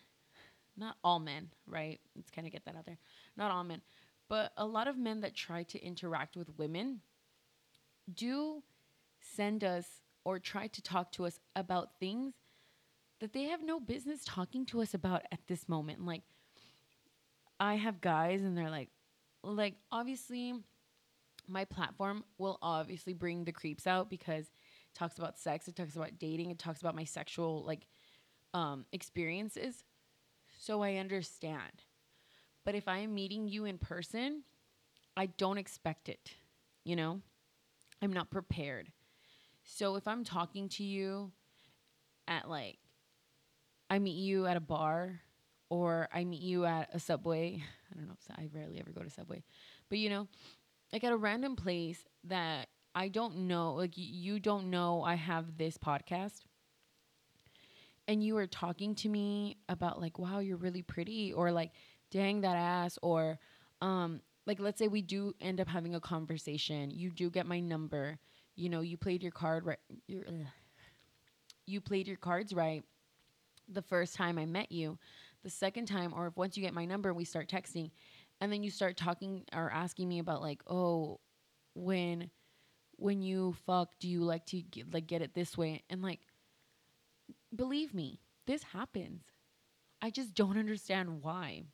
not 0.77 0.95
all 1.03 1.19
men, 1.19 1.49
right? 1.67 1.99
Let's 2.15 2.31
kind 2.31 2.47
of 2.47 2.53
get 2.53 2.65
that 2.65 2.75
out 2.75 2.85
there. 2.85 2.97
Not 3.35 3.51
all 3.51 3.63
men, 3.63 3.81
but 4.29 4.51
a 4.57 4.65
lot 4.65 4.87
of 4.87 4.97
men 4.97 5.21
that 5.21 5.35
try 5.35 5.63
to 5.63 5.83
interact 5.83 6.35
with 6.35 6.57
women 6.57 7.01
do 8.13 8.63
send 9.19 9.63
us 9.63 9.85
or 10.23 10.39
try 10.39 10.67
to 10.67 10.81
talk 10.81 11.11
to 11.13 11.25
us 11.25 11.39
about 11.55 11.99
things 11.99 12.33
that 13.19 13.33
they 13.33 13.43
have 13.43 13.63
no 13.63 13.79
business 13.79 14.21
talking 14.25 14.65
to 14.65 14.81
us 14.81 14.93
about 14.93 15.23
at 15.31 15.39
this 15.47 15.67
moment. 15.67 16.05
Like, 16.05 16.21
I 17.59 17.75
have 17.75 18.01
guys 18.01 18.41
and 18.41 18.57
they're 18.57 18.69
like, 18.69 18.89
like, 19.43 19.75
obviously, 19.91 20.53
my 21.47 21.65
platform 21.65 22.23
will 22.37 22.57
obviously 22.61 23.13
bring 23.13 23.43
the 23.45 23.51
creeps 23.51 23.87
out 23.87 24.09
because 24.09 24.45
it 24.45 24.95
talks 24.95 25.17
about 25.17 25.37
sex, 25.37 25.67
it 25.67 25.75
talks 25.75 25.95
about 25.95 26.19
dating, 26.19 26.51
it 26.51 26.59
talks 26.59 26.81
about 26.81 26.95
my 26.95 27.03
sexual, 27.03 27.63
like, 27.65 27.87
um, 28.53 28.85
experiences. 28.91 29.83
So 30.59 30.81
I 30.81 30.95
understand. 30.95 31.83
But 32.65 32.75
if 32.75 32.87
I 32.87 32.99
am 32.99 33.13
meeting 33.13 33.47
you 33.47 33.65
in 33.65 33.77
person, 33.77 34.43
I 35.15 35.27
don't 35.27 35.57
expect 35.57 36.09
it, 36.09 36.33
you 36.83 36.95
know? 36.95 37.21
I'm 38.01 38.13
not 38.13 38.29
prepared. 38.29 38.91
So 39.63 39.95
if 39.95 40.07
I'm 40.07 40.23
talking 40.23 40.69
to 40.69 40.83
you 40.83 41.31
at 42.27 42.49
like 42.49 42.77
I 43.89 43.99
meet 43.99 44.17
you 44.17 44.45
at 44.45 44.57
a 44.57 44.61
bar 44.61 45.21
or 45.69 46.09
I 46.13 46.23
meet 46.23 46.41
you 46.41 46.65
at 46.65 46.89
a 46.93 46.99
subway. 46.99 47.63
I 47.91 47.95
don't 47.95 48.07
know. 48.07 48.15
I 48.37 48.49
rarely 48.53 48.79
ever 48.79 48.91
go 48.91 49.01
to 49.01 49.09
subway, 49.09 49.43
but 49.89 49.97
you 49.97 50.09
know, 50.09 50.27
like 50.91 51.03
at 51.03 51.11
a 51.11 51.17
random 51.17 51.55
place 51.55 52.03
that 52.25 52.67
I 52.95 53.09
don't 53.09 53.47
know, 53.47 53.73
like 53.73 53.93
you 53.95 54.39
don't 54.39 54.69
know 54.69 55.03
I 55.03 55.15
have 55.15 55.57
this 55.57 55.77
podcast. 55.77 56.41
And 58.07 58.23
you 58.23 58.37
are 58.37 58.47
talking 58.47 58.95
to 58.95 59.09
me 59.09 59.57
about 59.67 59.99
like, 59.99 60.17
wow, 60.17 60.39
you're 60.39 60.57
really 60.57 60.81
pretty, 60.81 61.33
or 61.33 61.51
like, 61.51 61.71
dang 62.09 62.41
that 62.41 62.55
ass, 62.55 62.97
or 63.01 63.37
um, 63.81 64.21
like 64.45 64.59
let's 64.61 64.79
say 64.79 64.87
we 64.87 65.01
do 65.01 65.33
end 65.41 65.59
up 65.59 65.67
having 65.67 65.93
a 65.93 65.99
conversation. 65.99 66.89
You 66.89 67.11
do 67.11 67.29
get 67.29 67.45
my 67.45 67.59
number. 67.59 68.17
You 68.55 68.69
know, 68.69 68.79
you 68.81 68.97
played 68.97 69.21
your 69.21 69.33
card 69.33 69.65
right. 69.65 69.79
you 71.67 71.81
played 71.81 72.07
your 72.07 72.17
cards 72.17 72.53
right 72.53 72.83
the 73.67 73.81
first 73.81 74.15
time 74.15 74.37
I 74.37 74.45
met 74.45 74.71
you. 74.71 74.97
The 75.43 75.49
second 75.49 75.85
time, 75.85 76.13
or 76.15 76.27
if 76.27 76.37
once 76.37 76.57
you 76.57 76.63
get 76.63 76.73
my 76.73 76.85
number, 76.85 77.13
we 77.13 77.25
start 77.25 77.49
texting, 77.49 77.91
and 78.41 78.51
then 78.51 78.63
you 78.63 78.71
start 78.71 78.97
talking 78.97 79.43
or 79.53 79.71
asking 79.71 80.07
me 80.09 80.19
about 80.19 80.41
like, 80.41 80.61
oh, 80.67 81.19
when 81.73 82.29
when 82.97 83.21
you 83.21 83.55
fuck, 83.65 83.91
do 83.99 84.09
you 84.09 84.23
like 84.23 84.45
to 84.47 84.61
get, 84.61 84.93
like 84.93 85.07
get 85.07 85.21
it 85.21 85.33
this 85.35 85.57
way? 85.57 85.83
And 85.89 86.01
like, 86.01 86.21
believe 87.55 87.93
me, 87.93 88.19
this 88.45 88.63
happens. 88.63 89.23
I 90.01 90.09
just 90.11 90.33
don't 90.35 90.57
understand 90.57 91.23
why. 91.23 91.65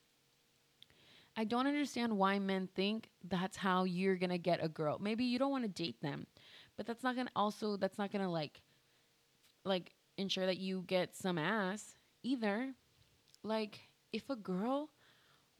I 1.35 1.43
don't 1.45 1.67
understand 1.67 2.17
why 2.17 2.39
men 2.39 2.67
think 2.75 3.09
that's 3.23 3.57
how 3.57 3.83
you're 3.85 4.15
gonna 4.15 4.37
get 4.37 4.63
a 4.63 4.67
girl. 4.69 4.99
Maybe 4.99 5.25
you 5.25 5.39
don't 5.39 5.51
want 5.51 5.63
to 5.63 5.69
date 5.69 6.01
them, 6.01 6.27
but 6.77 6.85
that's 6.85 7.03
not 7.03 7.15
gonna 7.15 7.31
also 7.35 7.77
that's 7.77 7.97
not 7.97 8.11
gonna 8.11 8.31
like 8.31 8.61
like 9.65 9.93
ensure 10.17 10.45
that 10.45 10.57
you 10.57 10.83
get 10.87 11.15
some 11.15 11.37
ass 11.37 11.97
either. 12.23 12.73
Like 13.43 13.79
if 14.11 14.29
a 14.29 14.35
girl 14.35 14.89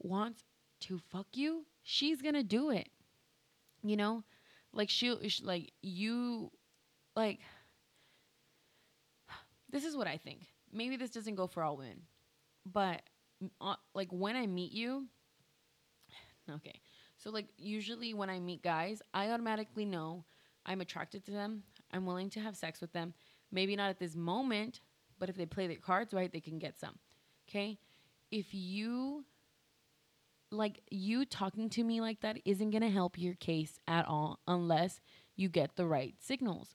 wants 0.00 0.44
to 0.84 0.98
fuck 1.10 1.26
you, 1.34 1.64
she's 1.82 2.22
gonna 2.22 2.42
do 2.42 2.70
it. 2.70 2.88
You 3.82 3.96
know, 3.96 4.24
like 4.72 4.90
she 4.90 5.14
like 5.42 5.72
you 5.82 6.50
like 7.16 7.40
this 9.70 9.84
is 9.84 9.96
what 9.96 10.06
I 10.06 10.16
think. 10.16 10.46
Maybe 10.72 10.96
this 10.96 11.10
doesn't 11.10 11.34
go 11.34 11.46
for 11.46 11.62
all 11.62 11.76
women, 11.76 12.02
but 12.66 13.02
uh, 13.60 13.76
like 13.94 14.08
when 14.10 14.36
I 14.36 14.46
meet 14.46 14.72
you, 14.72 15.06
Okay. 16.50 16.80
So 17.16 17.30
like 17.30 17.46
usually 17.56 18.12
when 18.12 18.28
I 18.28 18.38
meet 18.38 18.62
guys, 18.62 19.00
I 19.12 19.30
automatically 19.30 19.86
know 19.86 20.24
I'm 20.66 20.80
attracted 20.80 21.24
to 21.26 21.30
them. 21.30 21.62
I'm 21.90 22.06
willing 22.06 22.30
to 22.30 22.40
have 22.40 22.56
sex 22.56 22.80
with 22.80 22.92
them. 22.92 23.14
Maybe 23.50 23.76
not 23.76 23.90
at 23.90 23.98
this 23.98 24.14
moment, 24.14 24.80
but 25.18 25.28
if 25.28 25.36
they 25.36 25.46
play 25.46 25.66
their 25.66 25.76
cards 25.76 26.12
right, 26.12 26.30
they 26.30 26.40
can 26.40 26.58
get 26.58 26.78
some. 26.78 26.98
Okay? 27.48 27.78
If 28.30 28.52
you 28.52 29.24
like 30.54 30.80
you 30.90 31.24
talking 31.24 31.68
to 31.70 31.84
me 31.84 32.00
like 32.00 32.20
that 32.20 32.38
isn't 32.44 32.70
going 32.70 32.82
to 32.82 32.90
help 32.90 33.18
your 33.18 33.34
case 33.34 33.78
at 33.86 34.06
all 34.06 34.40
unless 34.46 35.00
you 35.36 35.48
get 35.48 35.76
the 35.76 35.86
right 35.86 36.14
signals. 36.20 36.74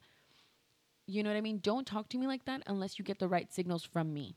You 1.07 1.23
know 1.23 1.29
what 1.29 1.37
I 1.37 1.41
mean? 1.41 1.59
Don't 1.59 1.87
talk 1.87 2.09
to 2.09 2.17
me 2.17 2.27
like 2.27 2.45
that 2.45 2.61
unless 2.67 2.99
you 2.99 3.05
get 3.05 3.19
the 3.19 3.27
right 3.27 3.51
signals 3.51 3.83
from 3.83 4.13
me. 4.13 4.35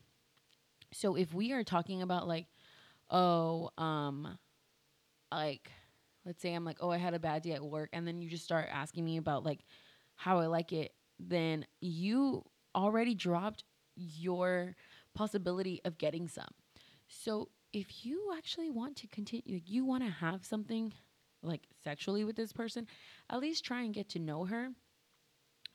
So 0.91 1.15
if 1.15 1.33
we 1.33 1.51
are 1.51 1.63
talking 1.63 2.01
about 2.01 2.27
like 2.27 2.47
oh 3.09 3.69
um 3.77 4.37
like 5.31 5.71
let's 6.25 6.41
say 6.41 6.53
I'm 6.53 6.65
like, 6.65 6.77
"Oh, 6.79 6.89
I 6.89 6.97
had 6.97 7.13
a 7.13 7.19
bad 7.19 7.43
day 7.43 7.51
at 7.51 7.63
work." 7.63 7.89
And 7.93 8.07
then 8.07 8.21
you 8.21 8.29
just 8.29 8.43
start 8.43 8.67
asking 8.71 9.03
me 9.03 9.17
about 9.17 9.43
like 9.43 9.59
how 10.15 10.39
I 10.39 10.47
like 10.47 10.71
it, 10.71 10.93
then 11.19 11.65
you 11.81 12.45
already 12.75 13.15
dropped 13.15 13.63
your 13.95 14.75
possibility 15.13 15.81
of 15.85 15.97
getting 15.97 16.27
some. 16.27 16.49
So, 17.07 17.49
if 17.73 18.05
you 18.05 18.33
actually 18.37 18.69
want 18.69 18.95
to 18.97 19.07
continue, 19.07 19.59
you 19.65 19.85
want 19.85 20.03
to 20.03 20.09
have 20.09 20.45
something 20.45 20.93
like 21.41 21.63
sexually 21.83 22.23
with 22.23 22.35
this 22.35 22.53
person, 22.53 22.87
at 23.29 23.41
least 23.41 23.65
try 23.65 23.81
and 23.81 23.93
get 23.93 24.09
to 24.09 24.19
know 24.19 24.45
her 24.45 24.69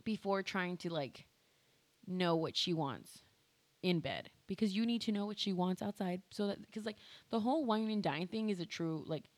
before 0.04 0.42
trying 0.42 0.76
to 0.78 0.92
like 0.92 1.26
know 2.06 2.36
what 2.36 2.56
she 2.56 2.72
wants 2.72 3.22
in 3.82 4.00
bed 4.00 4.30
because 4.46 4.74
you 4.74 4.86
need 4.86 5.02
to 5.02 5.12
know 5.12 5.26
what 5.26 5.38
she 5.38 5.52
wants 5.52 5.82
outside 5.82 6.20
so 6.30 6.46
that 6.48 6.60
because 6.62 6.84
like 6.84 6.96
the 7.30 7.38
whole 7.38 7.64
wine 7.64 7.90
and 7.90 8.02
dine 8.02 8.26
thing 8.26 8.48
is 8.50 8.58
a 8.58 8.66
true 8.66 9.04
like 9.06 9.30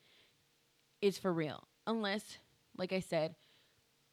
it's 1.01 1.17
for 1.17 1.33
real. 1.33 1.67
Unless, 1.87 2.37
like 2.77 2.93
I 2.93 2.99
said, 2.99 3.35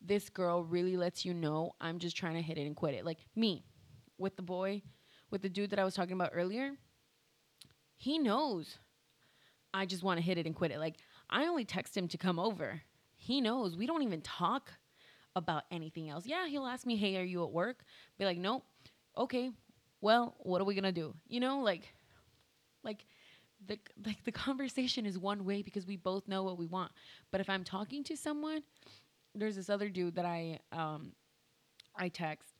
this 0.00 0.28
girl 0.30 0.64
really 0.64 0.96
lets 0.96 1.24
you 1.24 1.34
know 1.34 1.72
I'm 1.80 1.98
just 1.98 2.16
trying 2.16 2.34
to 2.34 2.42
hit 2.42 2.58
it 2.58 2.66
and 2.66 2.74
quit 2.74 2.94
it. 2.94 3.04
Like 3.04 3.18
me 3.36 3.64
with 4.16 4.36
the 4.36 4.42
boy, 4.42 4.82
with 5.30 5.42
the 5.42 5.48
dude 5.48 5.70
that 5.70 5.78
I 5.78 5.84
was 5.84 5.94
talking 5.94 6.14
about 6.14 6.30
earlier, 6.32 6.72
he 7.98 8.18
knows 8.18 8.78
I 9.74 9.84
just 9.84 10.02
want 10.02 10.18
to 10.18 10.24
hit 10.24 10.38
it 10.38 10.46
and 10.46 10.54
quit 10.54 10.70
it. 10.70 10.78
Like 10.78 10.96
I 11.28 11.46
only 11.46 11.64
text 11.64 11.96
him 11.96 12.08
to 12.08 12.18
come 12.18 12.38
over. 12.38 12.80
He 13.16 13.40
knows 13.40 13.76
we 13.76 13.86
don't 13.86 14.02
even 14.02 14.22
talk 14.22 14.72
about 15.36 15.64
anything 15.70 16.08
else. 16.08 16.26
Yeah, 16.26 16.48
he'll 16.48 16.66
ask 16.66 16.86
me, 16.86 16.96
"Hey, 16.96 17.16
are 17.16 17.24
you 17.24 17.44
at 17.44 17.50
work?" 17.50 17.84
Be 18.18 18.24
like, 18.24 18.38
"Nope." 18.38 18.64
Okay. 19.16 19.50
Well, 20.00 20.36
what 20.38 20.60
are 20.60 20.64
we 20.64 20.74
going 20.74 20.84
to 20.84 20.92
do? 20.92 21.14
You 21.26 21.40
know, 21.40 21.60
like 21.60 21.92
like 22.82 23.04
the 23.66 23.78
like 24.06 24.24
the 24.24 24.32
conversation 24.32 25.04
is 25.04 25.18
one 25.18 25.44
way 25.44 25.62
because 25.62 25.86
we 25.86 25.96
both 25.96 26.28
know 26.28 26.44
what 26.44 26.58
we 26.58 26.66
want. 26.66 26.92
But 27.30 27.40
if 27.40 27.50
I'm 27.50 27.64
talking 27.64 28.04
to 28.04 28.16
someone, 28.16 28.62
there's 29.34 29.56
this 29.56 29.68
other 29.68 29.88
dude 29.88 30.14
that 30.14 30.24
I 30.24 30.60
um 30.72 31.12
I 31.94 32.08
text. 32.08 32.54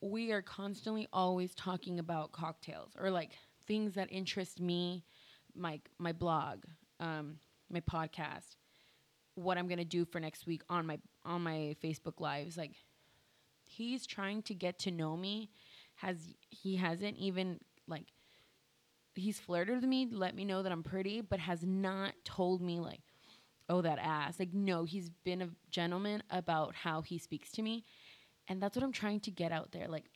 We 0.00 0.32
are 0.32 0.42
constantly 0.42 1.06
always 1.12 1.54
talking 1.54 1.98
about 1.98 2.32
cocktails 2.32 2.92
or 2.98 3.10
like 3.10 3.32
things 3.70 3.94
that 3.94 4.08
interest 4.10 4.60
me, 4.60 5.04
my 5.54 5.80
my 5.96 6.10
blog, 6.10 6.64
um, 6.98 7.36
my 7.70 7.78
podcast, 7.78 8.56
what 9.36 9.56
I'm 9.56 9.68
gonna 9.68 9.84
do 9.84 10.04
for 10.04 10.18
next 10.18 10.44
week 10.44 10.62
on 10.68 10.86
my 10.86 10.98
on 11.24 11.42
my 11.42 11.76
Facebook 11.80 12.18
lives. 12.18 12.56
Like 12.56 12.72
he's 13.62 14.08
trying 14.08 14.42
to 14.42 14.54
get 14.54 14.80
to 14.80 14.90
know 14.90 15.16
me. 15.16 15.50
Has 15.94 16.16
he 16.48 16.74
hasn't 16.74 17.16
even 17.16 17.60
like 17.86 18.06
he's 19.14 19.38
flirted 19.38 19.76
with 19.76 19.84
me, 19.84 20.08
let 20.10 20.34
me 20.34 20.44
know 20.44 20.64
that 20.64 20.72
I'm 20.72 20.82
pretty, 20.82 21.20
but 21.20 21.38
has 21.38 21.62
not 21.62 22.14
told 22.24 22.60
me 22.60 22.80
like, 22.80 23.02
oh 23.68 23.82
that 23.82 24.00
ass. 24.00 24.40
Like 24.40 24.52
no, 24.52 24.82
he's 24.82 25.10
been 25.24 25.42
a 25.42 25.50
gentleman 25.70 26.24
about 26.28 26.74
how 26.74 27.02
he 27.02 27.18
speaks 27.18 27.52
to 27.52 27.62
me. 27.62 27.84
And 28.48 28.60
that's 28.60 28.76
what 28.76 28.82
I'm 28.82 28.90
trying 28.90 29.20
to 29.20 29.30
get 29.30 29.52
out 29.52 29.70
there. 29.70 29.86
Like 29.86 30.06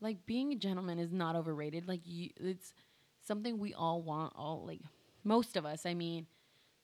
like 0.00 0.26
being 0.26 0.52
a 0.52 0.56
gentleman 0.56 0.98
is 0.98 1.12
not 1.12 1.36
overrated. 1.36 1.88
Like 1.88 2.00
you, 2.04 2.30
it's 2.36 2.72
something 3.26 3.58
we 3.58 3.74
all 3.74 4.02
want 4.02 4.32
all 4.36 4.64
like 4.66 4.80
most 5.24 5.56
of 5.56 5.66
us. 5.66 5.86
I 5.86 5.94
mean, 5.94 6.26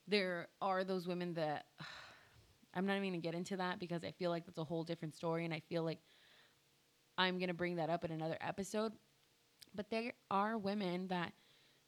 there 0.07 0.49
are 0.61 0.85
those 0.85 1.07
women 1.07 1.35
that 1.35 1.67
I'm 2.75 2.87
not 2.87 2.97
even 2.97 3.13
to 3.13 3.19
get 3.19 3.35
into 3.35 3.57
that 3.59 3.79
because 3.79 4.03
I 4.03 4.11
feel 4.11 4.31
like 4.31 4.47
that's 4.47 4.59
a 4.59 4.65
whole 4.65 4.83
different 4.83 5.15
story 5.15 5.45
and 5.45 5.55
I 5.55 5.61
feel 5.69 5.85
like 5.85 6.01
I'm 7.17 7.39
to 7.39 7.55
bring 7.55 7.77
that 7.77 7.91
up 7.91 8.05
in 8.05 8.11
another 8.11 8.37
episode. 8.41 8.93
But 9.75 9.91
there 9.91 10.13
are 10.31 10.59
women 10.59 11.07
that 11.09 11.33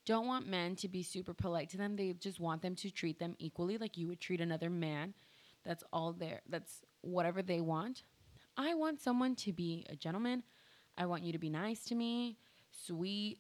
don't 0.05 0.27
want 0.29 0.47
men 0.47 0.77
to 0.77 0.89
be 0.89 1.03
super 1.03 1.35
polite 1.35 1.71
to 1.71 1.77
them. 1.77 1.97
They 1.97 2.13
just 2.13 2.39
want 2.39 2.63
them 2.63 2.77
to 2.77 2.91
treat 2.91 3.19
them 3.19 3.35
equally 3.39 3.79
like 3.79 3.97
you 3.97 4.07
would 4.07 4.21
treat 4.21 4.41
another 4.41 4.71
man. 4.71 5.15
That's 5.65 5.83
all 5.93 6.13
there. 6.13 6.43
That's 6.49 6.85
whatever 7.01 7.43
they 7.43 7.61
want. 7.61 8.05
I 8.57 8.75
want 8.75 9.01
someone 9.01 9.35
to 9.37 9.53
be 9.53 9.85
a 9.91 9.97
gentleman. 9.97 10.45
I 10.99 11.07
want 11.07 11.23
you 11.23 11.33
to 11.33 11.39
be 11.39 11.51
nice 11.51 11.85
to 11.85 11.95
me, 11.95 12.39
sweet, 12.71 13.39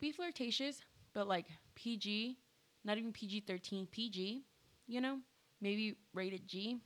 be 0.00 0.12
flirtatious, 0.12 0.80
but 1.12 1.28
like 1.28 1.46
PG, 1.74 2.38
not 2.84 2.98
even 2.98 3.12
PG 3.12 3.44
13, 3.46 3.86
PG, 3.90 4.44
you 4.86 5.00
know, 5.00 5.18
maybe 5.60 5.96
rated 6.14 6.48
G. 6.48 6.78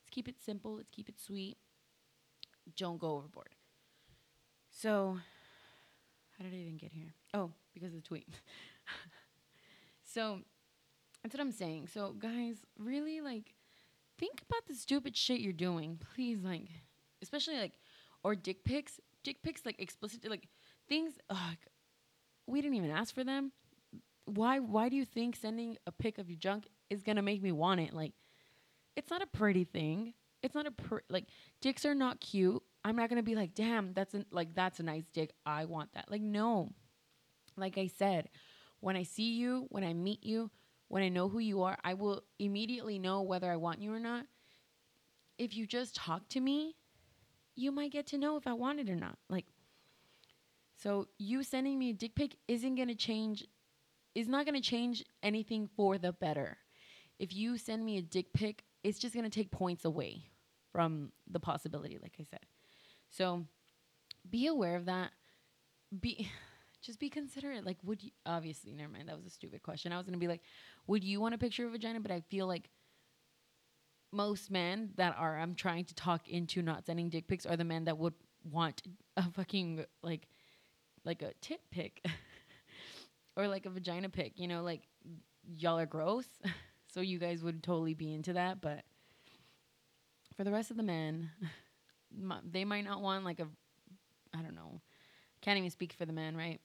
Let's 0.00 0.10
keep 0.10 0.28
it 0.28 0.36
simple, 0.40 0.76
let's 0.76 0.90
keep 0.90 1.08
it 1.08 1.20
sweet. 1.20 1.56
Don't 2.76 2.98
go 2.98 3.16
overboard. 3.16 3.54
So 4.70 5.18
how 6.38 6.44
did 6.44 6.54
I 6.54 6.56
even 6.56 6.76
get 6.76 6.92
here? 6.92 7.14
Oh, 7.32 7.50
because 7.72 7.90
of 7.94 8.02
the 8.02 8.08
tweet. 8.08 8.28
so 10.04 10.40
that's 11.22 11.34
what 11.34 11.40
I'm 11.40 11.52
saying. 11.52 11.88
So 11.88 12.12
guys, 12.12 12.58
really 12.78 13.20
like 13.20 13.54
think 14.18 14.42
about 14.48 14.66
the 14.66 14.74
stupid 14.74 15.16
shit 15.16 15.40
you're 15.40 15.52
doing. 15.52 15.98
Please, 16.14 16.42
like, 16.42 16.68
especially 17.22 17.56
like, 17.58 17.72
or 18.24 18.34
dick 18.34 18.64
pics. 18.64 18.98
Dick 19.22 19.42
pics, 19.42 19.62
like 19.64 19.76
explicit, 19.78 20.28
like 20.28 20.48
things. 20.88 21.14
Ugh, 21.30 21.56
we 22.46 22.60
didn't 22.60 22.76
even 22.76 22.90
ask 22.90 23.14
for 23.14 23.24
them. 23.24 23.52
Why? 24.26 24.58
Why 24.58 24.88
do 24.88 24.96
you 24.96 25.04
think 25.04 25.36
sending 25.36 25.76
a 25.86 25.92
pic 25.92 26.18
of 26.18 26.28
your 26.28 26.38
junk 26.38 26.66
is 26.90 27.02
gonna 27.02 27.22
make 27.22 27.42
me 27.42 27.52
want 27.52 27.80
it? 27.80 27.94
Like, 27.94 28.12
it's 28.96 29.10
not 29.10 29.22
a 29.22 29.26
pretty 29.26 29.64
thing. 29.64 30.14
It's 30.42 30.54
not 30.54 30.66
a 30.66 30.70
pr- 30.70 30.98
like 31.08 31.26
dicks 31.62 31.86
are 31.86 31.94
not 31.94 32.20
cute. 32.20 32.62
I'm 32.84 32.96
not 32.96 33.08
gonna 33.08 33.22
be 33.22 33.34
like, 33.34 33.54
damn, 33.54 33.94
that's 33.94 34.14
a, 34.14 34.26
like 34.30 34.54
that's 34.54 34.78
a 34.78 34.82
nice 34.82 35.04
dick. 35.12 35.32
I 35.46 35.64
want 35.64 35.92
that. 35.94 36.10
Like, 36.10 36.22
no. 36.22 36.70
Like 37.56 37.78
I 37.78 37.86
said, 37.86 38.28
when 38.80 38.96
I 38.96 39.04
see 39.04 39.32
you, 39.32 39.66
when 39.70 39.84
I 39.84 39.94
meet 39.94 40.24
you, 40.24 40.50
when 40.88 41.02
I 41.02 41.08
know 41.08 41.28
who 41.28 41.38
you 41.38 41.62
are, 41.62 41.78
I 41.82 41.94
will 41.94 42.22
immediately 42.38 42.98
know 42.98 43.22
whether 43.22 43.50
I 43.50 43.56
want 43.56 43.80
you 43.80 43.92
or 43.92 44.00
not. 44.00 44.26
If 45.38 45.56
you 45.56 45.66
just 45.66 45.96
talk 45.96 46.28
to 46.30 46.40
me, 46.40 46.76
you 47.56 47.72
might 47.72 47.92
get 47.92 48.06
to 48.08 48.18
know 48.18 48.36
if 48.36 48.46
I 48.46 48.52
want 48.52 48.80
it 48.80 48.90
or 48.90 48.96
not. 48.96 49.18
Like, 49.28 49.46
So 50.76 51.08
you 51.18 51.42
sending 51.42 51.78
me 51.78 51.90
a 51.90 51.94
dick 51.94 52.14
pic 52.14 52.36
isn't 52.48 52.74
gonna 52.74 52.94
change 52.94 53.44
is 54.14 54.28
not 54.28 54.46
gonna 54.46 54.60
change 54.60 55.04
anything 55.22 55.68
for 55.76 55.98
the 55.98 56.12
better. 56.12 56.58
If 57.18 57.34
you 57.34 57.58
send 57.58 57.84
me 57.84 57.98
a 57.98 58.02
dick 58.02 58.32
pic, 58.32 58.64
it's 58.82 58.98
just 58.98 59.14
gonna 59.14 59.30
take 59.30 59.50
points 59.50 59.84
away 59.84 60.24
from 60.72 61.12
the 61.30 61.40
possibility, 61.40 61.98
like 62.00 62.14
I 62.20 62.24
said. 62.24 62.40
So 63.10 63.46
be 64.28 64.46
aware 64.46 64.76
of 64.76 64.86
that. 64.86 65.12
Be 66.00 66.30
just 66.82 66.98
be 67.00 67.08
considerate. 67.08 67.64
Like, 67.64 67.78
would 67.82 68.02
you 68.02 68.10
obviously 68.26 68.72
never 68.74 68.92
mind, 68.92 69.08
that 69.08 69.16
was 69.16 69.26
a 69.26 69.30
stupid 69.30 69.62
question. 69.62 69.92
I 69.92 69.96
was 69.96 70.06
gonna 70.06 70.18
be 70.18 70.28
like, 70.28 70.42
would 70.86 71.04
you 71.04 71.20
want 71.20 71.34
a 71.34 71.38
picture 71.38 71.64
of 71.64 71.70
a 71.70 71.72
vagina? 71.72 72.00
But 72.00 72.10
I 72.10 72.20
feel 72.20 72.46
like 72.46 72.70
most 74.14 74.50
men 74.50 74.90
that 74.96 75.16
are 75.18 75.38
I'm 75.38 75.54
trying 75.54 75.84
to 75.86 75.94
talk 75.94 76.28
into 76.28 76.62
not 76.62 76.86
sending 76.86 77.08
dick 77.08 77.26
pics 77.26 77.46
are 77.46 77.56
the 77.56 77.64
men 77.64 77.84
that 77.84 77.98
would 77.98 78.14
want 78.50 78.82
a 79.16 79.30
fucking 79.30 79.84
like 80.02 80.28
like 81.04 81.22
a 81.22 81.32
tit 81.40 81.60
pic 81.70 82.04
or 83.36 83.48
like 83.48 83.66
a 83.66 83.70
vagina 83.70 84.08
pic, 84.08 84.32
you 84.36 84.48
know, 84.48 84.62
like 84.62 84.82
y'all 85.56 85.78
are 85.78 85.86
gross. 85.86 86.26
so 86.92 87.00
you 87.00 87.18
guys 87.18 87.42
would 87.42 87.62
totally 87.62 87.94
be 87.94 88.12
into 88.12 88.32
that, 88.34 88.60
but 88.60 88.84
for 90.36 90.44
the 90.44 90.52
rest 90.52 90.70
of 90.70 90.76
the 90.76 90.82
men, 90.82 91.30
they 92.50 92.64
might 92.64 92.84
not 92.84 93.00
want 93.00 93.24
like 93.24 93.40
a 93.40 93.48
I 94.36 94.42
don't 94.42 94.54
know. 94.56 94.80
Can't 95.42 95.58
even 95.58 95.70
speak 95.70 95.92
for 95.92 96.06
the 96.06 96.12
men, 96.12 96.36
right? 96.36 96.60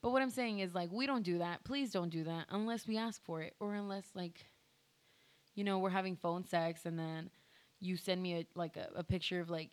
But 0.00 0.10
what 0.10 0.22
I'm 0.22 0.30
saying 0.30 0.60
is 0.60 0.74
like 0.74 0.90
we 0.92 1.06
don't 1.06 1.22
do 1.24 1.38
that. 1.38 1.64
Please 1.64 1.90
don't 1.90 2.10
do 2.10 2.24
that 2.24 2.46
unless 2.50 2.86
we 2.86 2.96
ask 2.96 3.22
for 3.24 3.42
it 3.42 3.54
or 3.60 3.74
unless 3.74 4.06
like 4.14 4.46
you 5.58 5.64
know, 5.64 5.80
we're 5.80 5.90
having 5.90 6.14
phone 6.14 6.44
sex 6.44 6.86
and 6.86 6.96
then 6.96 7.30
you 7.80 7.96
send 7.96 8.22
me 8.22 8.34
a 8.36 8.46
like 8.54 8.76
a, 8.76 8.90
a 8.94 9.02
picture 9.02 9.40
of 9.40 9.50
like 9.50 9.70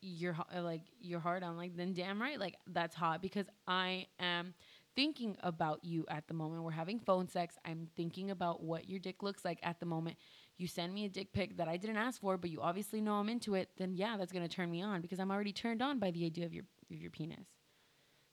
your 0.00 0.34
uh, 0.56 0.62
like 0.62 0.80
your 0.98 1.20
heart 1.20 1.42
I'm 1.42 1.58
like 1.58 1.76
then 1.76 1.92
damn 1.92 2.20
right 2.20 2.40
like 2.40 2.56
that's 2.68 2.94
hot 2.94 3.20
because 3.20 3.44
I 3.66 4.06
am 4.18 4.54
thinking 4.94 5.36
about 5.42 5.84
you 5.84 6.06
at 6.08 6.26
the 6.26 6.32
moment. 6.32 6.62
We're 6.62 6.70
having 6.70 6.98
phone 6.98 7.28
sex. 7.28 7.56
I'm 7.66 7.86
thinking 7.96 8.30
about 8.30 8.62
what 8.62 8.88
your 8.88 8.98
dick 8.98 9.22
looks 9.22 9.44
like 9.44 9.58
at 9.62 9.78
the 9.78 9.84
moment. 9.84 10.16
You 10.56 10.66
send 10.66 10.94
me 10.94 11.04
a 11.04 11.10
dick 11.10 11.34
pic 11.34 11.58
that 11.58 11.68
I 11.68 11.76
didn't 11.76 11.98
ask 11.98 12.18
for 12.18 12.38
but 12.38 12.48
you 12.48 12.62
obviously 12.62 13.02
know 13.02 13.16
I'm 13.16 13.28
into 13.28 13.56
it 13.56 13.68
then 13.76 13.92
yeah 13.92 14.16
that's 14.16 14.32
to 14.32 14.48
turn 14.48 14.70
me 14.70 14.80
on 14.80 15.02
because 15.02 15.20
I'm 15.20 15.30
already 15.30 15.52
turned 15.52 15.82
on 15.82 15.98
by 15.98 16.12
the 16.12 16.24
idea 16.24 16.46
of 16.46 16.54
your 16.54 16.64
of 16.90 16.96
your 16.96 17.10
penis. 17.10 17.46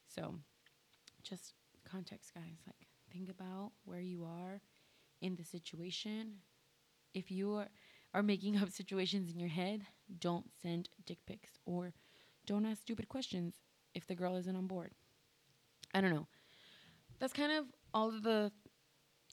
So 0.07 0.35
just 1.21 1.53
context 1.83 2.33
guys. 2.33 2.59
Like 2.65 2.87
think 3.11 3.29
about 3.29 3.73
where 3.83 3.99
you 3.99 4.23
are 4.23 4.61
in 5.19 5.35
the 5.35 5.43
situation 5.43 6.35
if 7.13 7.31
you 7.31 7.55
are, 7.55 7.67
are 8.13 8.23
making 8.23 8.57
up 8.57 8.69
situations 8.69 9.31
in 9.31 9.39
your 9.39 9.49
head, 9.49 9.81
don't 10.19 10.45
send 10.61 10.89
dick 11.05 11.19
pics 11.25 11.51
or 11.65 11.93
don't 12.45 12.65
ask 12.65 12.81
stupid 12.81 13.07
questions 13.07 13.55
if 13.93 14.07
the 14.07 14.15
girl 14.15 14.35
isn't 14.35 14.55
on 14.55 14.67
board. 14.67 14.91
I 15.93 16.01
don't 16.01 16.13
know. 16.13 16.27
That's 17.19 17.33
kind 17.33 17.51
of 17.51 17.65
all 17.93 18.09
of 18.09 18.23
the 18.23 18.51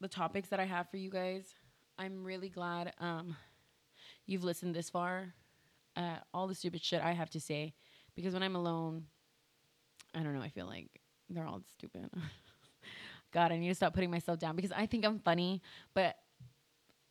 the 0.01 0.09
topics 0.09 0.49
that 0.49 0.61
I 0.61 0.65
have 0.65 0.89
for 0.91 0.97
you 0.97 1.11
guys. 1.11 1.55
I'm 1.99 2.25
really 2.25 2.49
glad 2.49 2.95
um, 2.99 3.37
you've 4.27 4.45
listened 4.45 4.75
this 4.75 4.89
far. 4.89 5.35
Uh, 5.97 6.17
all 6.33 6.47
the 6.47 6.55
stupid 6.55 6.83
shit 6.83 7.03
I 7.03 7.13
have 7.13 7.29
to 7.31 7.41
say 7.41 7.75
because 8.15 8.33
when 8.33 8.43
I'm 8.43 8.57
alone, 8.57 9.05
I 10.15 10.23
don't 10.23 10.35
know. 10.35 10.41
I 10.41 10.49
feel 10.49 10.67
like 10.67 10.89
they're 11.29 11.47
all 11.47 11.63
stupid. 11.73 12.09
God, 13.33 13.53
I 13.53 13.59
need 13.59 13.69
to 13.69 13.75
stop 13.75 13.95
putting 13.95 14.11
myself 14.11 14.39
down 14.39 14.57
because 14.57 14.73
I 14.73 14.87
think 14.87 15.05
I'm 15.05 15.19
funny, 15.19 15.63
but 15.95 16.17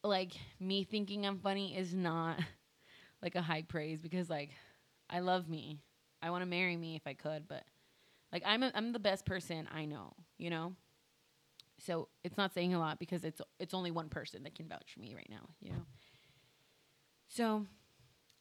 like 0.04 0.34
me 0.60 0.84
thinking 0.84 1.26
I'm 1.26 1.40
funny 1.40 1.78
is 1.78 1.94
not 1.94 2.40
like 3.22 3.36
a 3.36 3.42
high 3.42 3.64
praise 3.64 4.02
because 4.02 4.30
like 4.30 4.52
I 5.10 5.20
love 5.20 5.50
me. 5.50 5.80
I 6.22 6.32
want 6.32 6.42
to 6.42 6.46
marry 6.50 6.76
me 6.76 6.96
if 6.96 7.08
I 7.08 7.14
could, 7.14 7.48
but 7.48 7.64
like 8.32 8.44
I'm 8.46 8.64
a, 8.64 8.72
I'm 8.76 8.92
the 8.92 9.00
best 9.00 9.26
person 9.26 9.68
I 9.74 9.86
know, 9.86 10.14
you 10.38 10.50
know? 10.50 10.74
So 11.80 12.10
it's 12.24 12.38
not 12.38 12.54
saying 12.54 12.74
a 12.74 12.80
lot 12.80 13.00
because 13.00 13.24
it's 13.24 13.42
it's 13.60 13.74
only 13.74 13.92
one 13.92 14.10
person 14.10 14.44
that 14.44 14.56
can 14.56 14.68
vouch 14.68 14.94
for 14.94 15.00
me 15.00 15.16
right 15.16 15.30
now, 15.30 15.50
you 15.62 15.72
know. 15.72 15.86
So 17.30 17.66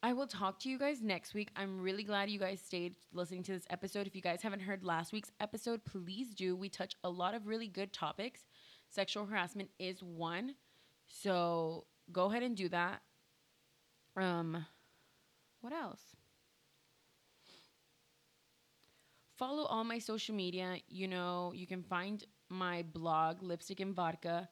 I 0.01 0.13
will 0.13 0.27
talk 0.27 0.59
to 0.59 0.69
you 0.69 0.77
guys 0.77 1.01
next 1.01 1.33
week. 1.33 1.49
I'm 1.55 1.81
really 1.81 2.03
glad 2.03 2.29
you 2.29 2.39
guys 2.39 2.61
stayed 2.61 2.95
listening 3.13 3.43
to 3.43 3.51
this 3.51 3.65
episode. 3.69 4.07
If 4.07 4.15
you 4.15 4.21
guys 4.21 4.41
haven't 4.41 4.61
heard 4.61 4.83
last 4.83 5.11
week's 5.11 5.31
episode, 5.39 5.83
please 5.85 6.33
do. 6.33 6.55
We 6.55 6.69
touch 6.69 6.95
a 7.03 7.09
lot 7.09 7.33
of 7.33 7.47
really 7.47 7.67
good 7.67 7.91
topics. 7.91 8.41
Sexual 8.89 9.25
harassment 9.25 9.69
is 9.77 10.01
one. 10.01 10.55
So 11.09 11.85
go 12.11 12.25
ahead 12.25 12.43
and 12.43 12.55
do 12.55 12.69
that. 12.69 13.01
Um, 14.15 14.65
what 15.61 15.73
else? 15.73 16.01
Follow 19.37 19.63
all 19.63 19.83
my 19.83 19.99
social 19.99 20.35
media. 20.35 20.77
You 20.87 21.07
know, 21.07 21.51
you 21.55 21.65
can 21.65 21.83
find 21.83 22.23
my 22.49 22.83
blog, 22.93 23.41
Lipstick 23.41 23.79
and 23.79 23.95
Vodka, 23.95 24.49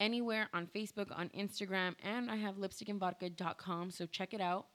anywhere 0.00 0.48
on 0.54 0.66
Facebook, 0.66 1.08
on 1.16 1.28
Instagram, 1.30 1.94
and 2.02 2.30
I 2.30 2.36
have 2.36 2.56
lipstickandvodka.com. 2.56 3.90
So 3.90 4.06
check 4.06 4.32
it 4.32 4.40
out. 4.40 4.66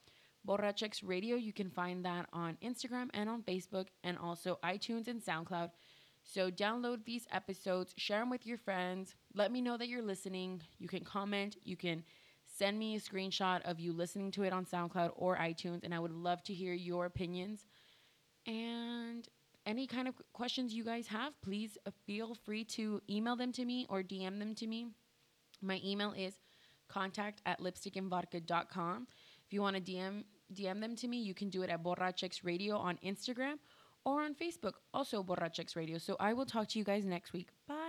Borrachex 0.48 1.00
Radio, 1.04 1.36
you 1.36 1.54
can 1.54 1.70
find 1.70 2.04
that 2.06 2.28
on 2.34 2.58
Instagram 2.62 3.10
and 3.14 3.30
on 3.30 3.42
Facebook, 3.44 3.88
and 4.04 4.18
also 4.18 4.60
iTunes 4.64 5.08
and 5.08 5.22
SoundCloud. 5.24 5.72
So 6.24 6.50
download 6.50 7.06
these 7.06 7.28
episodes, 7.32 7.94
share 7.98 8.20
them 8.20 8.30
with 8.30 8.48
your 8.48 8.58
friends. 8.58 9.16
Let 9.34 9.52
me 9.52 9.62
know 9.62 9.78
that 9.78 9.88
you're 9.88 10.02
listening. 10.02 10.62
You 10.80 10.88
can 10.88 11.04
comment, 11.04 11.58
you 11.64 11.76
can 11.76 12.04
send 12.58 12.80
me 12.80 12.96
a 12.96 13.00
screenshot 13.00 13.62
of 13.64 13.80
you 13.80 13.94
listening 13.94 14.32
to 14.32 14.44
it 14.44 14.54
on 14.54 14.66
SoundCloud 14.66 15.12
or 15.16 15.38
iTunes, 15.38 15.84
and 15.84 15.94
I 15.94 16.00
would 16.00 16.12
love 16.12 16.44
to 16.44 16.54
hear 16.54 16.74
your 16.74 17.06
opinions. 17.06 17.66
And 18.46 19.28
any 19.66 19.88
kind 19.88 20.08
of 20.08 20.16
questions 20.34 20.74
you 20.74 20.84
guys 20.84 21.08
have, 21.08 21.40
please 21.42 21.78
uh, 21.86 21.92
feel 22.06 22.36
free 22.36 22.64
to 22.66 23.02
email 23.10 23.36
them 23.36 23.52
to 23.54 23.66
me 23.66 23.86
or 23.90 24.04
DM 24.04 24.40
them 24.40 24.56
to 24.56 24.68
me. 24.68 24.88
My 25.62 25.80
email 25.84 26.14
is 26.14 26.36
contact 26.90 27.42
at 27.46 27.60
lipstickandvodka.com. 27.60 29.08
If 29.46 29.54
you 29.54 29.62
want 29.62 29.76
to 29.76 29.82
DM 29.82 30.24
DM 30.54 30.82
them 30.82 30.96
to 30.98 31.08
me, 31.08 31.22
you 31.22 31.34
can 31.34 31.50
do 31.50 31.64
it 31.64 31.70
at 31.70 31.82
Borrachex 31.84 32.44
Radio 32.44 32.78
on 32.78 33.00
Instagram 33.04 33.56
or 34.06 34.22
on 34.22 34.36
Facebook, 34.36 34.74
also 34.94 35.24
Borrachex 35.24 35.76
Radio. 35.76 35.98
So 35.98 36.16
I 36.20 36.34
will 36.34 36.46
talk 36.46 36.68
to 36.70 36.80
you 36.80 36.86
guys 36.86 37.06
next 37.06 37.34
week. 37.34 37.50
Bye. 37.68 37.83